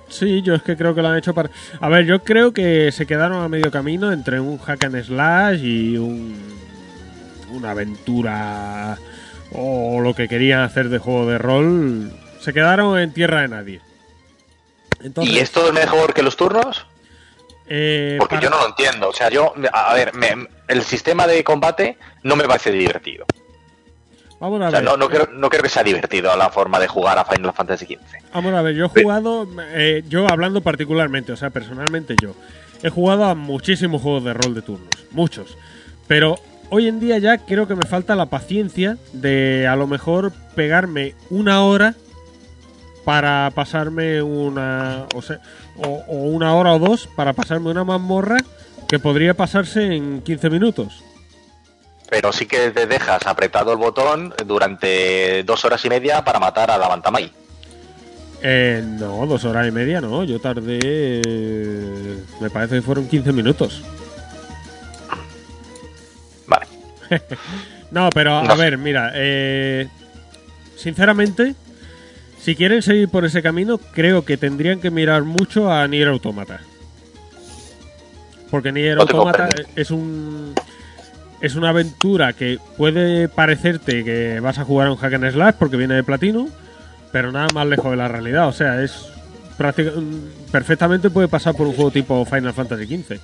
[0.09, 1.48] Sí, yo es que creo que lo han hecho para...
[1.81, 5.61] A ver, yo creo que se quedaron a medio camino entre un hack and slash
[5.62, 6.36] y un...
[7.52, 8.98] una aventura
[9.52, 12.11] o lo que querían hacer de juego de rol.
[12.40, 13.81] Se quedaron en tierra de nadie.
[15.05, 16.85] Entonces, ¿Y esto es mejor que los turnos?
[17.69, 19.09] eh, Porque para- yo no lo entiendo.
[19.09, 23.24] O sea, yo, a ver, me- el sistema de combate no me parece divertido.
[24.44, 24.88] Vamos a O sea, ver.
[24.90, 27.86] no, no, creo, no creo que sea divertido la forma de jugar a Final Fantasy
[27.86, 27.98] XV.
[28.34, 32.34] Vamos a ver, yo he jugado, eh, yo hablando particularmente, o sea, personalmente yo,
[32.82, 35.56] he jugado a muchísimos juegos de rol de turnos, muchos.
[36.06, 36.38] Pero
[36.68, 41.14] hoy en día ya creo que me falta la paciencia de a lo mejor pegarme
[41.30, 41.94] una hora
[43.06, 45.40] para pasarme una, o, sea,
[45.78, 48.36] o, o una hora o dos para pasarme una mazmorra
[48.88, 51.02] que podría pasarse en 15 minutos.
[52.10, 56.70] Pero sí que te dejas apretado el botón durante dos horas y media para matar
[56.70, 57.32] a la Bantamai.
[58.43, 60.22] Eh, no, dos horas y media, no.
[60.24, 60.78] Yo tardé.
[60.82, 63.82] eh, Me parece que fueron 15 minutos.
[66.47, 66.66] Vale.
[67.90, 68.56] No, pero a No.
[68.56, 69.12] ver, mira.
[69.14, 69.86] eh,
[70.76, 71.55] sinceramente,
[72.40, 76.60] si quieren seguir por ese camino, creo que tendrían que mirar mucho a Nier Automata.
[78.51, 80.55] Porque Nier Automata es un.
[81.40, 85.55] Es una aventura que puede parecerte que vas a jugar a un hack and slash
[85.59, 86.48] porque viene de platino,
[87.12, 88.48] pero nada más lejos de la realidad.
[88.48, 89.09] O sea, es
[90.51, 93.19] perfectamente puede pasar por un juego tipo Final Fantasy XV.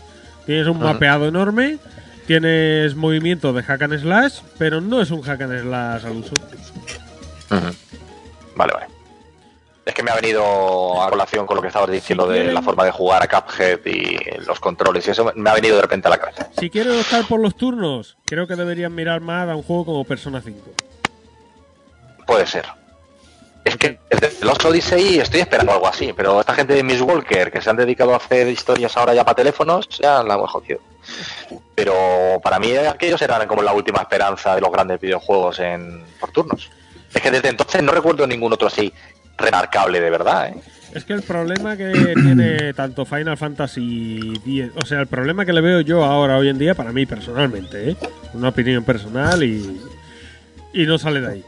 [0.46, 0.92] Tienes un Ajá.
[0.94, 1.78] mapeado enorme,
[2.26, 6.34] tienes movimiento de hack and slash, pero no es un hack and slash al uso.
[8.56, 8.86] Vale, vale.
[9.84, 12.62] Es que me ha venido a colación con lo que estabas diciendo de quieren- la
[12.62, 14.16] forma de jugar a Cuphead y
[14.46, 16.48] los controles y eso me ha venido de repente a la cabeza.
[16.58, 20.04] Si quieres optar por los turnos, creo que deberían mirar más a un juego como
[20.04, 20.70] Persona 5.
[22.26, 22.66] Puede ser.
[23.64, 27.50] Es que desde Lost Odyssey estoy esperando algo así, pero esta gente de Miss Walker
[27.50, 30.80] que se han dedicado a hacer historias ahora ya para teléfonos, ya la hemos jodido.
[31.74, 36.30] Pero para mí aquellos eran como la última esperanza de los grandes videojuegos en por
[36.30, 36.70] turnos.
[37.12, 38.92] Es que desde entonces no recuerdo ningún otro así
[39.40, 40.54] remarcable de verdad, ¿eh?
[40.94, 45.52] Es que el problema que tiene tanto Final Fantasy X, o sea, el problema que
[45.52, 47.96] le veo yo ahora, hoy en día, para mí personalmente, ¿eh?
[48.34, 49.80] una opinión personal y,
[50.72, 51.44] y no sale de ahí.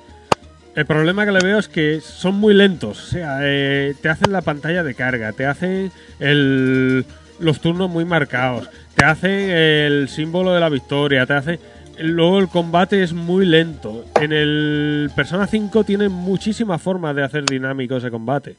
[0.76, 4.32] El problema que le veo es que son muy lentos, o sea, eh, te hacen
[4.32, 5.90] la pantalla de carga, te hacen
[6.20, 7.04] el,
[7.40, 11.60] los turnos muy marcados, te hacen el símbolo de la victoria, te hacen...
[11.98, 14.04] Luego el combate es muy lento.
[14.20, 18.56] En el Persona 5 tiene muchísimas formas de hacer dinámico ese combate.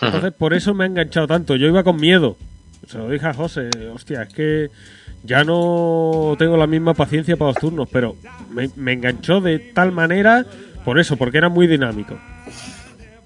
[0.00, 1.56] Entonces, por eso me ha enganchado tanto.
[1.56, 2.36] Yo iba con miedo.
[2.86, 3.70] Se lo dije a José.
[3.92, 4.70] Hostia, es que
[5.22, 8.16] ya no tengo la misma paciencia para los turnos, pero
[8.50, 10.44] me, me enganchó de tal manera
[10.84, 12.14] por eso, porque era muy dinámico.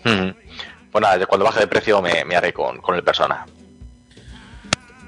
[0.05, 0.34] Ujú.
[0.90, 3.44] Pues cuando baje de precio me, me haré con, con el persona.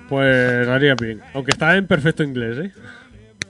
[0.08, 1.22] Pues haría bien.
[1.32, 2.72] Aunque está en perfecto inglés, ¿eh?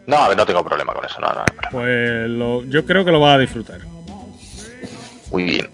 [0.06, 1.68] No, a ver, no tengo problema con eso, no, no, no.
[1.70, 3.80] Pues lo- yo creo que lo va a disfrutar.
[5.30, 5.68] Muy bien.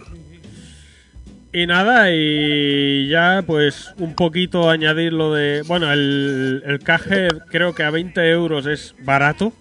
[1.52, 5.62] Y nada, y ya pues un poquito añadir lo de...
[5.66, 9.52] Bueno, el, el caje creo que a 20 euros es barato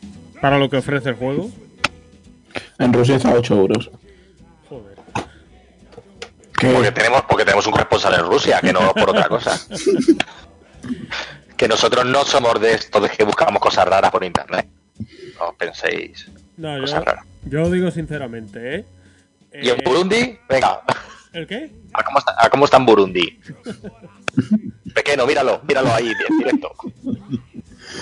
[0.42, 1.50] para lo que ofrece el juego.
[2.78, 3.90] En Rusia está a 8 euros.
[4.68, 4.96] Joder.
[6.60, 6.68] ¿Qué?
[6.72, 9.58] Porque tenemos, porque tenemos un corresponsal en Rusia, que no por otra cosa.
[11.58, 14.68] que nosotros no somos de esto de que buscamos cosas raras por internet.
[15.40, 16.30] No penséis.
[16.58, 17.26] No, yo, Cosa rara.
[17.46, 18.86] yo lo digo sinceramente, ¿eh?
[19.62, 20.38] ¿Y en Eh, Burundi?
[20.50, 20.82] Venga,
[21.34, 21.70] ¿El qué?
[21.94, 23.40] ¿a cómo está, a cómo está en Burundi?
[24.94, 26.72] Pequeño, míralo, míralo ahí, directo.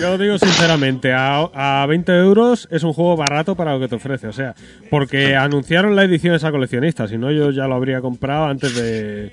[0.00, 3.88] Yo lo digo sinceramente, a, a 20 euros es un juego barato para lo que
[3.88, 4.26] te ofrece.
[4.26, 4.54] O sea,
[4.90, 9.32] porque anunciaron la edición esa coleccionista, si no yo ya lo habría comprado antes de...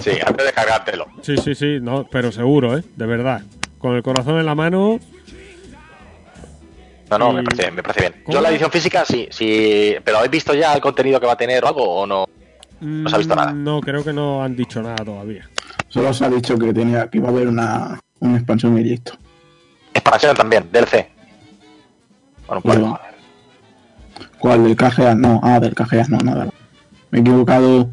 [0.00, 1.06] Sí, antes de cargártelo.
[1.22, 2.84] Sí, sí, sí, no, pero seguro, ¿eh?
[2.96, 3.42] De verdad.
[3.78, 4.98] Con el corazón en la mano...
[7.10, 8.14] No, no, Y- me parece, me parece bien.
[8.24, 8.34] ¿Cómo?
[8.36, 11.36] Yo la edición física sí, sí, pero ¿habéis visto ya el contenido que va a
[11.36, 12.26] tener o algo o no?
[12.80, 13.52] se ha visto nada.
[13.52, 15.48] Mm, No, creo que no han dicho nada todavía.
[15.88, 19.12] Solo se ha dicho que tenía que iba a haber una, una expansión y listo.
[19.92, 21.08] Expansión también, DLC.
[22.46, 23.00] Bueno, Bueno.
[24.38, 24.64] ¿Cuál?
[24.64, 25.14] ¿Del KGA?
[25.16, 26.48] No, ah, del KGA no, nada.
[27.10, 27.90] Me he equivocado.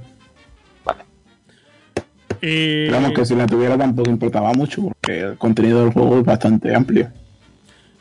[2.39, 6.25] Pero Vamos, que si la tuviera tampoco importaba mucho, porque el contenido del juego es
[6.25, 7.11] bastante amplio.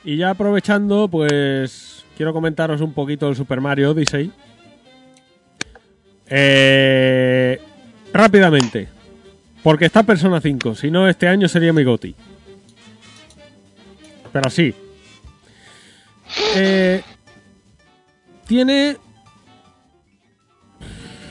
[0.05, 4.31] y ya aprovechando, pues quiero comentaros un poquito el Super Mario Odyssey.
[6.29, 7.61] Eh,
[8.13, 8.89] rápidamente.
[9.63, 10.75] Porque está Persona 5.
[10.75, 12.15] Si no, este año sería mi GOTI.
[14.33, 14.75] Pero sí.
[16.55, 17.03] Eh,
[18.47, 18.97] tiene...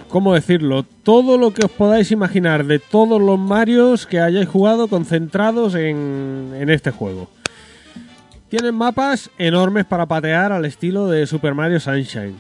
[0.10, 0.86] ¿Cómo decirlo?
[1.04, 6.54] Todo lo que os podáis imaginar de todos los Marios que hayáis jugado concentrados en,
[6.70, 7.28] este juego.
[8.50, 12.36] Tienen mapas enormes para patear al estilo de Super Mario Sunshine.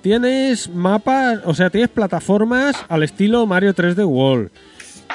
[0.00, 4.50] Tienes mapas, o sea, tienes plataformas al estilo Mario 3D World.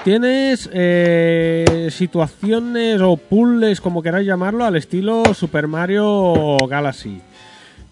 [0.04, 7.22] Tienes eh, situaciones o puzzles, como queráis llamarlo, al estilo Super Mario Galaxy.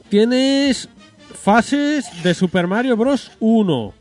[0.10, 0.88] Tienes
[1.42, 3.32] fases de Super Mario Bros.
[3.40, 3.94] 1.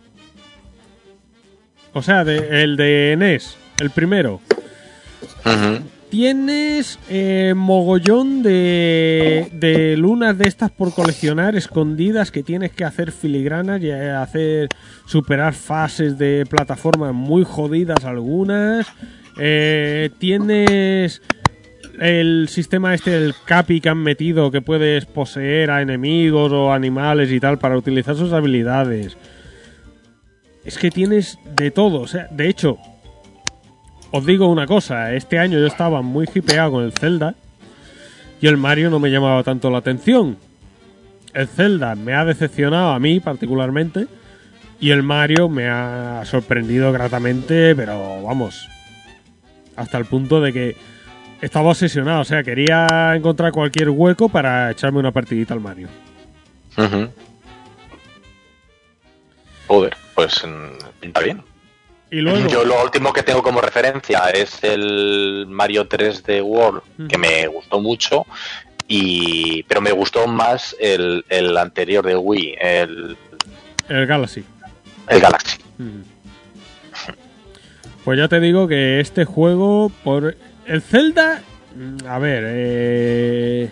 [1.93, 4.41] O sea, de- el de NES, el primero.
[6.11, 13.11] Tienes eh, mogollón de, de lunas de estas por coleccionar escondidas que tienes que hacer
[13.13, 14.69] filigranas y hacer
[15.07, 18.87] superar fases de plataformas muy jodidas algunas.
[19.39, 21.21] Eh, tienes
[22.01, 27.31] el sistema este del capi que han metido que puedes poseer a enemigos o animales
[27.33, 29.17] y tal para utilizar sus habilidades.
[30.65, 32.79] Es que tienes de todo, o sea, de hecho,
[34.11, 37.35] os digo una cosa, este año yo estaba muy hipeado con el Zelda
[38.41, 40.37] y el Mario no me llamaba tanto la atención.
[41.33, 44.07] El Zelda me ha decepcionado a mí particularmente
[44.81, 48.69] y el Mario me ha sorprendido gratamente, pero vamos,
[49.77, 50.77] hasta el punto de que
[51.41, 55.89] estaba obsesionado, o sea, quería encontrar cualquier hueco para echarme una partidita al Mario.
[56.77, 57.09] Ujú.
[59.67, 61.43] Joder, pues mm, pinta bien.
[62.11, 67.19] Y luego, Yo lo último que tengo como referencia es el Mario 3D World, que
[67.19, 68.25] me gustó mucho,
[68.87, 73.17] y pero me gustó más el, el anterior de Wii, el,
[73.89, 74.45] el Galaxy.
[75.09, 75.59] el Galaxy.
[78.05, 81.43] Pues ya te digo que este juego, por el Zelda,
[81.75, 83.71] mm, a ver, eh,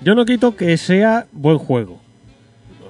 [0.00, 2.00] yo no quito que sea buen juego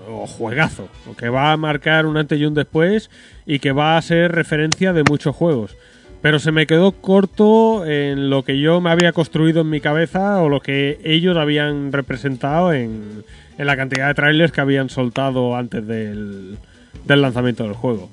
[0.09, 3.11] o juegazo, que va a marcar un antes y un después
[3.47, 5.77] y que va a ser referencia de muchos juegos.
[6.21, 10.41] Pero se me quedó corto en lo que yo me había construido en mi cabeza
[10.43, 13.25] o lo que ellos habían representado en,
[13.59, 16.57] en la cantidad de trailers que habían soltado antes del,
[17.05, 18.09] del lanzamiento del juego.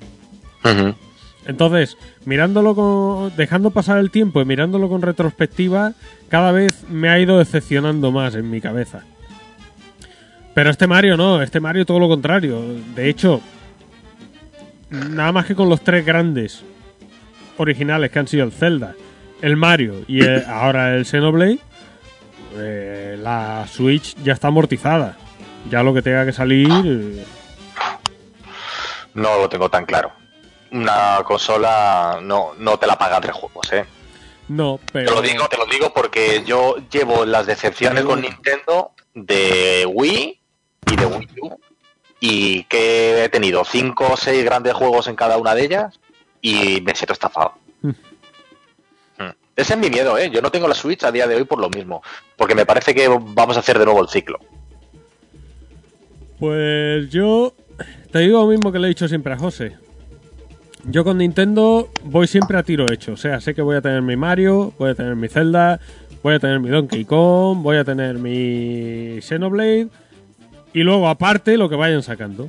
[1.46, 5.92] Entonces, mirándolo con, dejando pasar el tiempo y mirándolo con retrospectiva,
[6.28, 9.02] cada vez me ha ido decepcionando más en mi cabeza.
[10.54, 12.62] Pero este Mario no, este Mario todo lo contrario.
[12.94, 13.40] De hecho,
[14.90, 16.62] nada más que con los tres grandes
[17.56, 18.94] originales que han sido el Zelda,
[19.40, 21.58] el Mario y ahora el Xenoblade,
[22.56, 25.16] eh, la Switch ya está amortizada.
[25.70, 26.68] Ya lo que tenga que salir...
[26.84, 27.24] eh,
[29.14, 30.12] No lo tengo tan claro.
[30.72, 33.84] Una consola no, no te la pagan tres juegos, ¿eh?
[34.48, 35.08] no, pero...
[35.08, 40.40] Te lo digo, te lo digo porque yo llevo las decepciones con Nintendo de Wii
[40.90, 41.58] y de Wii U
[42.20, 46.00] y que he tenido cinco o seis grandes juegos en cada una de ellas
[46.40, 47.54] y me siento estafado.
[49.18, 49.28] Mm.
[49.56, 50.30] Ese es mi miedo, ¿eh?
[50.30, 52.02] Yo no tengo la Switch a día de hoy por lo mismo,
[52.34, 54.38] porque me parece que vamos a hacer de nuevo el ciclo.
[56.38, 57.52] Pues yo
[58.10, 59.76] te digo lo mismo que le he dicho siempre a José.
[60.84, 63.12] Yo con Nintendo voy siempre a tiro hecho.
[63.12, 65.80] O sea, sé que voy a tener mi Mario, voy a tener mi Zelda,
[66.22, 69.88] voy a tener mi Donkey Kong, voy a tener mi Xenoblade
[70.72, 72.48] y luego aparte lo que vayan sacando.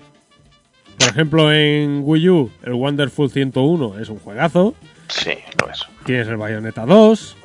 [0.97, 4.73] Por ejemplo, en Wii U, el Wonderful 101 es un juegazo.
[5.10, 5.81] Sí, lo es.
[6.05, 7.38] Tienes el Bayonetta 2.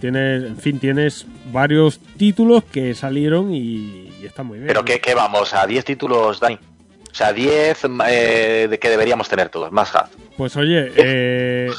[0.00, 4.68] Tienes, en fin, tienes varios títulos que salieron y, y están muy bien.
[4.68, 5.54] Pero ¿qué, qué vamos?
[5.54, 6.58] ¿A 10 títulos, Dani?
[7.16, 10.10] O sea, 10 eh, que deberíamos tener todos, más hard.
[10.36, 11.70] Pues oye, eh,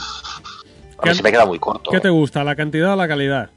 [0.98, 1.92] A mí ¿Qué- se me queda muy corto.
[1.92, 2.44] ¿qué te gusta?
[2.44, 3.52] ¿La cantidad o la calidad?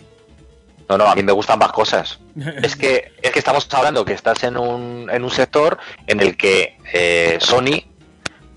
[0.90, 2.20] No, no, a mí me gustan más cosas.
[2.62, 6.36] Es que, es que estamos hablando que estás en un, en un sector en el
[6.36, 7.82] que eh, Sony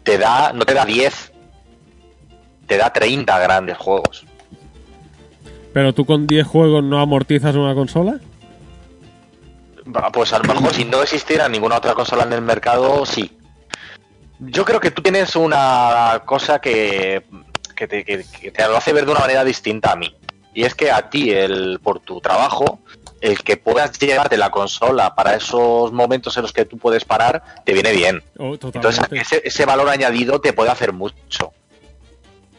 [0.04, 1.32] te da, no te da 10,
[2.68, 4.26] te da 30 grandes juegos.
[5.74, 8.20] ¿Pero tú con 10 juegos no amortizas una consola?
[10.14, 13.38] Pues a lo mejor si no existiera ninguna otra consola en el mercado, sí.
[14.40, 17.24] Yo creo que tú tienes una cosa que,
[17.76, 20.16] que te, que- que te lo hace ver de una manera distinta a mí.
[20.54, 22.80] Y es que a ti, el, por tu trabajo,
[23.22, 27.42] el que puedas llevarte la consola para esos momentos en los que tú puedes parar,
[27.66, 28.22] te viene bien.
[28.38, 31.52] Oh, Entonces ese, ese valor añadido te puede hacer mucho.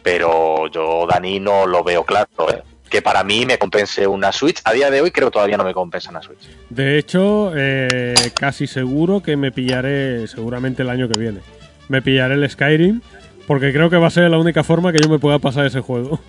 [0.02, 2.28] Pero yo, Dani, no lo veo claro.
[2.51, 2.62] ¿eh?
[2.94, 4.60] Que para mí me compense una Switch.
[4.62, 6.48] A día de hoy creo que todavía no me compensa una Switch.
[6.70, 11.40] De hecho, eh, casi seguro que me pillaré, seguramente el año que viene,
[11.88, 13.00] me pillaré el Skyrim,
[13.48, 15.80] porque creo que va a ser la única forma que yo me pueda pasar ese
[15.80, 16.20] juego.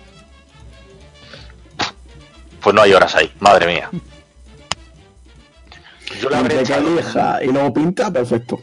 [2.60, 3.88] Pues no hay horas ahí, madre mía.
[6.20, 6.64] Yo la habré
[7.42, 8.58] y luego pinta, perfecto.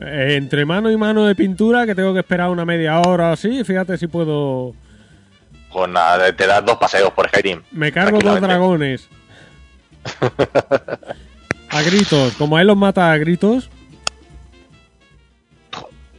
[0.00, 3.32] Eh, entre mano y mano de pintura, que tengo que esperar una media hora o
[3.34, 4.74] así, fíjate si puedo...
[5.72, 7.62] Pues nada, te das dos paseos por Skyrim.
[7.70, 9.08] Me cargo dos dragones.
[11.70, 13.70] A gritos, como a él los mata a gritos,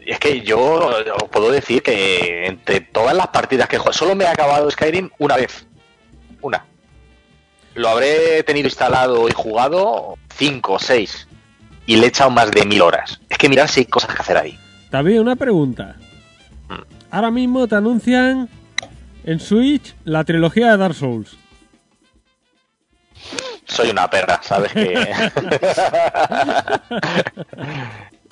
[0.03, 4.23] es que yo os puedo decir que entre todas las partidas que jugado, solo me
[4.23, 5.67] he acabado Skyrim una vez.
[6.41, 6.65] Una.
[7.75, 11.27] Lo habré tenido instalado y jugado cinco o seis.
[11.85, 13.19] Y le he echado más de mil horas.
[13.29, 14.57] Es que mirad si hay cosas que hacer ahí.
[14.89, 15.97] David, una pregunta.
[17.11, 18.49] Ahora mismo te anuncian
[19.23, 21.37] en Switch la trilogía de Dark Souls.
[23.65, 24.71] Soy una perra, ¿sabes?
[24.73, 24.93] Que...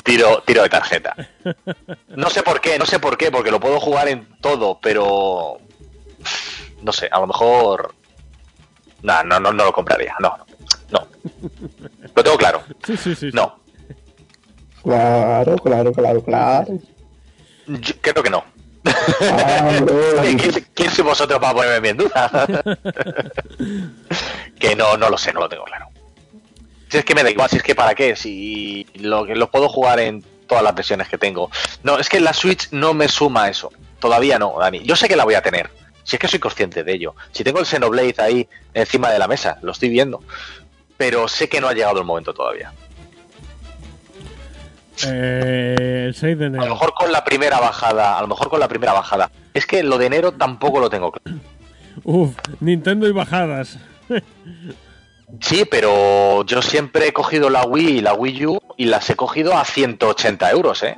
[0.04, 1.16] tiro, tiro de tarjeta.
[2.10, 5.60] No sé por qué, no sé por qué, porque lo puedo jugar en todo, pero...
[6.82, 7.96] No sé, a lo mejor...
[9.02, 10.38] No, no, no, no lo compraría, no,
[10.92, 11.08] no.
[12.16, 13.32] Lo tengo claro, Sí, sí, sí.
[13.32, 13.32] sí.
[13.34, 13.60] no.
[14.84, 16.80] Claro, claro, claro, claro.
[17.68, 18.44] Yo creo que no.
[20.74, 22.48] ¿Quién, sois vosotros para ponerme en duda?
[24.60, 25.88] que no, no lo sé, no lo tengo claro.
[26.90, 29.70] Si es que me da igual, si es que para qué, si lo, lo puedo
[29.70, 31.50] jugar en todas las versiones que tengo.
[31.84, 33.72] No, es que la Switch no me suma eso.
[34.00, 34.82] Todavía no, Dani.
[34.84, 35.70] Yo sé que la voy a tener.
[36.04, 37.16] Si es que soy consciente de ello.
[37.32, 40.22] Si tengo el Xenoblade ahí encima de la mesa, lo estoy viendo.
[40.98, 42.74] Pero sé que no ha llegado el momento todavía.
[45.08, 46.74] Eh, el 6 de A lo enero.
[46.74, 49.32] mejor con la primera bajada, a lo mejor con la primera bajada.
[49.54, 51.40] Es que lo de enero tampoco lo tengo claro.
[52.04, 53.78] Uf, Nintendo y bajadas.
[55.40, 59.16] Sí, pero yo siempre he cogido la Wii y la Wii U y las he
[59.16, 60.98] cogido a 180 euros, ¿eh?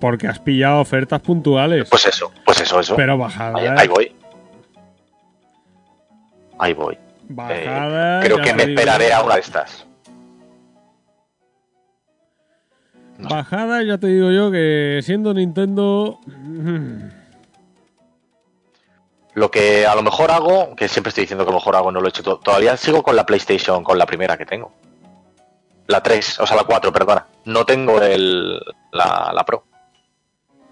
[0.00, 1.88] Porque has pillado ofertas puntuales.
[1.88, 2.96] Pues eso, pues eso, eso.
[2.96, 3.78] pero bajadas.
[3.78, 4.12] ahí voy.
[6.58, 6.94] Ahí voy.
[6.94, 6.98] Eh,
[7.28, 8.24] Bajadas.
[8.24, 9.86] creo ya que me esperaré a una de estas.
[13.18, 16.18] Bajadas, ya te digo yo que siendo Nintendo.
[19.34, 21.92] Lo que a lo mejor hago, que siempre estoy diciendo que a lo mejor hago,
[21.92, 24.72] no lo he hecho to- todavía, sigo con la PlayStation, con la primera que tengo.
[25.86, 27.26] La 3, o sea, la 4, perdona.
[27.44, 28.58] No tengo el,
[28.92, 29.64] la, la Pro.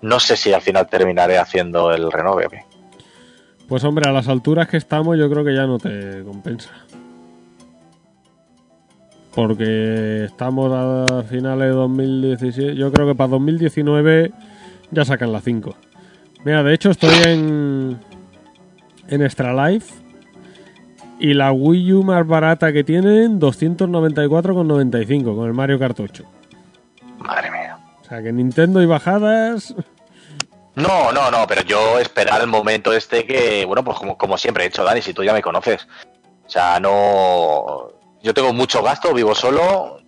[0.02, 2.60] No sé si al final terminaré haciendo el renove o qué.
[3.68, 6.70] Pues hombre, a las alturas que estamos, yo creo que ya no te compensa.
[9.36, 12.74] Porque estamos a finales de 2017.
[12.74, 14.32] Yo creo que para 2019
[14.90, 15.76] ya sacan la 5.
[16.42, 18.00] Mira, de hecho estoy en.
[19.08, 19.94] En Extra Life.
[21.20, 26.24] Y la Wii U más barata que tienen, 294,95 con el Mario Kart 8.
[27.18, 27.78] Madre mía.
[28.00, 29.74] O sea que Nintendo y bajadas.
[30.76, 34.64] No, no, no, pero yo esperar el momento este que, bueno, pues como, como siempre
[34.64, 35.86] he hecho, Dani, si tú ya me conoces.
[36.46, 37.92] O sea, no.
[38.26, 40.00] Yo tengo mucho gasto, vivo solo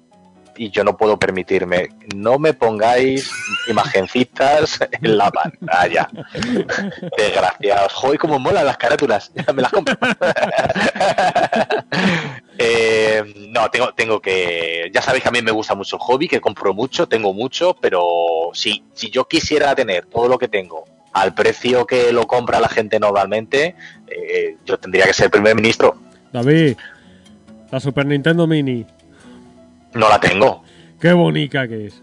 [0.57, 1.91] y yo no puedo permitirme.
[2.17, 3.31] No me pongáis
[3.69, 6.11] imagencitas en la pantalla.
[7.17, 7.93] Desgraciados.
[7.93, 9.31] Joder, cómo molan las carátulas.
[9.47, 9.97] Ya me las compro.
[12.61, 13.23] Eh,
[13.53, 14.91] no, tengo, tengo que.
[14.93, 17.77] Ya sabéis que a mí me gusta mucho el hobby, que compro mucho, tengo mucho,
[17.81, 22.59] pero si, si yo quisiera tener todo lo que tengo al precio que lo compra
[22.59, 23.77] la gente normalmente,
[24.09, 25.99] eh, yo tendría que ser primer ministro.
[26.33, 26.77] David,
[27.71, 28.87] la Super Nintendo Mini.
[29.95, 30.63] No la tengo.
[31.01, 32.03] Qué bonita que es.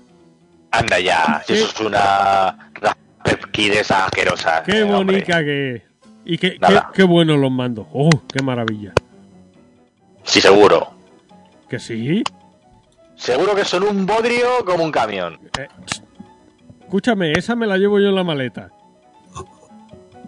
[0.71, 2.71] Anda ya, si eso es una
[3.51, 4.63] Kid asquerosa.
[4.63, 5.15] Qué eh, hombre.
[5.17, 5.81] bonita que es.
[6.25, 7.87] Y qué, qué, qué buenos los mandos.
[7.93, 8.93] Oh, qué maravilla.
[10.23, 10.91] Sí, seguro.
[11.69, 12.23] ¿Que sí?
[13.15, 15.39] Seguro que son un bodrio como un camión.
[15.57, 15.67] Eh,
[16.81, 18.69] escúchame, esa me la llevo yo en la maleta.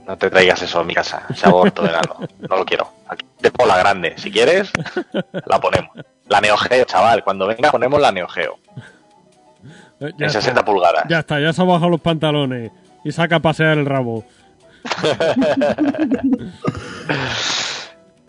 [0.07, 2.15] No te traigas eso a mi casa, ese aborto de enano.
[2.39, 2.96] No lo quiero.
[3.09, 4.13] Aquí te pongo la grande.
[4.17, 4.71] Si quieres,
[5.45, 5.95] la ponemos.
[6.27, 7.23] La Neo Geo, chaval.
[7.23, 8.57] Cuando venga ponemos la Neo Geo.
[9.99, 11.05] Ya, En está, 60 pulgadas.
[11.09, 12.71] ya está, ya se ha bajado los pantalones
[13.03, 14.23] y saca a pasear el rabo.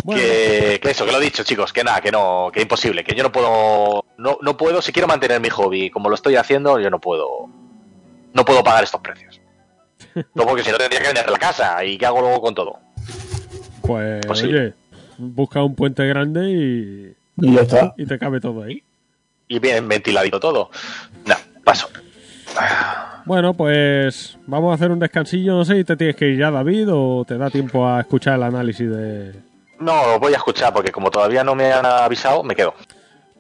[0.05, 0.23] Bueno.
[0.23, 3.15] Que, que eso, que lo he dicho, chicos, que nada, que no, que imposible, que
[3.17, 6.79] yo no puedo, no, no puedo, si quiero mantener mi hobby como lo estoy haciendo,
[6.79, 7.49] yo no puedo,
[8.33, 9.41] no puedo pagar estos precios.
[10.35, 12.79] No, porque si no tendría que vender la casa y qué hago luego con todo.
[13.89, 14.47] Pues, Pues sí.
[14.47, 14.75] oye,
[15.17, 17.15] busca un puente grande y,
[17.47, 17.95] Y ya está.
[17.97, 18.83] y te cabe todo ahí.
[19.49, 20.71] Y bien ventiladito todo.
[21.27, 21.35] No,
[21.65, 21.89] paso.
[23.25, 25.55] Bueno, pues vamos a hacer un descansillo.
[25.55, 28.35] No sé si te tienes que ir ya, David, o te da tiempo a escuchar
[28.35, 29.33] el análisis de.
[29.81, 32.75] No, voy a escuchar porque como todavía no me han avisado, me quedo.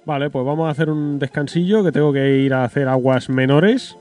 [0.06, 3.96] Vale, pues vamos a hacer un descansillo que tengo que ir a hacer aguas menores.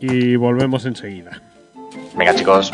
[0.00, 1.40] Y volvemos enseguida.
[2.16, 2.72] Venga, chicos.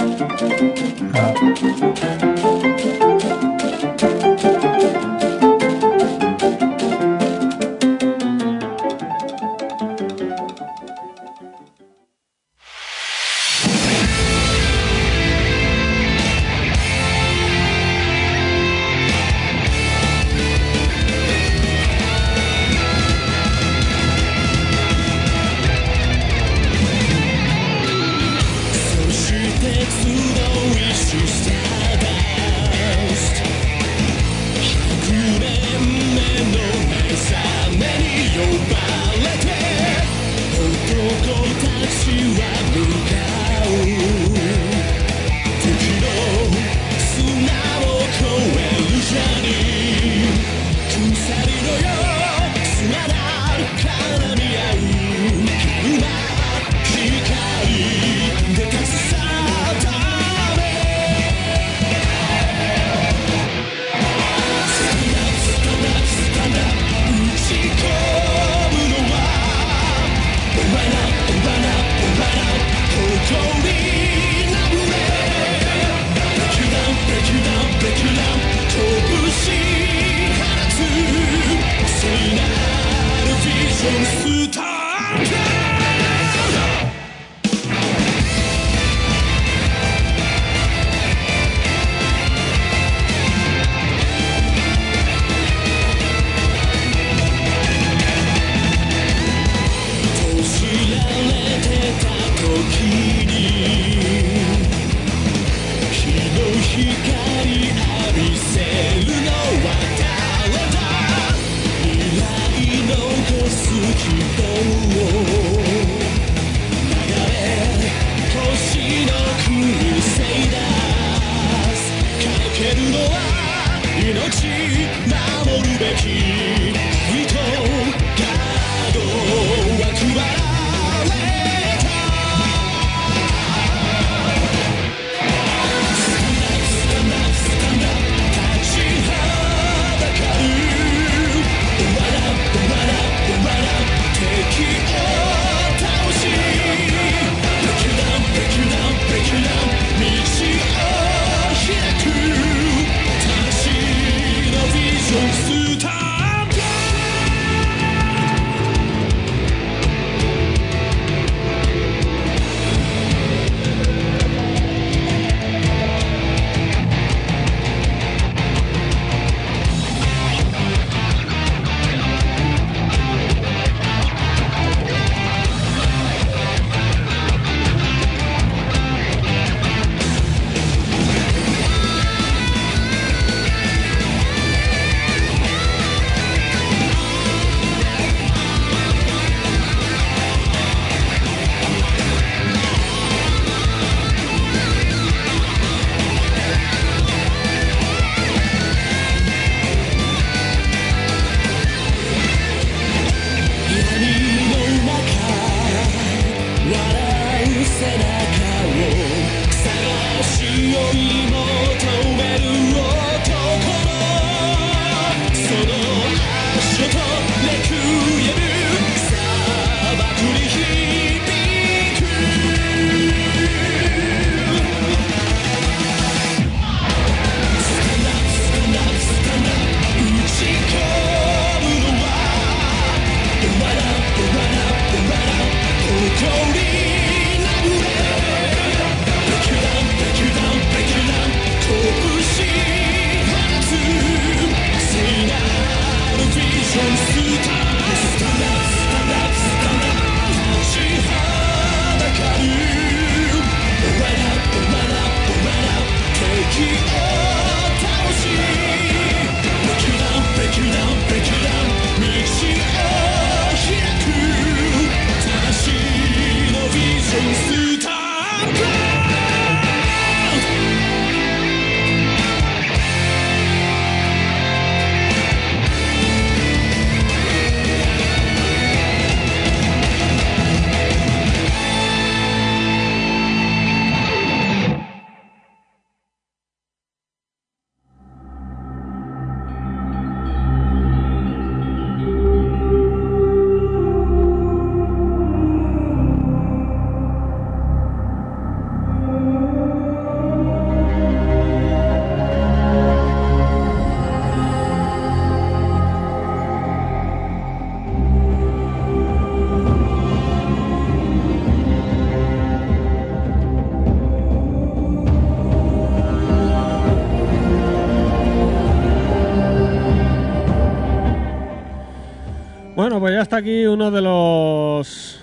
[323.37, 325.21] Aquí uno de los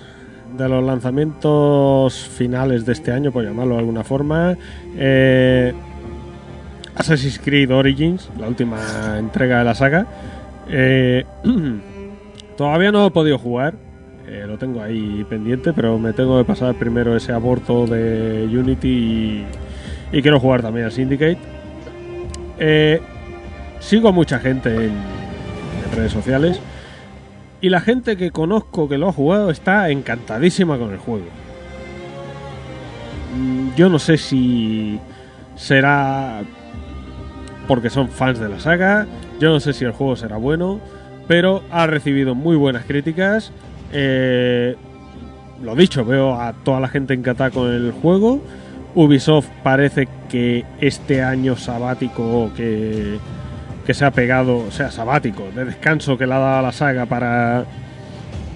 [0.56, 4.56] de los lanzamientos finales de este año, por llamarlo de alguna forma.
[4.95, 5.73] Eh,
[6.95, 10.06] Assassin's Creed Origins, la última entrega de la saga.
[10.69, 11.26] Eh,
[12.57, 13.73] todavía no he podido jugar,
[14.27, 19.44] eh, lo tengo ahí pendiente, pero me tengo que pasar primero ese aborto de Unity
[20.11, 21.40] y, quiero jugar también a Syndicate.
[22.60, 23.02] Eh,
[23.80, 26.61] sigo a mucha gente en, en redes sociales
[27.64, 31.27] y la gente que conozco que lo ha jugado está encantadísima con el juego.
[33.38, 34.99] Mm, Yo no sé si
[35.56, 36.41] será
[37.65, 39.07] porque son fans de la saga,
[39.40, 40.81] yo no sé si el juego será bueno,
[41.30, 43.53] pero ha recibido muy buenas críticas.
[43.94, 44.76] Eh,
[45.64, 48.41] lo dicho, veo a toda la gente encantada con el juego.
[48.94, 53.19] Ubisoft parece que este año sabático que,
[53.85, 56.72] que se ha pegado, o sea, sabático, de descanso que le ha dado a la
[56.72, 57.65] saga para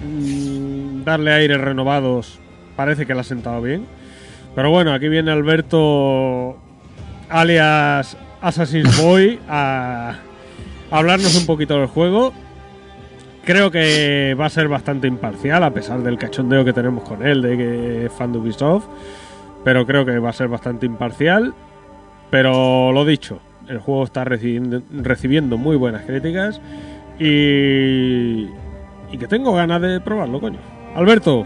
[0.06, 2.38] mm, darle aires renovados,
[2.76, 3.86] parece que le ha sentado bien.
[4.54, 6.56] Pero bueno, aquí viene Alberto,
[7.28, 10.16] alias Assassin's Boy, a,
[10.90, 12.32] hablarnos un poquito del juego.
[13.44, 17.40] Creo que va a ser bastante imparcial, a pesar del cachondeo que tenemos con él,
[17.42, 18.86] de que fan de Ubisoft.
[19.64, 21.54] Pero creo que va a ser bastante imparcial.
[22.30, 26.60] Pero lo dicho, el juego está recibiendo, muy buenas críticas.
[27.18, 28.46] Y,
[29.18, 30.58] que tengo ganas de probarlo, coño.
[30.94, 31.44] Alberto,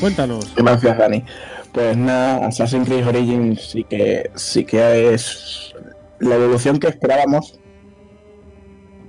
[0.00, 0.54] cuéntanos.
[0.56, 1.24] Gracias, Dani.
[1.72, 5.74] Pues nada, Assassin's Creed Origins sí que, sí que es
[6.18, 7.58] la evolución que esperábamos.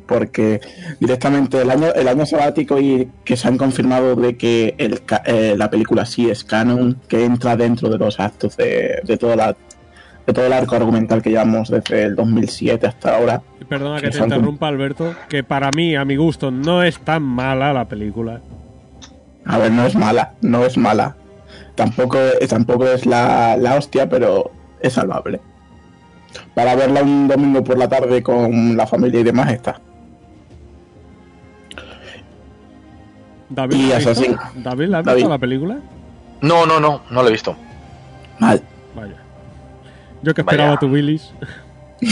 [0.07, 0.59] Porque
[0.99, 5.69] directamente el año, el año sabático y que se han confirmado de que eh, la
[5.69, 9.55] película sí es canon, que entra dentro de los actos de, de, toda la,
[10.25, 13.41] de todo el arco argumental que llevamos desde el 2007 hasta ahora.
[13.59, 16.83] Y Perdona que Que te son interrumpa, Alberto, que para mí, a mi gusto, no
[16.83, 18.41] es tan mala la película.
[19.45, 21.15] A ver, no es mala, no es mala.
[21.75, 22.17] Tampoco,
[22.47, 25.39] tampoco es la, la hostia, pero es salvable.
[26.53, 29.79] Para verla un domingo por la tarde con la familia y demás está.
[33.49, 34.31] David, Y ¿la has Assassin.
[34.31, 34.45] visto?
[34.63, 35.17] ¿David, ¿la has David.
[35.17, 35.77] visto la película?
[36.41, 37.55] No, no, no, no lo he visto.
[38.39, 38.61] Mal.
[40.23, 40.55] Yo que Vaya.
[40.55, 41.31] esperaba tu Willis.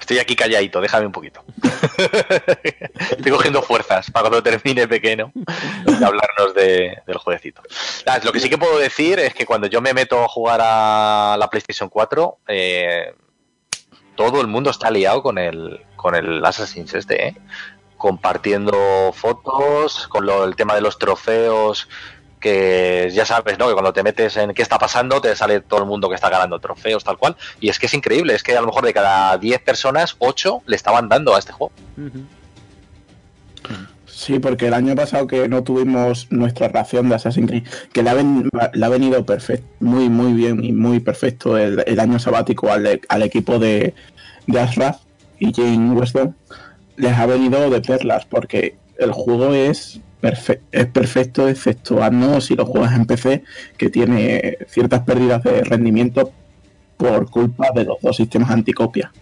[0.00, 1.44] Estoy aquí calladito, déjame un poquito.
[3.10, 7.62] Estoy cogiendo fuerzas para cuando termine pequeño de hablarnos de- del jueguecito.
[8.06, 10.60] Ah, Lo que sí que puedo decir es que cuando yo me meto a jugar
[10.62, 13.14] a la PlayStation 4, eh,
[14.16, 17.36] todo el mundo está liado con el, con el Assassin's este, ¿eh?
[17.96, 21.88] compartiendo fotos, con lo- el tema de los trofeos,
[22.42, 23.68] que ya sabes, ¿no?
[23.68, 26.28] Que cuando te metes en qué está pasando, te sale todo el mundo que está
[26.28, 27.36] ganando trofeos, tal cual.
[27.60, 30.62] Y es que es increíble, es que a lo mejor de cada 10 personas, 8
[30.66, 31.72] le estaban dando a este juego.
[34.06, 38.10] Sí, porque el año pasado que no tuvimos nuestra ración de Assassin's Creed, que le
[38.10, 42.18] ha, ven- le ha venido perfecto, muy, muy bien y muy perfecto el, el año
[42.18, 43.94] sabático al, al equipo de,
[44.46, 44.98] de Ashraf
[45.38, 46.36] y Jane Weston,
[46.96, 52.64] les ha venido de perlas, porque el juego es, perfe- es perfecto, exceptuando si lo
[52.64, 53.42] juegas en PC,
[53.76, 56.32] que tiene ciertas pérdidas de rendimiento
[56.96, 59.12] por culpa de los dos sistemas anticopia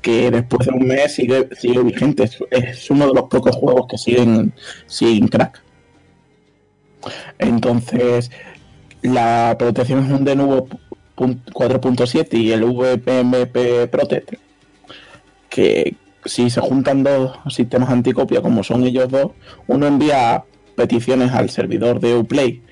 [0.00, 1.46] que después de un mes sigue,
[1.84, 2.24] vigente.
[2.50, 4.54] Es, uno de los pocos juegos que siguen
[4.86, 5.62] sin crack.
[7.38, 8.30] Entonces,
[9.02, 10.68] la protección es un Denuvo
[11.16, 14.34] pun- 4.7 y el VPMP Protect,
[15.48, 19.32] que si se juntan dos sistemas anticopia como son ellos dos,
[19.66, 20.44] uno envía
[20.76, 22.62] peticiones al servidor de Uplay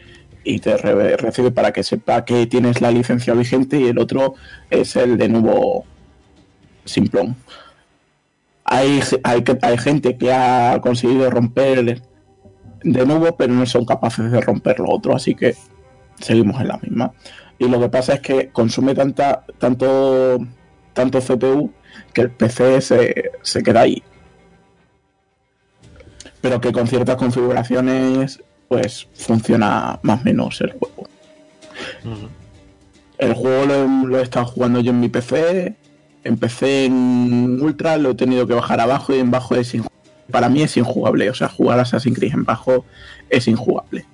[0.45, 4.35] y te re- recibe para que sepa que tienes la licencia vigente y el otro
[4.71, 5.85] es el de nuevo
[6.85, 7.37] simplón.
[8.65, 12.03] Hay, hay, hay gente que ha conseguido romper
[12.83, 15.55] de nuevo, pero no son capaces de romper lo otro, así que
[16.21, 17.13] seguimos en la misma.
[17.59, 20.39] Y lo que pasa es que consume tanta, tanto,
[20.93, 21.73] tanto CPU
[22.13, 24.03] que el PC se, se queda ahí.
[26.41, 31.09] Pero que con ciertas configuraciones, pues funciona más o menos el juego.
[33.19, 35.75] El juego lo, lo he estado jugando yo en mi PC.
[36.25, 39.89] Empecé en Ultra, lo he tenido que bajar abajo y en bajo es inju-
[40.31, 41.29] Para mí es injugable.
[41.31, 42.85] O sea, jugar Assassin's Creed en bajo
[43.31, 44.05] es injugable.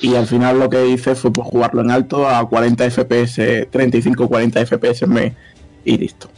[0.00, 4.66] Y al final lo que hice fue pues, jugarlo en alto a 40 FPS, 35-40
[4.66, 5.34] FPS me-
[5.84, 6.28] y listo.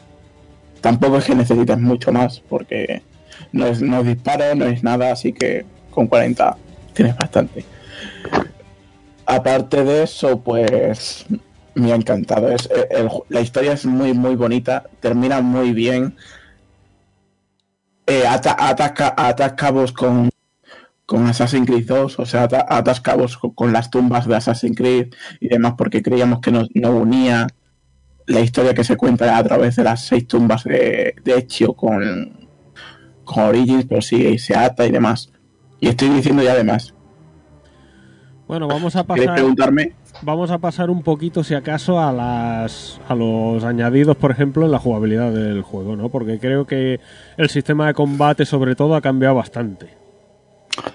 [0.80, 3.02] Tampoco es que necesites mucho más porque
[3.52, 6.56] no es, no disparo, no es nada, así que con 40
[6.94, 7.64] tienes bastante.
[9.26, 11.26] Aparte de eso, pues
[11.74, 12.48] me ha encantado.
[12.50, 12.68] Es,
[13.28, 16.16] la historia es muy, muy bonita, termina muy bien.
[18.06, 20.30] eh, ata- ataca, atas cabos con,
[21.06, 24.76] con Assassin's Creed 2, o sea, ata- atas cabos con, con las tumbas de Assassin's
[24.76, 25.08] Creed
[25.40, 27.48] y demás, porque creíamos que no, no unía
[28.26, 32.48] la historia que se cuenta a través de las seis tumbas de, de Ezio con,
[33.24, 35.32] con Origins, pero sí se ata y demás.
[35.80, 36.94] Y estoy diciendo ya además.
[38.48, 39.92] Bueno, vamos a ¿Queréis pasar, preguntarme?
[40.22, 44.72] vamos a pasar un poquito, si acaso, a las a los añadidos, por ejemplo, en
[44.72, 46.08] la jugabilidad del juego, ¿no?
[46.10, 47.00] Porque creo que
[47.36, 49.88] el sistema de combate, sobre todo, ha cambiado bastante.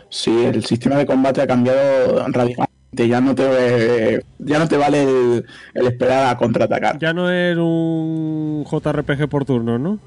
[0.09, 2.70] Sí, el sistema de combate ha cambiado radicalmente.
[2.93, 6.99] Ya no te, ya no te vale el, el esperar a contraatacar.
[6.99, 9.97] Ya no es un JRPG por turno, ¿no?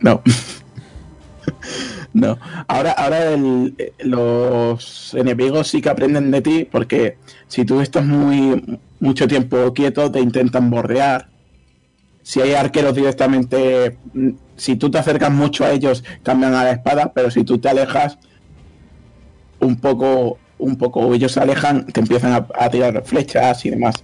[0.00, 0.22] No.
[2.12, 2.38] no.
[2.68, 7.16] Ahora, ahora el- los enemigos sí que aprenden de ti porque
[7.48, 11.28] si tú estás muy mucho tiempo quieto te intentan bordear.
[12.22, 13.98] Si hay arqueros directamente,
[14.56, 17.68] si tú te acercas mucho a ellos cambian a la espada, pero si tú te
[17.68, 18.18] alejas
[19.60, 23.94] un poco, un poco ellos se alejan, te empiezan a, a tirar flechas y demás.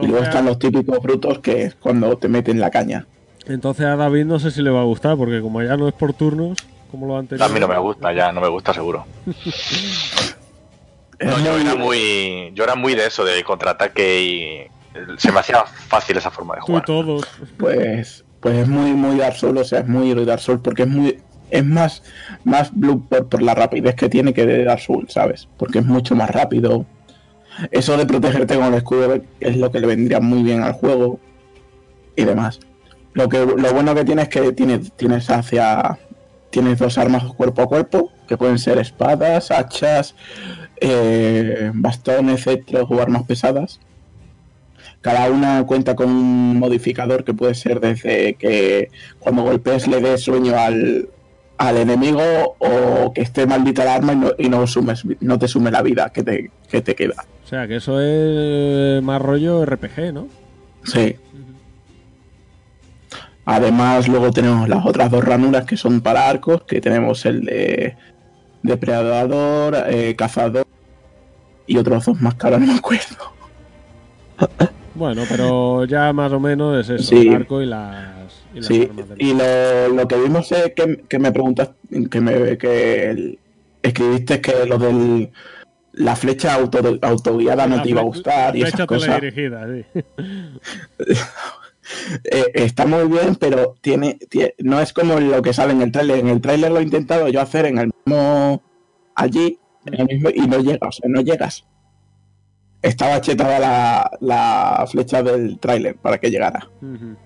[0.00, 3.06] Y luego están los típicos brutos que es cuando te meten la caña.
[3.46, 5.94] entonces a David no sé si le va a gustar, porque como ya no es
[5.94, 6.56] por turnos,
[6.90, 7.48] como lo anterior.
[7.48, 9.04] A mí no me gusta, ya no me gusta seguro.
[11.20, 15.64] No, yo era muy, yo era muy de eso, de contraataque y se me hacía
[15.64, 16.84] fácil esa forma de Tú jugar.
[16.84, 17.24] todos.
[17.56, 20.88] pues pues es muy muy Dark Souls, o sea, es muy Dark Souls porque es
[20.88, 21.18] muy
[21.54, 22.02] es más
[22.42, 25.48] más Blue por, por la rapidez que tiene que de Dark ¿sabes?
[25.56, 26.84] Porque es mucho más rápido.
[27.70, 31.20] Eso de protegerte con el escudo es lo que le vendría muy bien al juego
[32.16, 32.58] y demás.
[33.12, 35.98] Lo que lo bueno que tiene es que tienes tienes hacia
[36.50, 40.16] tienes dos armas cuerpo a cuerpo que pueden ser espadas, hachas,
[40.80, 43.80] eh, bastones, cetros o armas pesadas.
[45.00, 48.88] Cada una cuenta con un modificador que puede ser desde que
[49.20, 51.08] cuando golpees le des sueño al,
[51.58, 52.22] al enemigo
[52.58, 55.82] o que esté maldita el arma y no, y no, sumes, no te sume la
[55.82, 57.24] vida que te, que te queda.
[57.44, 60.28] O sea, que eso es más rollo RPG, ¿no?
[60.84, 61.16] Sí.
[63.46, 67.94] Además, luego tenemos las otras dos ranuras que son para arcos, que tenemos el de
[68.62, 70.66] depredador, eh, cazador
[71.66, 73.32] y otros dos más que ahora no me acuerdo.
[74.94, 77.28] Bueno, pero ya más o menos es eso, Sí.
[77.28, 81.32] el arco y las, y Sí, y lo, lo que vimos es que, que me
[81.32, 81.70] preguntas,
[82.10, 83.38] que me que el-
[83.82, 85.30] escribiste que lo del
[85.92, 89.20] la flecha auto, autoguiada no La te iba a gustar y esas cosas.
[89.20, 90.02] sí.
[92.24, 95.92] Eh, está muy bien, pero tiene, tie- no es como lo que sale en el
[95.92, 96.18] tráiler.
[96.20, 98.62] En el tráiler lo he intentado yo hacer en el mismo
[99.14, 101.66] allí en el mismo, y no llega, o sea, no llegas.
[102.80, 106.70] Estaba chetada la, la flecha del tráiler para que llegara.
[106.80, 107.16] Ujú.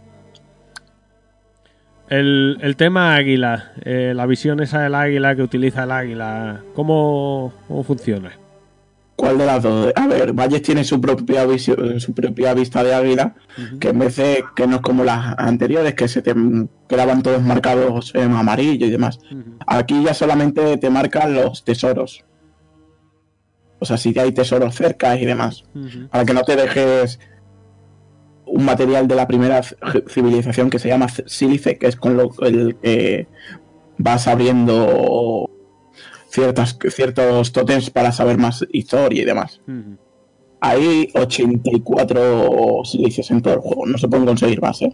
[2.11, 7.53] El, el tema águila, eh, la visión esa del águila que utiliza el águila, ¿cómo,
[7.67, 8.33] cómo funciona?
[9.19, 9.93] ¿Cuál de las dos?
[9.97, 13.35] A ver, Valles tiene su propia visión, su propia vista de águila,
[13.81, 16.33] que en vez de que no es como las anteriores, que se te
[16.89, 19.19] quedaban todos marcados en amarillo y demás.
[19.67, 22.25] Aquí ya solamente te marcan los tesoros.
[23.81, 25.65] O sea, si hay tesoros cerca y demás.
[26.13, 27.19] Para que no te dejes
[28.59, 29.63] un material de la primera
[30.09, 33.29] civilización que se llama sílice, que es con lo el que
[33.99, 35.49] vas abriendo
[36.29, 39.61] ciertas, ciertos totems para saber más historia y demás.
[39.69, 39.97] Ujú.
[40.61, 44.93] Hay 84 silicios en todo el juego, no se pueden conseguir más, ¿eh?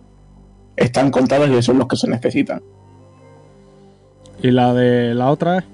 [0.76, 2.62] Están contados y son los que se necesitan.
[4.42, 5.64] ¿Y la de la otra?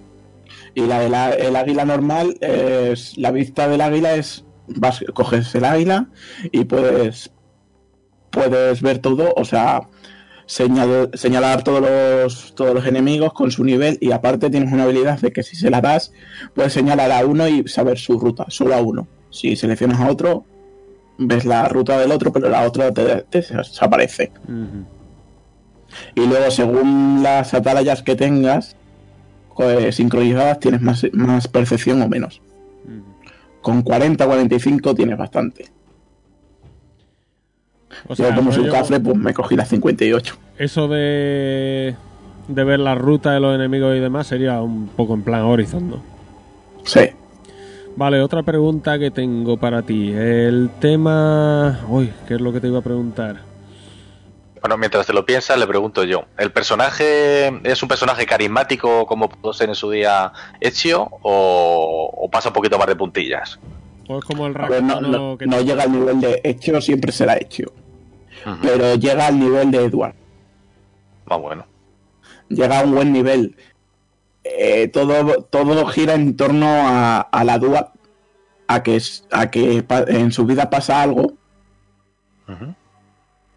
[0.76, 1.14] Y la del
[1.44, 6.06] el águila normal es la vista del águila es vas coges el águila
[6.52, 7.32] y puedes
[8.31, 9.82] puedes ver todo, o sea,
[10.47, 15.20] señal- señalar todos los todos los enemigos con su nivel y aparte tienes una habilidad
[15.20, 16.12] de que si se la das
[16.55, 19.07] puedes señalar a uno y saber su ruta, solo a uno.
[19.31, 20.44] Si seleccionas a otro
[21.19, 24.32] ves la ruta del otro, pero la otra te, te desaparece.
[26.15, 28.77] Y luego, según las atalayas que tengas
[29.57, 32.40] pues, sincronizadas, tienes más, más percepción o menos.
[33.61, 35.66] Con 40 45 tienes bastante.
[38.09, 40.36] O Yo, como soy un cafre, pues me cogí las 58.
[40.59, 41.94] eso de,
[42.48, 45.90] de ver la ruta de los enemigos y demás sería un poco en plan Horizon,
[45.90, 46.02] ¿no?
[46.85, 47.10] Sí.
[47.97, 50.12] Vale, otra pregunta que tengo para ti.
[50.12, 51.81] El tema...
[51.89, 53.43] Uy, ¿qué es lo que te iba a preguntar?
[54.60, 56.24] Bueno, mientras te lo piensas, le pregunto yo.
[56.39, 62.31] ¿El personaje es un personaje carismático como pudo ser en su día Ezio o, o
[62.31, 63.59] pasa un poquito más de puntillas?
[64.06, 67.36] O es como el ver, no, que no llega al nivel de hecho, siempre será
[68.62, 70.14] Pero llega al nivel de Edward.
[71.26, 71.64] Ah, bueno.
[72.48, 73.56] llega a un buen nivel.
[74.44, 77.92] Eh, todo, todo gira en torno a, a la duda,
[78.66, 79.00] a que,
[79.30, 81.34] a que en su vida pasa algo.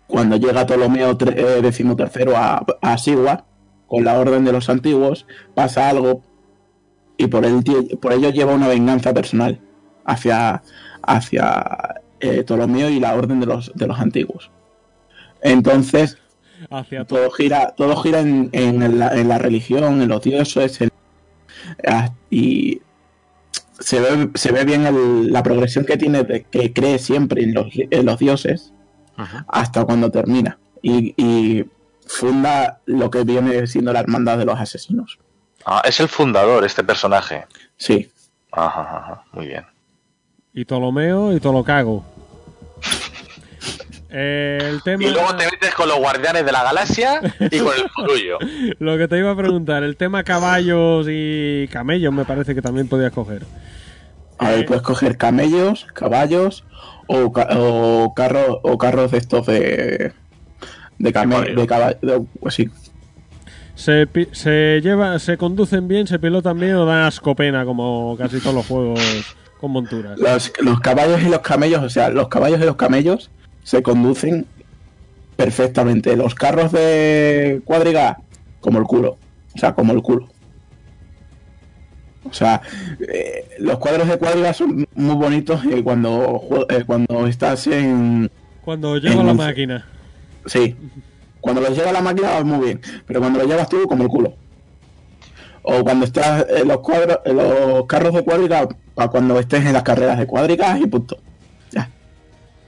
[0.07, 3.45] Cuando llega Ptolomeo eh, decimotercero a, a Sigua,
[3.87, 6.21] con la orden de los antiguos, pasa algo
[7.17, 7.63] y por, el,
[7.99, 9.59] por ello lleva una venganza personal
[10.05, 10.61] hacia,
[11.01, 14.51] hacia eh, Ptolomeo y la orden de los, de los antiguos.
[15.43, 16.17] Entonces,
[16.71, 17.29] Hacia todo.
[17.31, 20.89] gira, todo gira en, en la, en la religión, en los dioses, en-
[21.87, 22.81] ah, y
[23.79, 27.53] se ve, se ve bien el- la progresión que tiene, de, que cree siempre en
[27.53, 28.73] los, en los dioses
[29.47, 30.57] hasta cuando termina.
[30.81, 31.65] Y, y
[32.07, 35.19] funda lo que viene siendo la hermandad de los asesinos.
[35.65, 37.45] Ah, es el fundador, este personaje.
[37.77, 38.09] Sí,
[38.51, 39.65] Ajá, ajá, muy bien.
[40.53, 42.03] Y Ptolomeo y Tolocago.
[44.15, 45.03] Eh, el tema.
[45.03, 48.37] Y luego te metes con los guardianes de la galaxia y con el tuyo.
[48.79, 52.87] Lo que te iba a preguntar, el tema caballos y camellos me parece que también
[52.87, 53.43] podías coger.
[54.37, 56.63] a ver, puedes coger camellos, caballos
[57.07, 60.13] o, ca- o carros o carros de estos de
[60.99, 62.69] de camello, de caballo, de- pues sí.
[63.75, 68.15] Se, pi- se lleva, se conducen bien, se pilotan bien o dan asco pena como
[68.17, 70.19] casi todos los juegos con monturas.
[70.19, 73.31] Los, los caballos y los camellos, o sea, los caballos y los camellos
[73.63, 74.45] se conducen
[75.35, 76.15] perfectamente.
[76.15, 78.19] Los carros de cuadriga,
[78.59, 79.17] como el culo.
[79.55, 80.29] O sea, como el culo.
[82.25, 82.61] O sea,
[82.99, 88.31] eh, los cuadros de cuadriga son muy bonitos y cuando, eh, cuando estás en...
[88.63, 89.85] Cuando llego a la máquina.
[90.45, 90.75] Sí.
[91.41, 94.09] Cuando los lleva la máquina va muy bien, pero cuando lo llevas tú, como el
[94.09, 94.33] culo.
[95.61, 99.73] O cuando estás en los cuadros, en los carros de cuadriga, para cuando estés en
[99.73, 101.17] las carreras de cuadrigas y punto.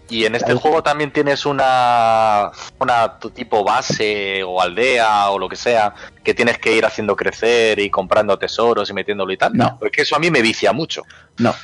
[0.07, 5.55] Y en este juego también tienes una una tipo base o aldea o lo que
[5.55, 9.53] sea que tienes que ir haciendo crecer y comprando tesoros y metiéndolo y tal.
[9.53, 9.77] No.
[9.79, 11.01] Porque eso a mí me vicia mucho.
[11.39, 11.55] No,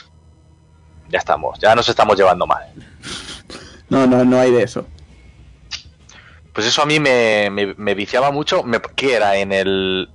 [1.09, 2.63] Ya estamos, ya nos estamos llevando mal.
[3.89, 4.87] no, no, no hay de eso.
[6.53, 8.63] Pues eso a mí me, me, me viciaba mucho.
[8.63, 9.37] Me, ¿Qué era?
[9.37, 10.09] En el.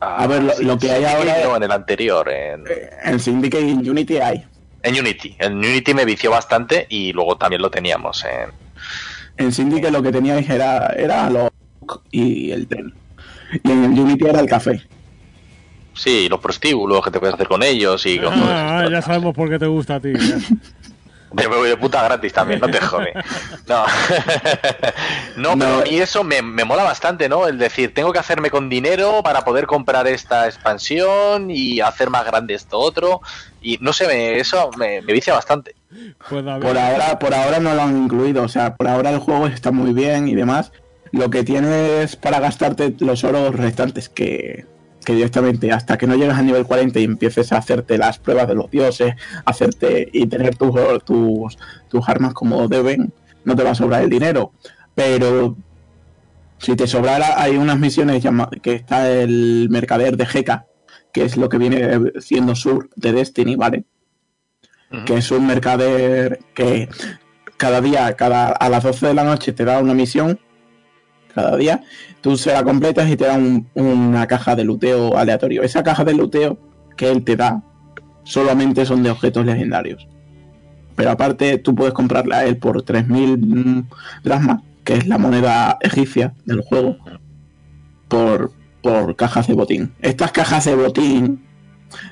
[0.00, 2.28] ah, A ver, lo- lo que hay ahora No, en el anterior.
[2.30, 2.64] En,
[3.04, 4.46] En Syndicate Unity hay.
[4.82, 5.36] En Unity.
[5.38, 8.50] En Unity me vició bastante y luego también lo teníamos en.
[9.36, 11.50] En Syndicate lo que teníais era, era los
[12.10, 12.92] y el tren.
[13.64, 14.82] Y en el Unity era el café.
[15.94, 18.92] Sí, los prostíbulos que te puedes hacer con ellos y con todo Ah, eso.
[18.92, 20.12] ya sabemos por qué te gusta a ti.
[21.40, 23.12] Yo me voy de puta gratis también, no te jode.
[23.66, 23.84] No,
[25.36, 25.78] no, pero No.
[25.80, 27.46] a mí eso me, me mola bastante, ¿no?
[27.46, 32.24] El decir, tengo que hacerme con dinero para poder comprar esta expansión y hacer más
[32.24, 33.20] grande esto otro.
[33.60, 35.74] Y no sé, me- eso me, me vicia bastante.
[36.28, 38.42] Pues Por ahora, por ahora no lo han incluido.
[38.42, 40.72] O sea, por ahora el juego está muy bien y demás.
[41.12, 44.64] Lo que tienes para gastarte los oros restantes que,
[45.04, 48.48] que directamente hasta que no llegues al nivel 40 y empieces a hacerte las pruebas
[48.48, 49.14] de los dioses,
[49.44, 50.72] hacerte y tener tus,
[51.04, 51.58] tus,
[51.88, 53.12] tus armas como deben,
[53.44, 54.52] no te va a sobrar el dinero.
[54.94, 55.56] Pero
[56.58, 58.24] si te sobrara, hay unas misiones
[58.62, 60.66] que está el mercader de Heka,
[61.12, 63.84] que es lo que viene siendo sur de Destiny, ¿vale?
[65.06, 66.88] que es un mercader que
[67.56, 70.38] cada día, cada a las 12 de la noche te da una misión,
[71.32, 71.82] cada día,
[72.20, 75.62] tú se la completas y te da un- una caja de luteo aleatorio.
[75.62, 76.58] Esa caja de luteo
[76.96, 77.62] que él te da
[78.24, 80.06] solamente son de objetos legendarios.
[80.94, 83.88] Pero aparte tú puedes comprarla él por 3.000 mm,
[84.24, 86.96] drasmas, que es la moneda egipcia del juego,
[88.08, 88.52] por,
[88.82, 89.92] por cajas de botín.
[90.00, 91.44] Estas cajas de botín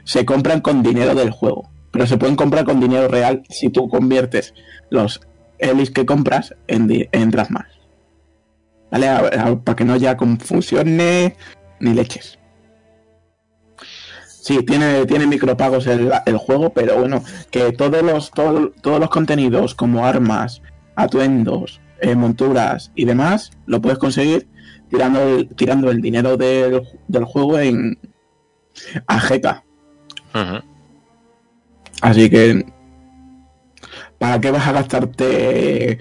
[0.04, 3.88] se compran con dinero del juego, pero se pueden comprar con dinero real si tú
[3.88, 4.54] conviertes
[4.90, 5.20] los
[5.58, 7.66] elis que compras en, en drasmas.
[8.90, 9.08] ¿Vale?
[9.08, 11.32] A- a- para que no haya confusiones
[11.80, 12.38] ni leches.
[14.26, 19.10] Sí, tiene, tiene micropagos el, el juego, pero bueno, que todos los, todo- todos los
[19.10, 20.62] contenidos como armas,
[20.96, 24.48] atuendos, eh, monturas y demás, lo puedes conseguir
[24.88, 27.98] tirando el, tirando el dinero del, del juego en
[29.06, 29.62] a GK.
[30.34, 30.64] Ujú.
[32.00, 32.64] Así que,
[34.18, 35.98] ¿para qué vas a gastarte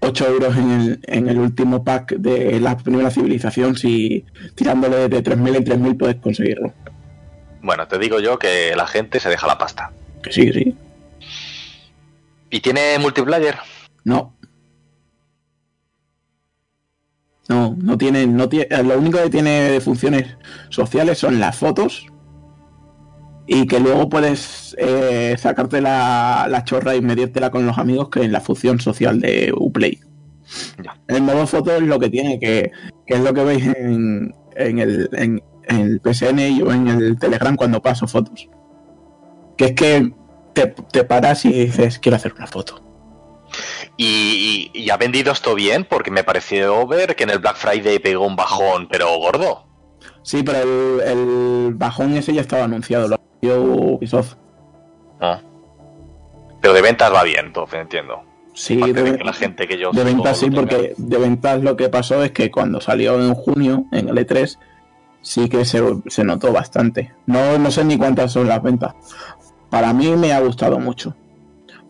[0.00, 4.24] 8 euros en el, en el último pack de la primera civilización si
[4.54, 6.72] tirándole de 3.000 en 3.000 puedes conseguirlo?
[7.62, 9.92] Bueno, te digo yo que la gente se deja la pasta.
[10.22, 10.76] Que sí, que sí.
[12.50, 13.56] ¿Y tiene multiplayer?
[14.04, 14.34] No.
[17.48, 20.36] No, no tiene, no tiene, lo único que tiene de funciones
[20.68, 22.06] sociales son las fotos
[23.52, 28.22] y que luego puedes eh, sacarte la, la chorra y medírtela con los amigos que
[28.22, 29.98] en la función social de Uplay.
[30.84, 30.96] Ya.
[31.08, 32.70] El modo foto es lo que tiene, que,
[33.04, 36.86] que es lo que veis en, en el, en, en el PSN y yo en
[36.86, 38.48] el Telegram cuando paso fotos.
[39.56, 40.12] Que es que
[40.52, 42.80] te, te paras y dices, quiero hacer una foto.
[43.96, 47.56] Y, y- y ha vendido esto bien porque me pareció ver que en el Black
[47.56, 49.66] Friday pegó un bajón, pero gordo.
[50.22, 54.34] Sí, pero el, el bajón ese ya estaba anunciado, lo Ubisoft.
[55.20, 55.40] Ah.
[56.60, 58.22] Pero de ventas va bien, entonces entiendo.
[58.52, 61.88] Sí, de de, la gente que yo de ventas sí, porque de ventas lo que
[61.88, 64.58] pasó es que cuando salió en junio, en el E3,
[65.22, 67.14] sí que se, se notó bastante.
[67.26, 68.94] No, no sé ni cuántas son las ventas.
[69.70, 71.14] Para mí me ha gustado mucho.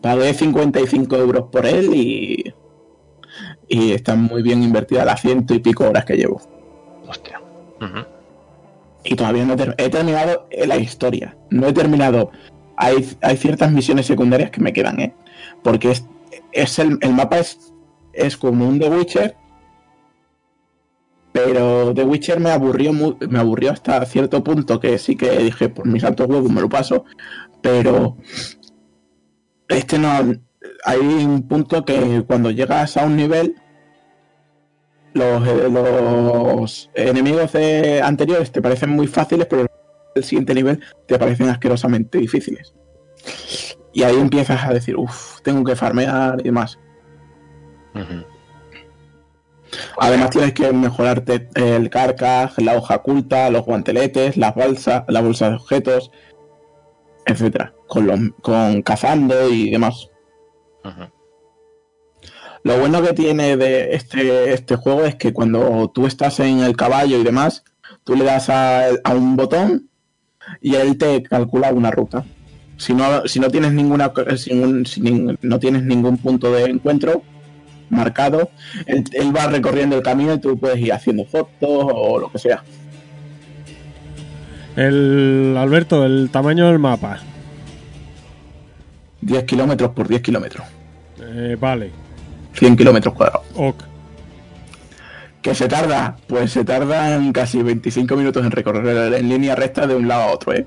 [0.01, 2.53] Pagué 55 euros por él y,
[3.67, 6.41] y están muy bien invertidas las ciento y pico horas que llevo.
[7.07, 7.41] Hostia.
[9.03, 11.35] Y todavía no he, ter- he terminado eh, la historia.
[11.49, 12.31] No he terminado.
[12.77, 15.13] Hay, hay ciertas misiones secundarias que me quedan, ¿eh?
[15.63, 16.05] Porque es,
[16.51, 17.73] es el, el mapa es,
[18.13, 19.35] es como un The Witcher.
[21.31, 25.87] Pero The Witcher me aburrió me aburrió hasta cierto punto que sí que dije por
[25.87, 27.05] mis altos huevos me lo paso.
[27.61, 28.17] Pero
[29.69, 30.09] este no.
[30.85, 33.55] Hay un punto que cuando llegas a un nivel
[35.13, 39.65] los, eh, los enemigos de- anteriores te parecen muy fáciles, pero
[40.15, 42.73] el siguiente nivel te parecen asquerosamente difíciles.
[43.93, 46.79] Y ahí empiezas a decir, uff, tengo que farmear y demás.
[49.97, 55.49] Además tienes que mejorarte el carcaj, la hoja oculta, los guanteletes, las bolsas, la bolsa
[55.49, 56.11] de objetos,
[57.25, 60.09] etcétera, con, los, con cazando y demás.
[60.83, 61.03] Ujú.
[62.63, 66.75] Lo bueno que tiene de este, este juego es que cuando tú estás en el
[66.75, 67.63] caballo y demás,
[68.03, 69.89] tú le das a, a un botón
[70.61, 72.23] y él te calcula una ruta.
[72.77, 76.65] Si no, si no tienes ninguna si un- si nin- no tienes ningún punto de
[76.65, 77.23] encuentro
[77.89, 78.49] marcado,
[78.85, 82.39] él, él va recorriendo el camino y tú puedes ir haciendo fotos o lo que
[82.39, 82.63] sea.
[84.75, 87.19] El Alberto, el tamaño del mapa.
[89.21, 90.65] 10 kilómetros por 10 kilómetros.
[91.21, 91.91] Eh, vale.
[92.53, 93.45] 100 kilómetros cuadrados.
[93.55, 93.83] Ok.
[95.41, 96.17] ¿Que se tarda?
[96.27, 100.31] Pues se tardan casi 25 minutos en recorrer en línea recta de un lado a
[100.33, 100.65] otro, ¿eh?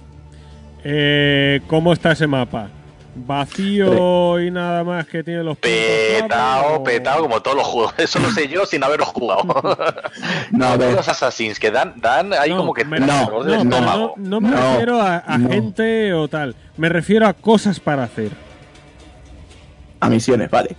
[0.82, 2.68] Eh, ¿Cómo está ese mapa?
[3.16, 7.94] ¿Vacío y nada más que tiene los Petao, o- petao, como todos los juegos.
[7.98, 9.44] Eso lo sé yo sin haberlo jugado.
[10.50, 14.40] No, ver, los Assassins que dan, dan ahí No, como que me- no, de No,
[14.40, 15.48] me No, refiero a, a no.
[15.48, 16.56] gente o tal.
[16.76, 18.30] Me refiero a cosas para hacer.
[20.00, 20.76] a misiones, vale.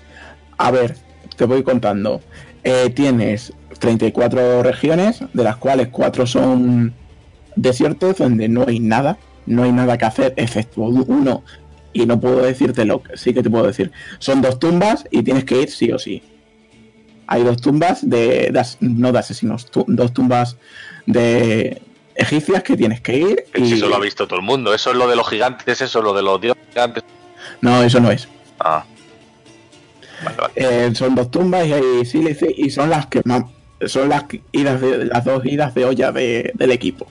[0.58, 0.96] A ver,
[1.36, 2.22] te voy contando.
[2.64, 6.94] Eh, tienes 34 regiones, de las cuales 4 son
[7.56, 9.18] desiertos, donde no hay nada.
[9.46, 11.44] No hay nada que hacer, excepto uno.
[11.94, 13.92] Y no puedo decirte lo que sí que te puedo decir.
[14.20, 16.24] Son dos tumbas y tienes que ir sí o sí.
[17.28, 18.52] Hay dos tumbas de,
[18.82, 20.58] no de asesinos, tu- dos tumbas
[21.06, 21.82] de
[22.16, 23.46] egipcias que tienes que ir.
[23.56, 23.74] Y...
[23.74, 24.74] eso lo ha visto todo el mundo.
[24.74, 27.04] Eso es lo de los gigantes, eso es lo de los dioses gigantes.
[27.62, 28.28] No, eso no es.
[28.60, 28.84] Ah.
[30.24, 30.54] Vale, vale.
[30.56, 33.44] Eh, son dos tumbas y hay sílice y son las que más
[33.88, 34.24] son las
[34.54, 37.08] idas de, las dos idas de olla de- del equipo.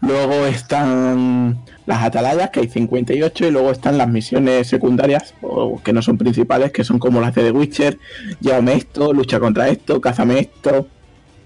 [0.00, 5.92] Luego están las atalayas, que hay 58, y luego están las misiones secundarias, o que
[5.92, 7.98] no son principales, que son como las de The Witcher,
[8.40, 10.88] llévame esto, lucha contra esto, cázame esto,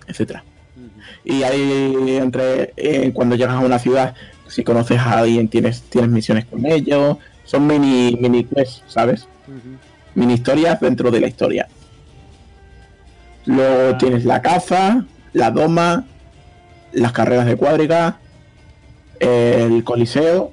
[0.07, 0.43] etcétera.
[1.25, 4.15] Y ahí entre eh, cuando llegas a una ciudad,
[4.47, 9.27] si conoces a alguien, tienes, tienes misiones con ellos, son mini, mini quests, ¿sabes?
[10.15, 11.69] mini historias dentro de la historia.
[13.47, 13.99] Luego Ah.
[13.99, 16.05] tienes la caza, la doma,
[16.93, 18.19] las carreras de cuadriga,
[19.21, 20.53] el coliseo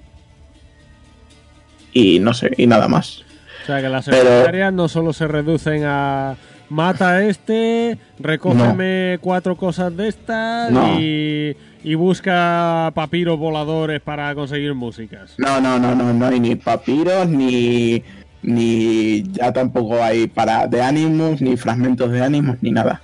[1.94, 3.24] y no sé, y nada más.
[3.64, 6.36] O sea, que las Pero- secundarias no solo se reducen a
[6.74, 11.00] mata a este, recógeme cuatro cosas de estas No.
[11.00, 15.36] y, y busca papiros voladores para conseguir músicas.
[15.38, 18.04] No, no, no, no, no hay ni papiros, ni,
[18.42, 23.02] ni ya tampoco hay para de ánimos, ni fragmentos de ánimos, ni nada.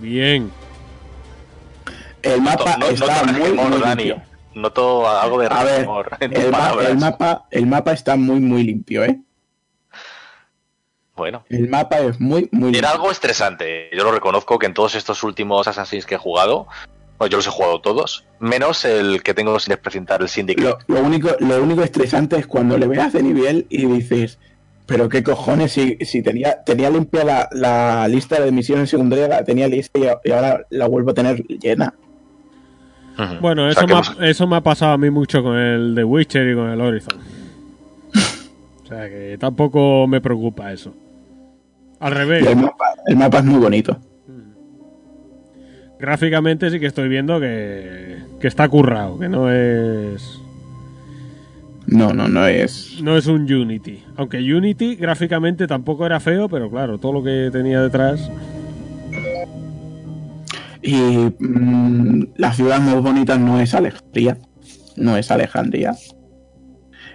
[0.00, 0.50] Bien.
[2.22, 4.04] El mapa No- no- está noto muy, muy Dani.
[4.04, 4.22] limpio.
[4.54, 5.86] Noto algo de A ver,
[6.20, 6.88] el, ma- palabras.
[6.90, 9.20] el mapa, el mapa está muy, muy limpio, ¿eh?
[11.18, 11.44] Bueno.
[11.50, 12.74] El mapa es muy, muy.
[12.74, 13.90] Era algo estresante.
[13.94, 16.66] Yo lo reconozco que en todos estos últimos Assassins que he jugado,
[17.18, 20.66] pues yo los he jugado todos, menos el que tengo sin presentar el Syndicate.
[20.66, 24.38] Lo, lo único, lo único estresante es cuando le veas de nivel y dices,
[24.86, 29.44] pero qué cojones, si, si tenía, tenía limpia la, la lista de misiones secundarias, la
[29.44, 31.92] tenía lista y, ahora la vuelvo a tener llena.
[33.40, 35.56] Bueno, O eso, sea, me hemos- ha, eso me ha pasado a mí mucho con
[35.58, 37.18] el The Witcher y con el Horizon.
[38.84, 40.94] O sea que tampoco me preocupa eso.
[42.00, 42.46] Al revés.
[42.46, 43.98] el mapa, el mapa es muy bonito.
[45.98, 50.40] Gráficamente sí que estoy viendo que, que está currado, que no es.
[51.86, 53.00] No, no, no es.
[53.02, 54.04] No es un Unity.
[54.16, 58.30] Aunque Unity gráficamente tampoco era feo, pero claro, todo lo que tenía detrás.
[60.82, 60.96] Y
[61.38, 64.38] mm, la ciudad más bonita no es Alejandría.
[64.96, 65.96] No es Alejandría.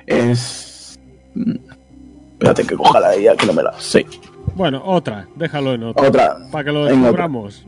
[0.07, 0.99] Es.
[1.35, 1.51] mm,
[2.33, 3.73] Espérate que coja la idea que no me la.
[3.79, 4.05] Sí.
[4.55, 6.07] Bueno, otra, déjalo en otra.
[6.07, 6.37] Otra.
[6.51, 7.65] Para que lo descubramos.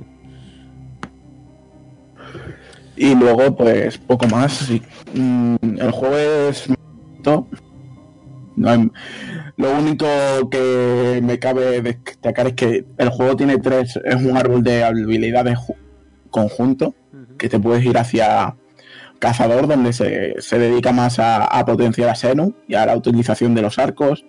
[2.95, 4.53] Y luego, pues, poco más.
[4.53, 4.81] sí.
[5.13, 6.67] Mm, el juego es.
[8.55, 8.89] No hay-
[9.57, 10.05] Lo único
[10.51, 13.99] que me cabe destacar es que el juego tiene tres.
[14.03, 15.75] Es un árbol de habilidades ju-
[16.29, 16.93] conjunto.
[17.37, 18.55] Que te puedes ir hacia
[19.19, 23.55] cazador, donde se, se dedica más a, a potenciar a Senu y a la utilización
[23.55, 24.23] de los arcos.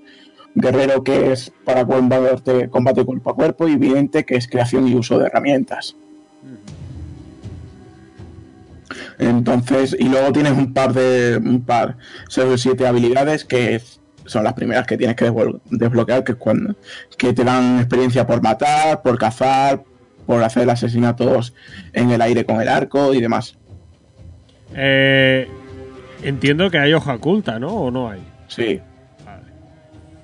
[0.56, 3.68] Guerrero, que es para combate, combate cuerpo a cuerpo.
[3.68, 5.94] Y vidente, que es creación y uso de herramientas.
[9.18, 11.96] Entonces, y luego tienes un par de, un par,
[12.36, 13.80] o siete habilidades que
[14.24, 16.74] son las primeras que tienes que desblo- desbloquear, que es cuando,
[17.16, 19.82] que te dan experiencia por matar, por cazar,
[20.26, 21.54] por hacer asesinatos
[21.92, 23.56] en el aire con el arco y demás.
[24.74, 25.48] Eh,
[26.22, 27.68] entiendo que hay hoja oculta, ¿no?
[27.68, 28.20] ¿O no hay?
[28.48, 28.80] Sí.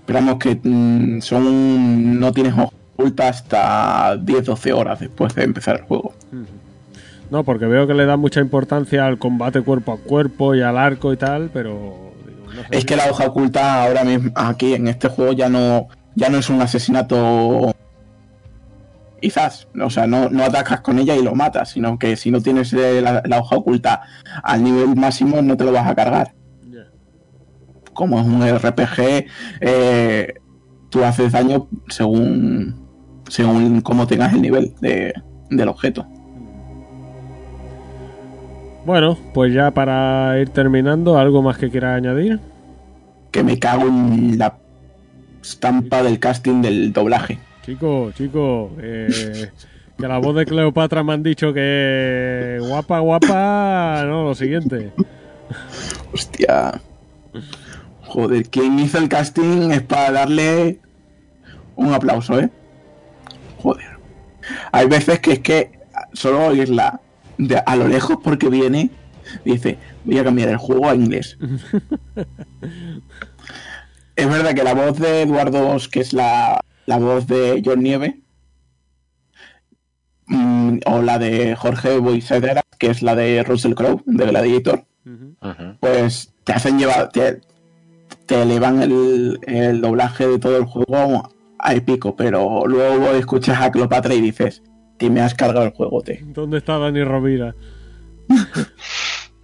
[0.03, 6.13] Esperamos que mm, son, no tienes oculta hasta 10-12 horas después de empezar el juego.
[7.31, 10.77] No, porque veo que le da mucha importancia al combate cuerpo a cuerpo y al
[10.77, 12.13] arco y tal, pero.
[12.27, 15.33] digo, no sé Es si- que la hoja oculta ahora mismo aquí en este juego
[15.33, 17.75] ya no ya no es un asesinato
[19.21, 22.41] quizás, o sea, no, no atacas con ella y lo matas, sino que si no
[22.43, 24.03] tienes eh, la, la hoja oculta
[24.43, 26.33] al nivel máximo no te lo vas a cargar.
[27.95, 29.27] Como es un RPG,
[29.61, 30.35] eh,
[30.91, 32.81] tú haces daño según
[33.29, 35.15] según cómo tengas el nivel de-
[35.51, 36.07] del objeto.
[38.85, 42.41] Bueno, pues ya para ir terminando, ¿algo más que quiera añadir?
[43.31, 44.59] Que me cago en la
[45.41, 47.39] estampa del casting del doblaje.
[47.65, 49.49] Chico, chico, eh,
[49.97, 54.93] que la voz de Cleopatra me han dicho que guapa, guapa, no, lo siguiente.
[56.13, 56.81] Hostia.
[58.13, 60.79] Joder, quien hizo el casting es para darle
[61.77, 62.51] un aplauso, ¿eh?
[63.57, 63.87] Joder.
[64.71, 65.81] Hay veces que es que
[66.13, 67.01] solo oírla
[67.39, 68.91] de, a lo lejos porque viene,
[69.47, 71.39] dice, voy a cambiar el juego a inglés.
[74.17, 78.21] es verdad que la voz de Eduardo, que es la, la voz de John Nieve,
[80.27, 84.85] mm, o la de Jorge Boisedera, que es la de Russell Crowe, de Gladiator.
[85.05, 85.35] Ujú.
[85.81, 87.41] pues te hacen llevar, te,
[88.33, 93.71] te elevan el, el doblaje de todo el juego a épico, pero luego escuchas a
[93.71, 94.63] Cleopatra y dices,
[94.99, 96.23] que me has cargado el juego, te.
[96.25, 97.55] ¿Dónde está Dani Rovira?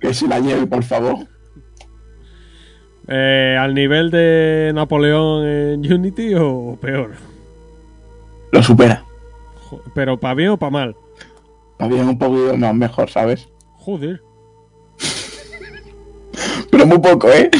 [0.00, 1.18] Que se la lleve, por favor.
[3.08, 7.16] Eh, ¿Al nivel de Napoleón en Unity o peor?
[8.52, 9.04] Lo supera.
[9.92, 10.96] ¿Pero para bien o para mal?
[11.80, 13.48] Más bien un poquito más mejor, ¿sabes?
[13.74, 14.22] Joder.
[16.70, 17.50] Pero muy poco, ¿eh?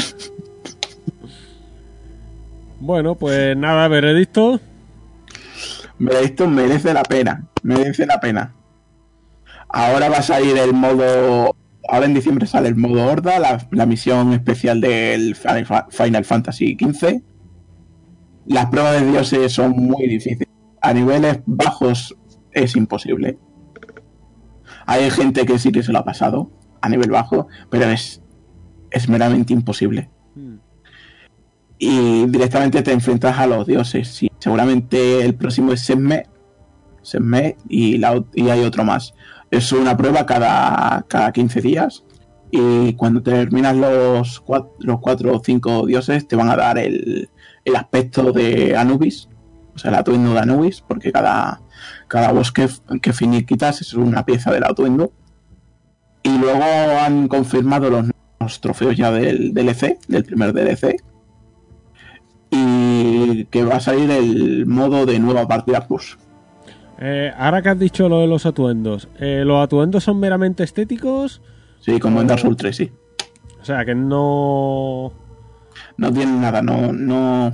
[2.79, 4.59] Bueno, pues nada, veredicto.
[6.21, 7.47] Esto merece la pena.
[7.63, 8.53] Merece la pena.
[9.67, 11.55] Ahora va a salir el modo.
[11.87, 13.39] Ahora en diciembre sale el modo Horda,
[13.71, 17.21] la, misión especial del Final Fa- Final Fantasy XV.
[18.45, 20.47] Las pruebas de dioses son muy difíciles.
[20.81, 22.15] A niveles bajos
[22.51, 23.37] es imposible.
[24.85, 26.51] Hay gente que sí que se lo ha pasado
[26.81, 28.21] a nivel bajo, pero es,
[28.91, 30.09] es meramente imposible.
[31.79, 34.19] Y directamente te enfrentas a los dioses.
[34.37, 36.25] Seguramente el próximo es Sesme,
[37.01, 39.13] Sesme y, la y hay otro más.
[39.49, 42.03] Es una prueba cada, cada 15 días
[42.51, 47.29] y cuando terminas los, cua- los cuatro o cinco dioses te van a dar el,
[47.65, 49.29] el aspecto de Anubis,
[49.75, 51.61] o sea, el atuendo de Anubis, porque cada,
[52.07, 52.67] cada boss que,
[53.01, 55.13] que finiquitas es una pieza del atuendo.
[56.21, 56.63] Y luego
[56.99, 57.89] han confirmado
[58.39, 60.97] los trofeos ya del DLC, del primer DLC,
[62.99, 66.17] y que va a salir el modo de nueva partida plus.
[66.99, 71.41] Eh, ahora que has dicho lo de los atuendos, eh, ¿los atuendos son meramente estéticos?
[71.79, 72.91] Sí, como en Dark Souls 3, sí.
[73.61, 75.13] O sea, que no...
[75.97, 77.53] No tienen nada, no, no,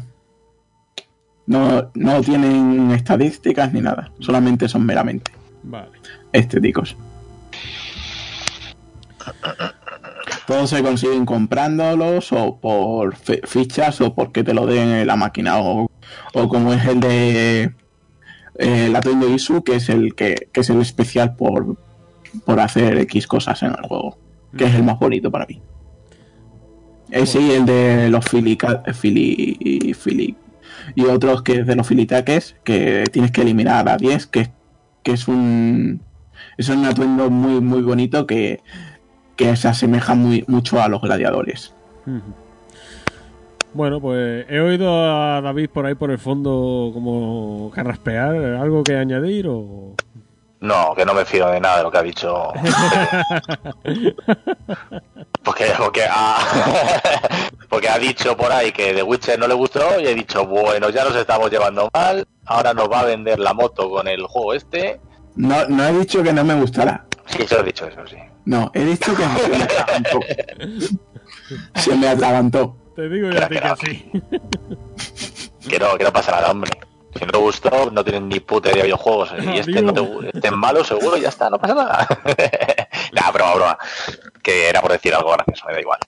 [1.46, 4.12] no, no tienen estadísticas ni nada.
[4.20, 5.32] Solamente son meramente
[5.64, 5.90] Vale.
[6.32, 6.96] estéticos.
[10.48, 15.16] Todos se consiguen comprándolos o por fi- fichas o porque te lo den en la
[15.16, 15.90] máquina o,
[16.34, 20.70] o como es el de eh, el atuendo Isu que es el que, que es
[20.70, 21.78] el especial por
[22.46, 24.18] por hacer X cosas en el juego,
[24.58, 25.62] que es el más bonito para mí.
[27.10, 28.58] Ese y el de los fili-
[30.96, 34.52] y otros que es de los filitaques, que tienes que eliminar a 10, que,
[35.04, 36.02] que es un
[36.58, 38.60] es un atuendo muy muy bonito que,
[39.36, 41.74] que se asemeja muy mucho a los gladiadores.
[43.74, 48.36] Bueno, pues he oído a David por ahí por el fondo como carraspear.
[48.56, 49.96] ¿Algo que añadir o...?
[50.62, 52.54] No, que no me fío de nada de lo que ha dicho.
[55.44, 56.38] porque, porque, ha,
[57.70, 60.90] porque ha dicho por ahí que The Witcher no le gustó y he dicho, bueno,
[60.90, 64.54] ya nos estamos llevando mal, ahora nos va a vender la moto con el juego
[64.54, 65.00] este.
[65.36, 67.06] No, no he dicho que no me gustará.
[67.26, 68.18] Sí, eso he dicho, eso sí.
[68.46, 70.20] No, he dicho que se me atragantó.
[71.76, 72.78] Se me atragantó.
[72.96, 74.12] Te digo yo a ti que sí.
[75.68, 76.72] Que no, que no pasa nada, hombre.
[77.18, 79.34] Si no te gustó, no tienes ni puta idea de videojuegos.
[79.42, 80.02] Y este, no te,
[80.34, 82.08] este es malo, seguro, y ya está, no pasa nada.
[83.14, 83.78] Nada, broma, broma.
[84.44, 86.00] Que era por decir algo gracioso, me da igual.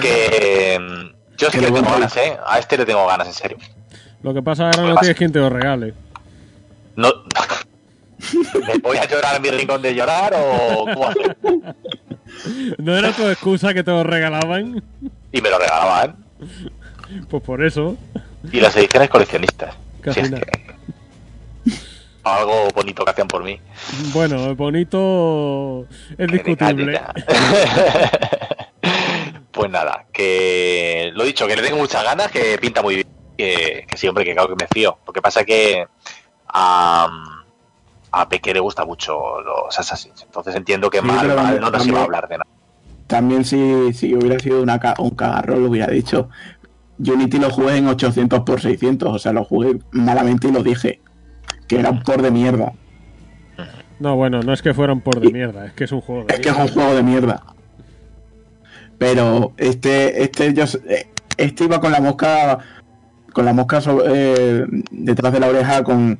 [0.00, 2.38] Que mm, yo es Que le tengo ganas, ¿eh?
[2.46, 3.58] A este le tengo ganas, en serio.
[4.22, 5.94] Lo que pasa ahora no tienes quien te lo regale.
[6.94, 7.08] No.
[8.66, 11.36] ¿Me voy a llorar en mi rincón de llorar o cómo hacer?
[12.78, 14.82] ¿No era tu excusa que te lo regalaban?
[15.32, 16.16] Y me lo regalaban.
[17.28, 17.96] Pues por eso.
[18.52, 19.74] Y las ediciones coleccionistas.
[20.12, 20.72] Si es que-
[22.24, 23.58] Algo bonito que hacían por mí.
[24.12, 25.86] Bueno, bonito
[26.16, 27.00] es discutible.
[29.52, 33.06] pues nada, que lo dicho, que le tengo muchas ganas, que pinta muy bien.
[33.36, 34.98] Que, que sí, hombre, que claro que me fío.
[35.06, 35.86] Lo que pasa que
[36.48, 37.31] a,
[38.12, 40.22] a Peque le gusta mucho los Assassins.
[40.22, 42.50] Entonces entiendo que Sí, mal, mal no nos también- iba a hablar de nada.
[43.06, 46.28] También si, si hubiera sido una, un cagarro lo hubiera dicho.
[46.98, 51.00] Unity lo jugué en 800 por 600, o sea, lo jugué malamente y lo dije.
[51.68, 52.72] Que era un por de mierda.
[53.98, 56.34] No, bueno, no es que fueran por de mierda, es que es un juego de
[56.34, 57.42] Es que es un juego de mierda.
[58.98, 62.58] Pero este, este, yo, eh, este iba con la mosca,
[63.32, 66.18] con la mosca eh, detrás de la oreja con,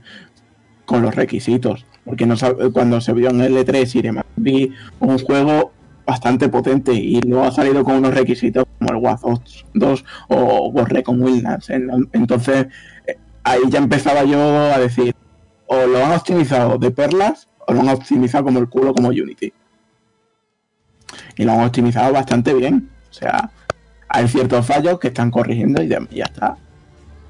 [0.85, 1.87] con los requisitos.
[2.05, 2.35] Porque no
[2.73, 5.73] cuando se vio en L3 y demás, vi un juego
[6.05, 11.03] bastante potente y luego ha salido con unos requisitos como el Watch 2 o Borré
[11.05, 11.71] con Wildlands.
[11.71, 12.67] En- Entonces,
[13.07, 15.15] eh, ahí ya empezaba yo a decir,
[15.67, 19.53] o lo han optimizado de perlas o lo han optimizado como el culo como Unity.
[21.37, 22.91] Y lo han optimizado bastante bien.
[23.11, 23.51] O sea,
[24.09, 26.57] hay ciertos fallos que están corrigiendo y ya, ya está.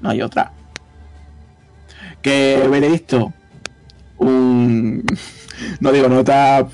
[0.01, 0.51] No hay otra.
[2.21, 3.33] Que veredicto.
[4.23, 5.05] Un.
[5.79, 6.67] No digo nota,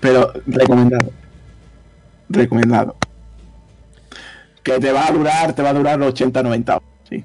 [0.00, 1.12] pero recomendado.
[2.28, 2.96] Recomendado.
[4.62, 6.82] Que te va a durar, te va a durar 80-90 horas.
[7.08, 7.24] Sí.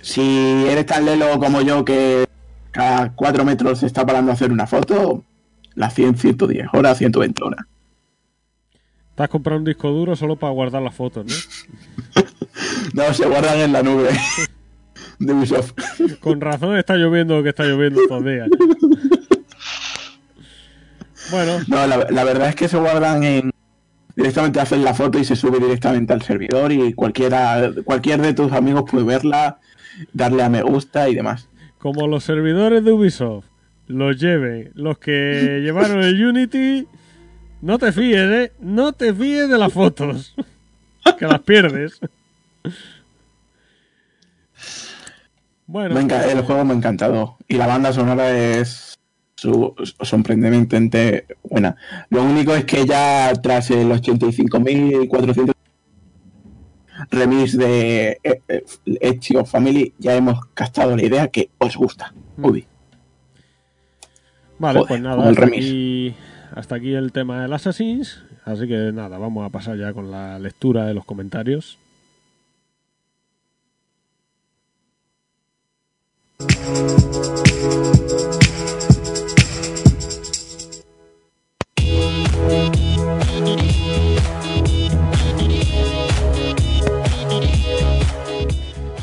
[0.00, 2.24] Si eres tan lelo como yo que
[2.70, 5.24] cada 4 metros se está parando a hacer una foto,
[5.74, 7.66] las 100, 110 horas, 120 horas.
[9.14, 12.22] Te has comprado un disco duro solo para guardar las fotos, ¿no?
[12.94, 14.10] No, se guardan en la nube
[15.18, 15.72] de Ubisoft.
[16.20, 18.48] Con razón está lloviendo que está lloviendo estos días.
[21.34, 23.50] Bueno, No, la, la verdad es que se guardan en.
[24.16, 28.52] Directamente hacen la foto y se sube directamente al servidor y cualquiera, cualquier de tus
[28.52, 29.58] amigos puede verla,
[30.12, 31.48] darle a me gusta y demás.
[31.78, 33.46] como los servidores de Ubisoft
[33.88, 36.86] los lleven los que llevaron el Unity,
[37.60, 38.52] no te fíes, ¿eh?
[38.60, 40.34] No te fíes de las fotos.
[41.18, 41.98] que las pierdes.
[45.66, 48.93] Bueno, Me enca- el juego me ha encantado y la banda sonora es
[49.44, 51.76] su- sorprendentemente buena.
[52.10, 55.52] Lo único es que ya tras el 85.400
[57.10, 62.14] remix de eh, eh, of Family ya hemos gastado la idea que os gusta.
[62.38, 62.66] Ubi.
[64.58, 65.64] Vale, Joder, pues nada, hasta remix.
[65.66, 66.14] aquí,
[66.54, 68.22] hasta aquí el tema del Assassins.
[68.44, 71.78] Así que nada, vamos a pasar ya con la lectura de los comentarios.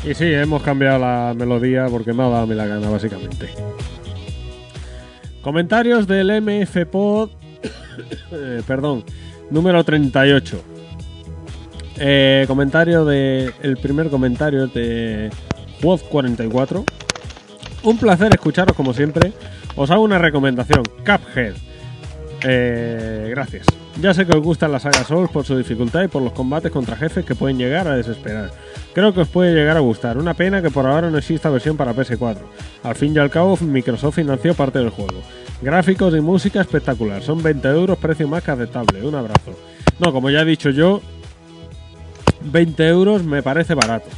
[0.04, 3.48] Y sí, hemos cambiado la melodía porque me ha dado la gana, básicamente.
[5.42, 7.30] Comentarios del MFPod.
[8.32, 9.04] eh, perdón,
[9.50, 10.62] número 38.
[11.98, 13.52] Eh, comentario de.
[13.62, 15.30] El primer comentario de
[15.82, 16.84] Woz44.
[17.84, 19.32] Un placer escucharos como siempre.
[19.76, 21.54] Os hago una recomendación: Cuphead.
[22.44, 23.66] Eh, gracias.
[24.00, 26.72] Ya sé que os gustan las sagas Souls por su dificultad y por los combates
[26.72, 28.50] contra jefes que pueden llegar a desesperar.
[28.94, 30.18] Creo que os puede llegar a gustar.
[30.18, 32.38] Una pena que por ahora no exista versión para PS4.
[32.82, 35.20] Al fin y al cabo, Microsoft financió parte del juego.
[35.60, 37.22] Gráficos y música espectacular.
[37.22, 39.02] Son 20 euros, precio más que aceptable.
[39.02, 39.58] Un abrazo.
[39.98, 41.00] No, como ya he dicho yo,
[42.40, 44.08] 20 euros me parece barato.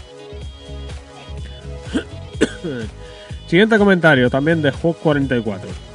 [3.47, 5.94] Siguiente comentario, también de Hawk 44.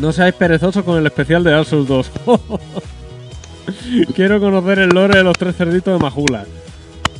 [0.00, 2.10] No seáis perezosos con el especial de Dark Souls 2.
[4.14, 6.44] Quiero conocer el lore de los tres cerditos de Majula.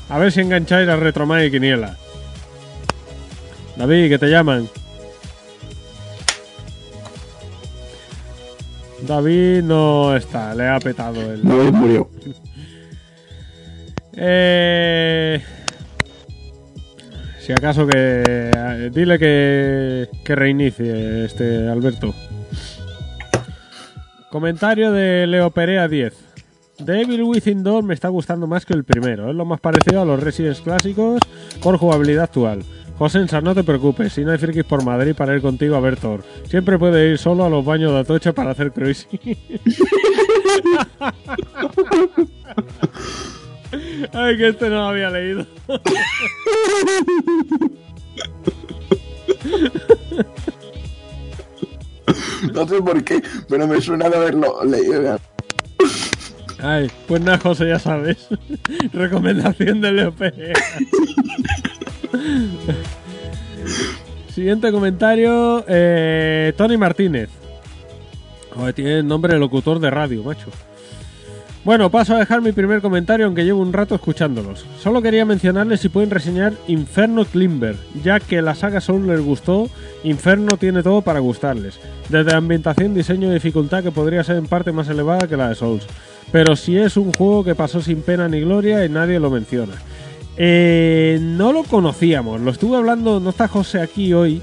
[0.08, 1.96] A ver si engancháis a Retromai y Quiniela.
[3.76, 4.68] David, que te llaman.
[9.06, 11.44] David no está, le ha petado el.
[11.44, 12.08] No murió.
[14.16, 15.42] Eh,
[17.40, 18.22] si acaso que.
[18.46, 22.14] eh, Dile que, que reinicie este Alberto.
[24.34, 26.12] Comentario de Leo Perea 10.
[26.80, 29.30] Devil Within 2 me está gustando más que el primero.
[29.30, 31.20] Es lo más parecido a los Residents clásicos
[31.62, 32.64] por jugabilidad actual.
[32.98, 35.96] Josensa, no te preocupes, si no hay frikis por Madrid para ir contigo a ver
[35.96, 36.24] Thor.
[36.48, 39.20] Siempre puede ir solo a los baños de Atocha para hacer cruising.
[44.12, 45.46] Ay, que este no lo había leído.
[52.52, 55.18] No sé por qué, pero me suena de haberlo leído.
[56.60, 58.28] Ay, pues nada, José, ya sabes.
[58.92, 60.14] Recomendación de Leo.
[64.34, 67.28] Siguiente comentario, eh, Tony Martínez.
[68.74, 70.48] Tiene nombre de locutor de radio, macho.
[71.64, 74.66] Bueno, paso a dejar mi primer comentario, aunque llevo un rato escuchándolos.
[74.82, 79.70] Solo quería mencionarles si pueden reseñar Inferno Climber, ya que la saga Soul les gustó,
[80.02, 81.80] Inferno tiene todo para gustarles.
[82.10, 85.54] Desde ambientación, diseño y dificultad que podría ser en parte más elevada que la de
[85.54, 85.86] Souls.
[86.30, 89.72] Pero si es un juego que pasó sin pena ni gloria y nadie lo menciona.
[90.36, 94.42] Eh, no lo conocíamos, lo estuve hablando, no está José aquí hoy,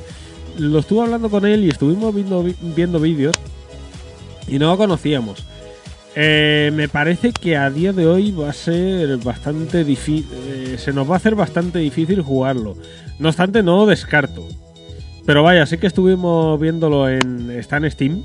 [0.58, 3.36] lo estuve hablando con él y estuvimos viendo, viendo vídeos
[4.48, 5.51] y no lo conocíamos.
[6.16, 10.26] Eh, me parece que a día de hoy va a ser bastante difícil.
[10.78, 12.76] se nos va a hacer bastante difícil jugarlo.
[13.20, 14.48] No obstante, no descarto.
[15.26, 17.52] Pero vaya, sí que estuvimos viéndolo en.
[17.52, 18.24] Está en Steam.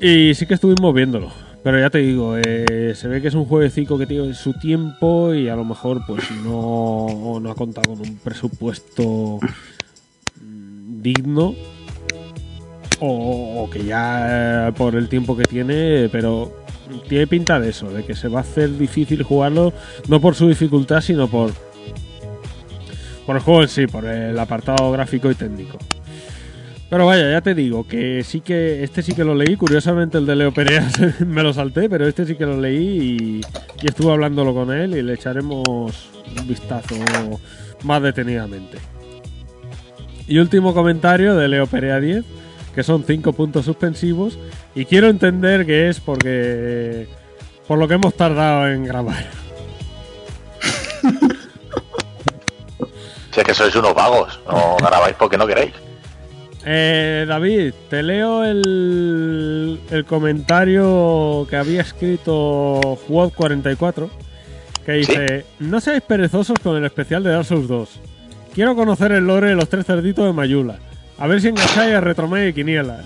[0.00, 1.32] Y sí que estuvimos viéndolo.
[1.66, 5.34] Pero ya te digo, eh, se ve que es un jueguecito que tiene su tiempo
[5.34, 9.40] y a lo mejor pues no, no ha contado con un presupuesto
[10.40, 11.56] mm, digno
[13.00, 16.64] o, que ya eh, por el tiempo que tiene, pero
[17.08, 19.72] tiene pinta de eso, de que se va a hacer difícil jugarlo,
[20.08, 21.52] no por su dificultad, sino por,
[23.26, 25.78] por el juego en sí, por el apartado gráfico y técnico.
[26.88, 30.26] Pero vaya, ya te digo que sí que este sí que lo leí, curiosamente el
[30.26, 30.88] de Leo Perea
[31.26, 33.40] me lo salté, pero este sí que lo leí y,
[33.82, 36.94] y estuve hablándolo con él y le echaremos un vistazo
[37.82, 38.78] más detenidamente.
[40.28, 42.24] Y último comentario de Leo Perea 10,
[42.76, 44.38] que son 5 puntos suspensivos
[44.74, 47.08] y quiero entender que es porque
[47.66, 49.26] por lo que hemos tardado en grabar.
[53.32, 55.72] Si es que sois unos vagos, no grabáis porque no queréis.
[56.64, 64.08] Eh, David, te leo el, el comentario que había escrito Juad44,
[64.86, 68.00] que dice, no seáis perezosos con el especial de Dark Souls 2.
[68.54, 70.78] Quiero conocer el lore de los tres cerditos de Mayula.
[71.18, 73.00] A ver si engancháis a Retromé y Quiniela.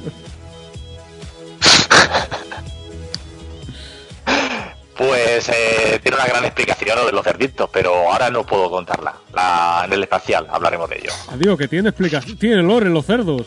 [4.97, 9.15] Pues eh, tiene una gran explicación lo de los cerditos, pero ahora no puedo contarla.
[9.33, 11.11] La- en el espacial hablaremos de ello.
[11.33, 12.37] Adiós, que tiene explicación.
[12.37, 13.47] Tiene lore los cerdos.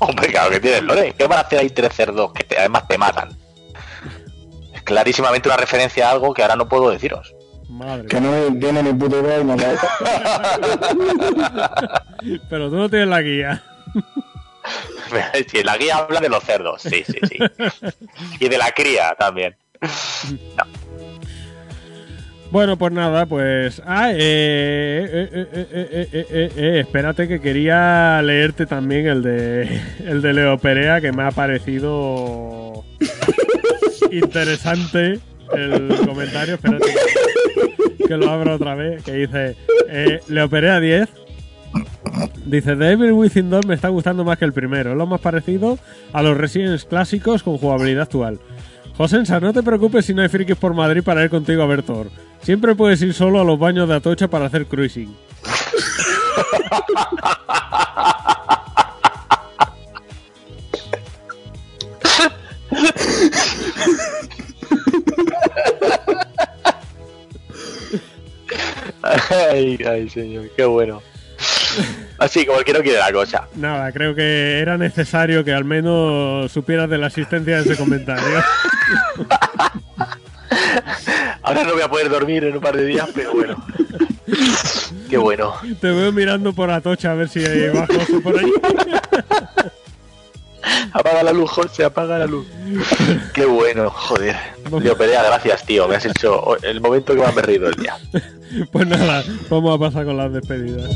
[0.00, 1.14] Hombre, claro que tienes, Lore.
[1.16, 3.30] ¿Qué van a hacer ahí tres cerdos que te- además te matan?
[4.74, 7.34] Es clarísimamente una referencia a algo que ahora no puedo deciros.
[7.70, 8.30] Madre Que no
[8.60, 9.56] tiene ni puta idea y no.
[12.50, 13.62] Pero tú no tienes la guía
[15.48, 17.38] sí, la guía habla de los cerdos, sí, sí, sí.
[18.40, 19.56] y de la cría también.
[22.50, 23.82] Bueno, pues nada, pues.
[23.84, 31.00] Ah, eh, eh, eh, espérate que quería leerte también el de, el de Leo Perea,
[31.00, 32.84] que me ha parecido
[34.10, 35.18] interesante
[35.54, 36.54] el comentario.
[36.54, 36.94] Espérate
[38.06, 39.56] que, lo abro otra vez, que dice:
[40.28, 41.25] Leo Perea 10
[42.44, 44.92] Dice, The Evil Within 2 me está gustando más que el primero.
[44.92, 45.78] Es lo más parecido
[46.12, 48.38] a los Residents clásicos con jugabilidad actual.
[48.96, 51.82] Josensa, no te preocupes si no hay frikis por Madrid para ir contigo a ver
[51.82, 52.08] Thor.
[52.42, 55.14] Siempre puedes ir solo a los baños de Atocha para hacer cruising.
[69.52, 71.02] Ay, ay, señor, qué bueno.
[72.18, 73.46] Así como el que no quiere la cosa.
[73.54, 78.24] Nada, creo que era necesario que al menos supieras de la existencia de ese comentario.
[81.42, 83.64] Ahora no voy a poder dormir en un par de días, pero bueno.
[85.08, 85.54] Qué bueno.
[85.80, 88.52] Te veo mirando por Atocha a ver si hay bajos por ahí.
[90.92, 92.46] Apaga la luz, José, apaga la luz.
[93.34, 94.36] Qué bueno, joder.
[94.82, 95.86] Tío, pelea, gracias, tío.
[95.86, 97.96] Me has hecho el momento que más me he reído el día.
[98.70, 100.88] Pues nada, vamos a pasar con las despedidas.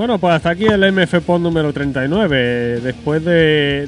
[0.00, 2.80] Bueno, pues hasta aquí el MF PON número 39.
[2.80, 3.86] Después de,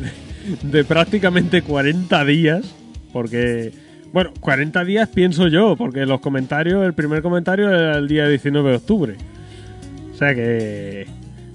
[0.62, 2.66] de prácticamente 40 días,
[3.14, 3.72] porque,
[4.12, 8.68] bueno, 40 días pienso yo, porque los comentarios, el primer comentario era el día 19
[8.68, 9.16] de octubre.
[10.12, 11.06] O sea que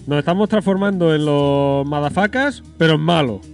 [0.07, 3.41] nos estamos transformando en los madafacas, pero en malos.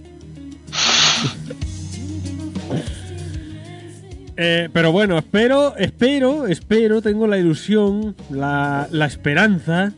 [4.36, 9.92] Eh, pero bueno, espero, espero, espero, tengo la ilusión, la, la esperanza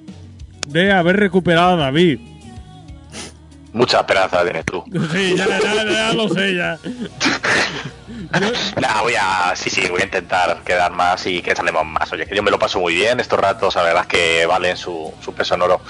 [0.66, 2.20] de haber recuperado a David.
[3.72, 4.82] Mucha esperanza tienes tú.
[5.12, 6.78] Sí, ya, ya, ya lo sé, ya.
[8.80, 9.54] Nah, voy a.
[9.54, 12.12] Sí, sí, voy a intentar quedar más y que salemos más.
[12.12, 13.20] Oye, que yo me lo paso muy bien.
[13.20, 15.80] Estos ratos, la verdad es que valen su, su peso en oro.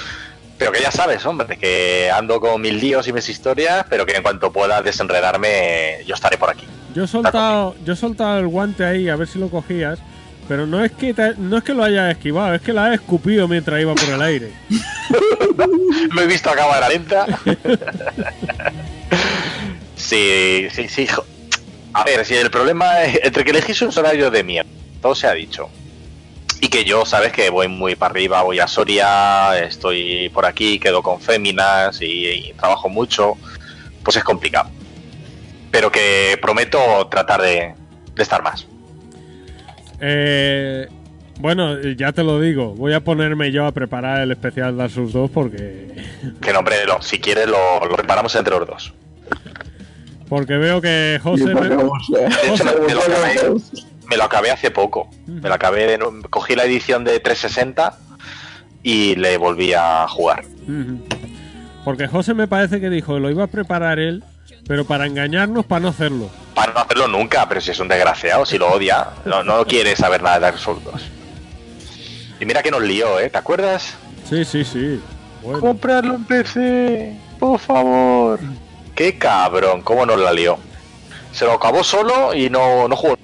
[0.58, 4.16] Pero que ya sabes, hombre, que ando con mil líos y mis historias, pero que
[4.16, 6.66] en cuanto pueda desenredarme, yo estaré por aquí.
[6.94, 9.98] Yo he soltado, yo he soltado el guante ahí a ver si lo cogías,
[10.48, 12.94] pero no es que te- no es que lo hayas esquivado, es que la has
[12.94, 14.52] escupido mientras iba por el aire.
[16.12, 17.26] Lo he visto a cámara lenta.
[19.96, 21.06] sí, sí, sí.
[21.06, 21.24] jo-
[21.92, 25.26] A ver, si el problema es entre que elegís un horario de mierda, todo se
[25.26, 25.68] ha dicho.
[26.60, 30.78] Y que yo, sabes que voy muy para arriba, voy a Soria, estoy por aquí,
[30.78, 33.34] quedo con féminas y, trabajo mucho,
[34.02, 34.70] pues es complicado.
[35.70, 36.78] Pero que prometo
[37.10, 37.74] tratar de
[38.16, 38.66] estar más.
[40.00, 40.88] Eh,
[41.40, 45.12] bueno, ya te lo digo, voy a ponerme yo a preparar el especial Dark Souls
[45.12, 45.94] 2 porque
[46.40, 48.94] Que no, hombre, lo- si quieres lo, lo reparamos entre los dos.
[50.28, 53.60] porque veo que José me- vamos, De hecho, me, me lo acabé,
[54.08, 55.10] me lo acabé hace poco.
[55.26, 55.98] Me lo acabé, de-
[56.30, 57.98] cogí la edición de 360
[58.82, 60.44] y le volví a jugar.
[61.84, 64.24] Porque José me parece que dijo lo iba a preparar él,
[64.66, 66.30] pero para engañarnos para no hacerlo.
[66.56, 69.94] Para no hacerlo nunca, pero si es un desgraciado, si lo odia, no, no quiere
[69.94, 70.94] saber nada de Dark Souls 2.
[72.40, 73.28] Y mira que nos lió, ¿eh?
[73.28, 73.94] ¿Te acuerdas?
[74.26, 74.98] Sí, sí, sí.
[75.42, 75.60] Bueno.
[75.60, 78.40] Comprarlo en PC, por favor.
[78.94, 80.58] Qué cabrón, cómo nos la lió.
[81.30, 83.18] Se lo acabó solo y no, no jugó.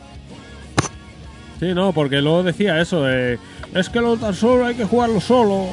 [1.59, 3.39] Sí, no, porque luego decía eso de
[3.75, 5.69] es que los Dark Souls hay que jugarlo solo.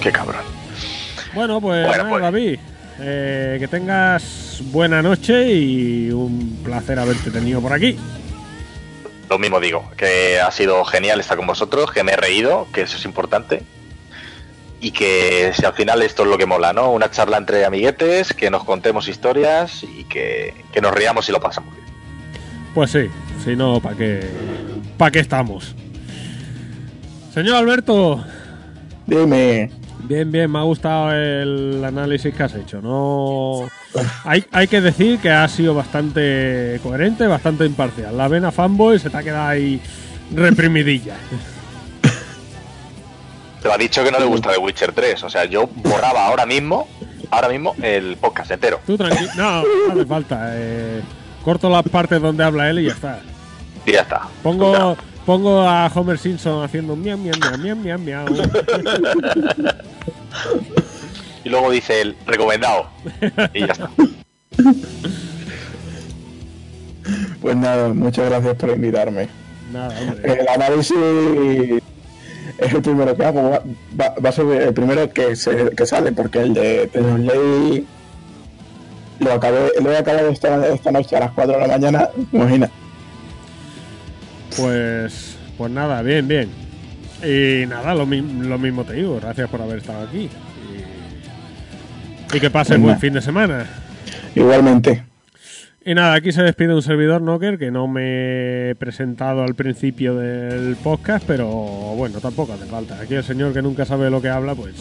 [0.00, 0.44] Qué cabrón.
[1.34, 2.22] Bueno, pues Bueno, nada, pues.
[2.22, 2.58] David.
[3.00, 7.96] Eh, que tengas buena noche y un placer haberte tenido por aquí.
[9.28, 12.82] Lo mismo digo, que ha sido genial estar con vosotros, que me he reído, que
[12.82, 13.62] eso es importante.
[14.80, 16.92] Y que si al final esto es lo que mola, ¿no?
[16.92, 21.40] Una charla entre amiguetes, que nos contemos historias y que, que nos riamos y lo
[21.40, 21.86] pasamos bien.
[22.74, 23.08] Pues sí,
[23.42, 24.28] si no, ¿para qué,
[24.98, 25.74] pa' qué estamos?
[27.32, 28.22] Señor Alberto,
[29.06, 29.70] Dime.
[30.08, 32.80] Bien, bien, me ha gustado el análisis que has hecho.
[32.80, 33.68] No,
[34.24, 38.16] hay, hay que decir que ha sido bastante coherente, bastante imparcial.
[38.16, 39.80] La vena fanboy se te ha quedado ahí
[40.32, 41.14] reprimidilla.
[43.62, 45.22] Te lo ha dicho que no le gusta The Witcher 3.
[45.24, 46.88] O sea, yo borraba ahora mismo,
[47.30, 48.80] ahora mismo, el podcast entero.
[48.86, 50.50] Tú tranquilo, no, no hace falta.
[50.54, 51.00] eh,
[51.44, 53.20] corto las partes donde habla él y ya está.
[53.84, 54.22] Y ya está.
[54.42, 58.26] Pongo, pongo a Homer Simpson haciendo miau, miau, miau, miau, miau, miau.
[61.44, 62.88] Y luego dice el recomendado.
[63.54, 63.90] Y ya está.
[67.40, 69.28] Pues nada, muchas gracias por invitarme.
[69.72, 70.40] Nada, hombre.
[70.40, 70.96] El análisis
[72.58, 73.50] es el primero que hago.
[73.50, 73.62] Va,
[74.00, 77.86] va- va a ser el primero que, se, que sale, porque el de Ley
[79.20, 82.08] lo acabé, lo he acabado esta, esta noche a las 4 de la mañana.
[82.32, 82.68] Imagina.
[84.56, 86.48] Pues, pues nada, bien, bien.
[87.22, 89.18] Y nada, lo, lo mismo te digo.
[89.20, 90.28] Gracias por haber estado aquí.
[92.32, 93.66] Y, y que pases buen fin de semana.
[94.34, 95.04] Igualmente.
[95.84, 100.16] Y nada, aquí se despide un servidor Knocker que no me he presentado al principio
[100.16, 103.00] del podcast, pero bueno, tampoco hace falta.
[103.00, 104.74] Aquí el señor que nunca sabe lo que habla, pues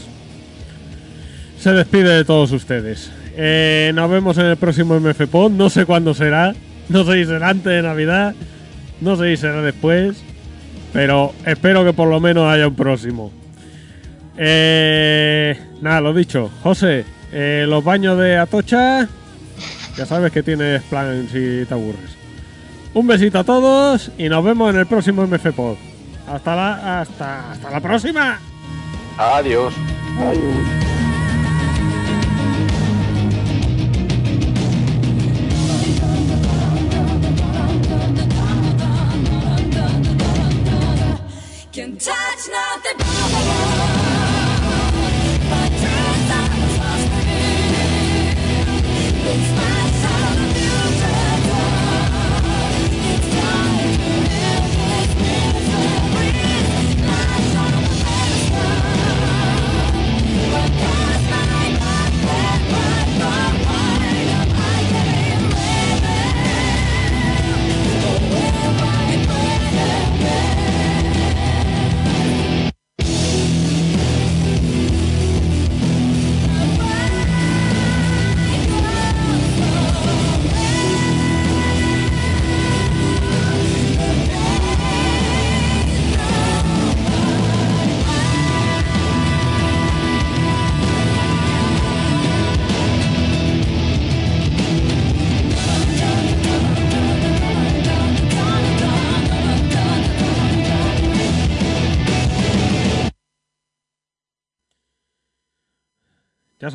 [1.59, 3.11] se despide de todos ustedes.
[3.35, 5.51] Eh, nos vemos en el próximo MFPod.
[5.51, 6.53] No sé cuándo será.
[6.89, 8.35] No sé si será antes de Navidad.
[9.05, 10.17] No sé si será después.
[10.91, 13.31] Pero espero que por lo menos haya un próximo.
[14.37, 16.49] Eh, nada, lo dicho.
[16.63, 19.07] José, eh, los baños de Atocha.
[19.95, 22.15] Ya sabes que tienes plan si te aburres.
[22.93, 25.75] Un besito a todos y nos vemos en el próximo MFPod.
[26.27, 28.39] Hasta la, hasta, hasta la próxima.
[29.17, 29.73] Adiós.
[30.17, 30.84] Can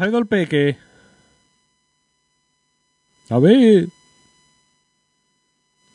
[0.00, 0.76] ha ido el peque?
[3.28, 3.88] A ver.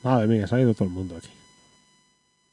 [0.04, 1.35] Madre mía, se ha ido todo el mundo aquí.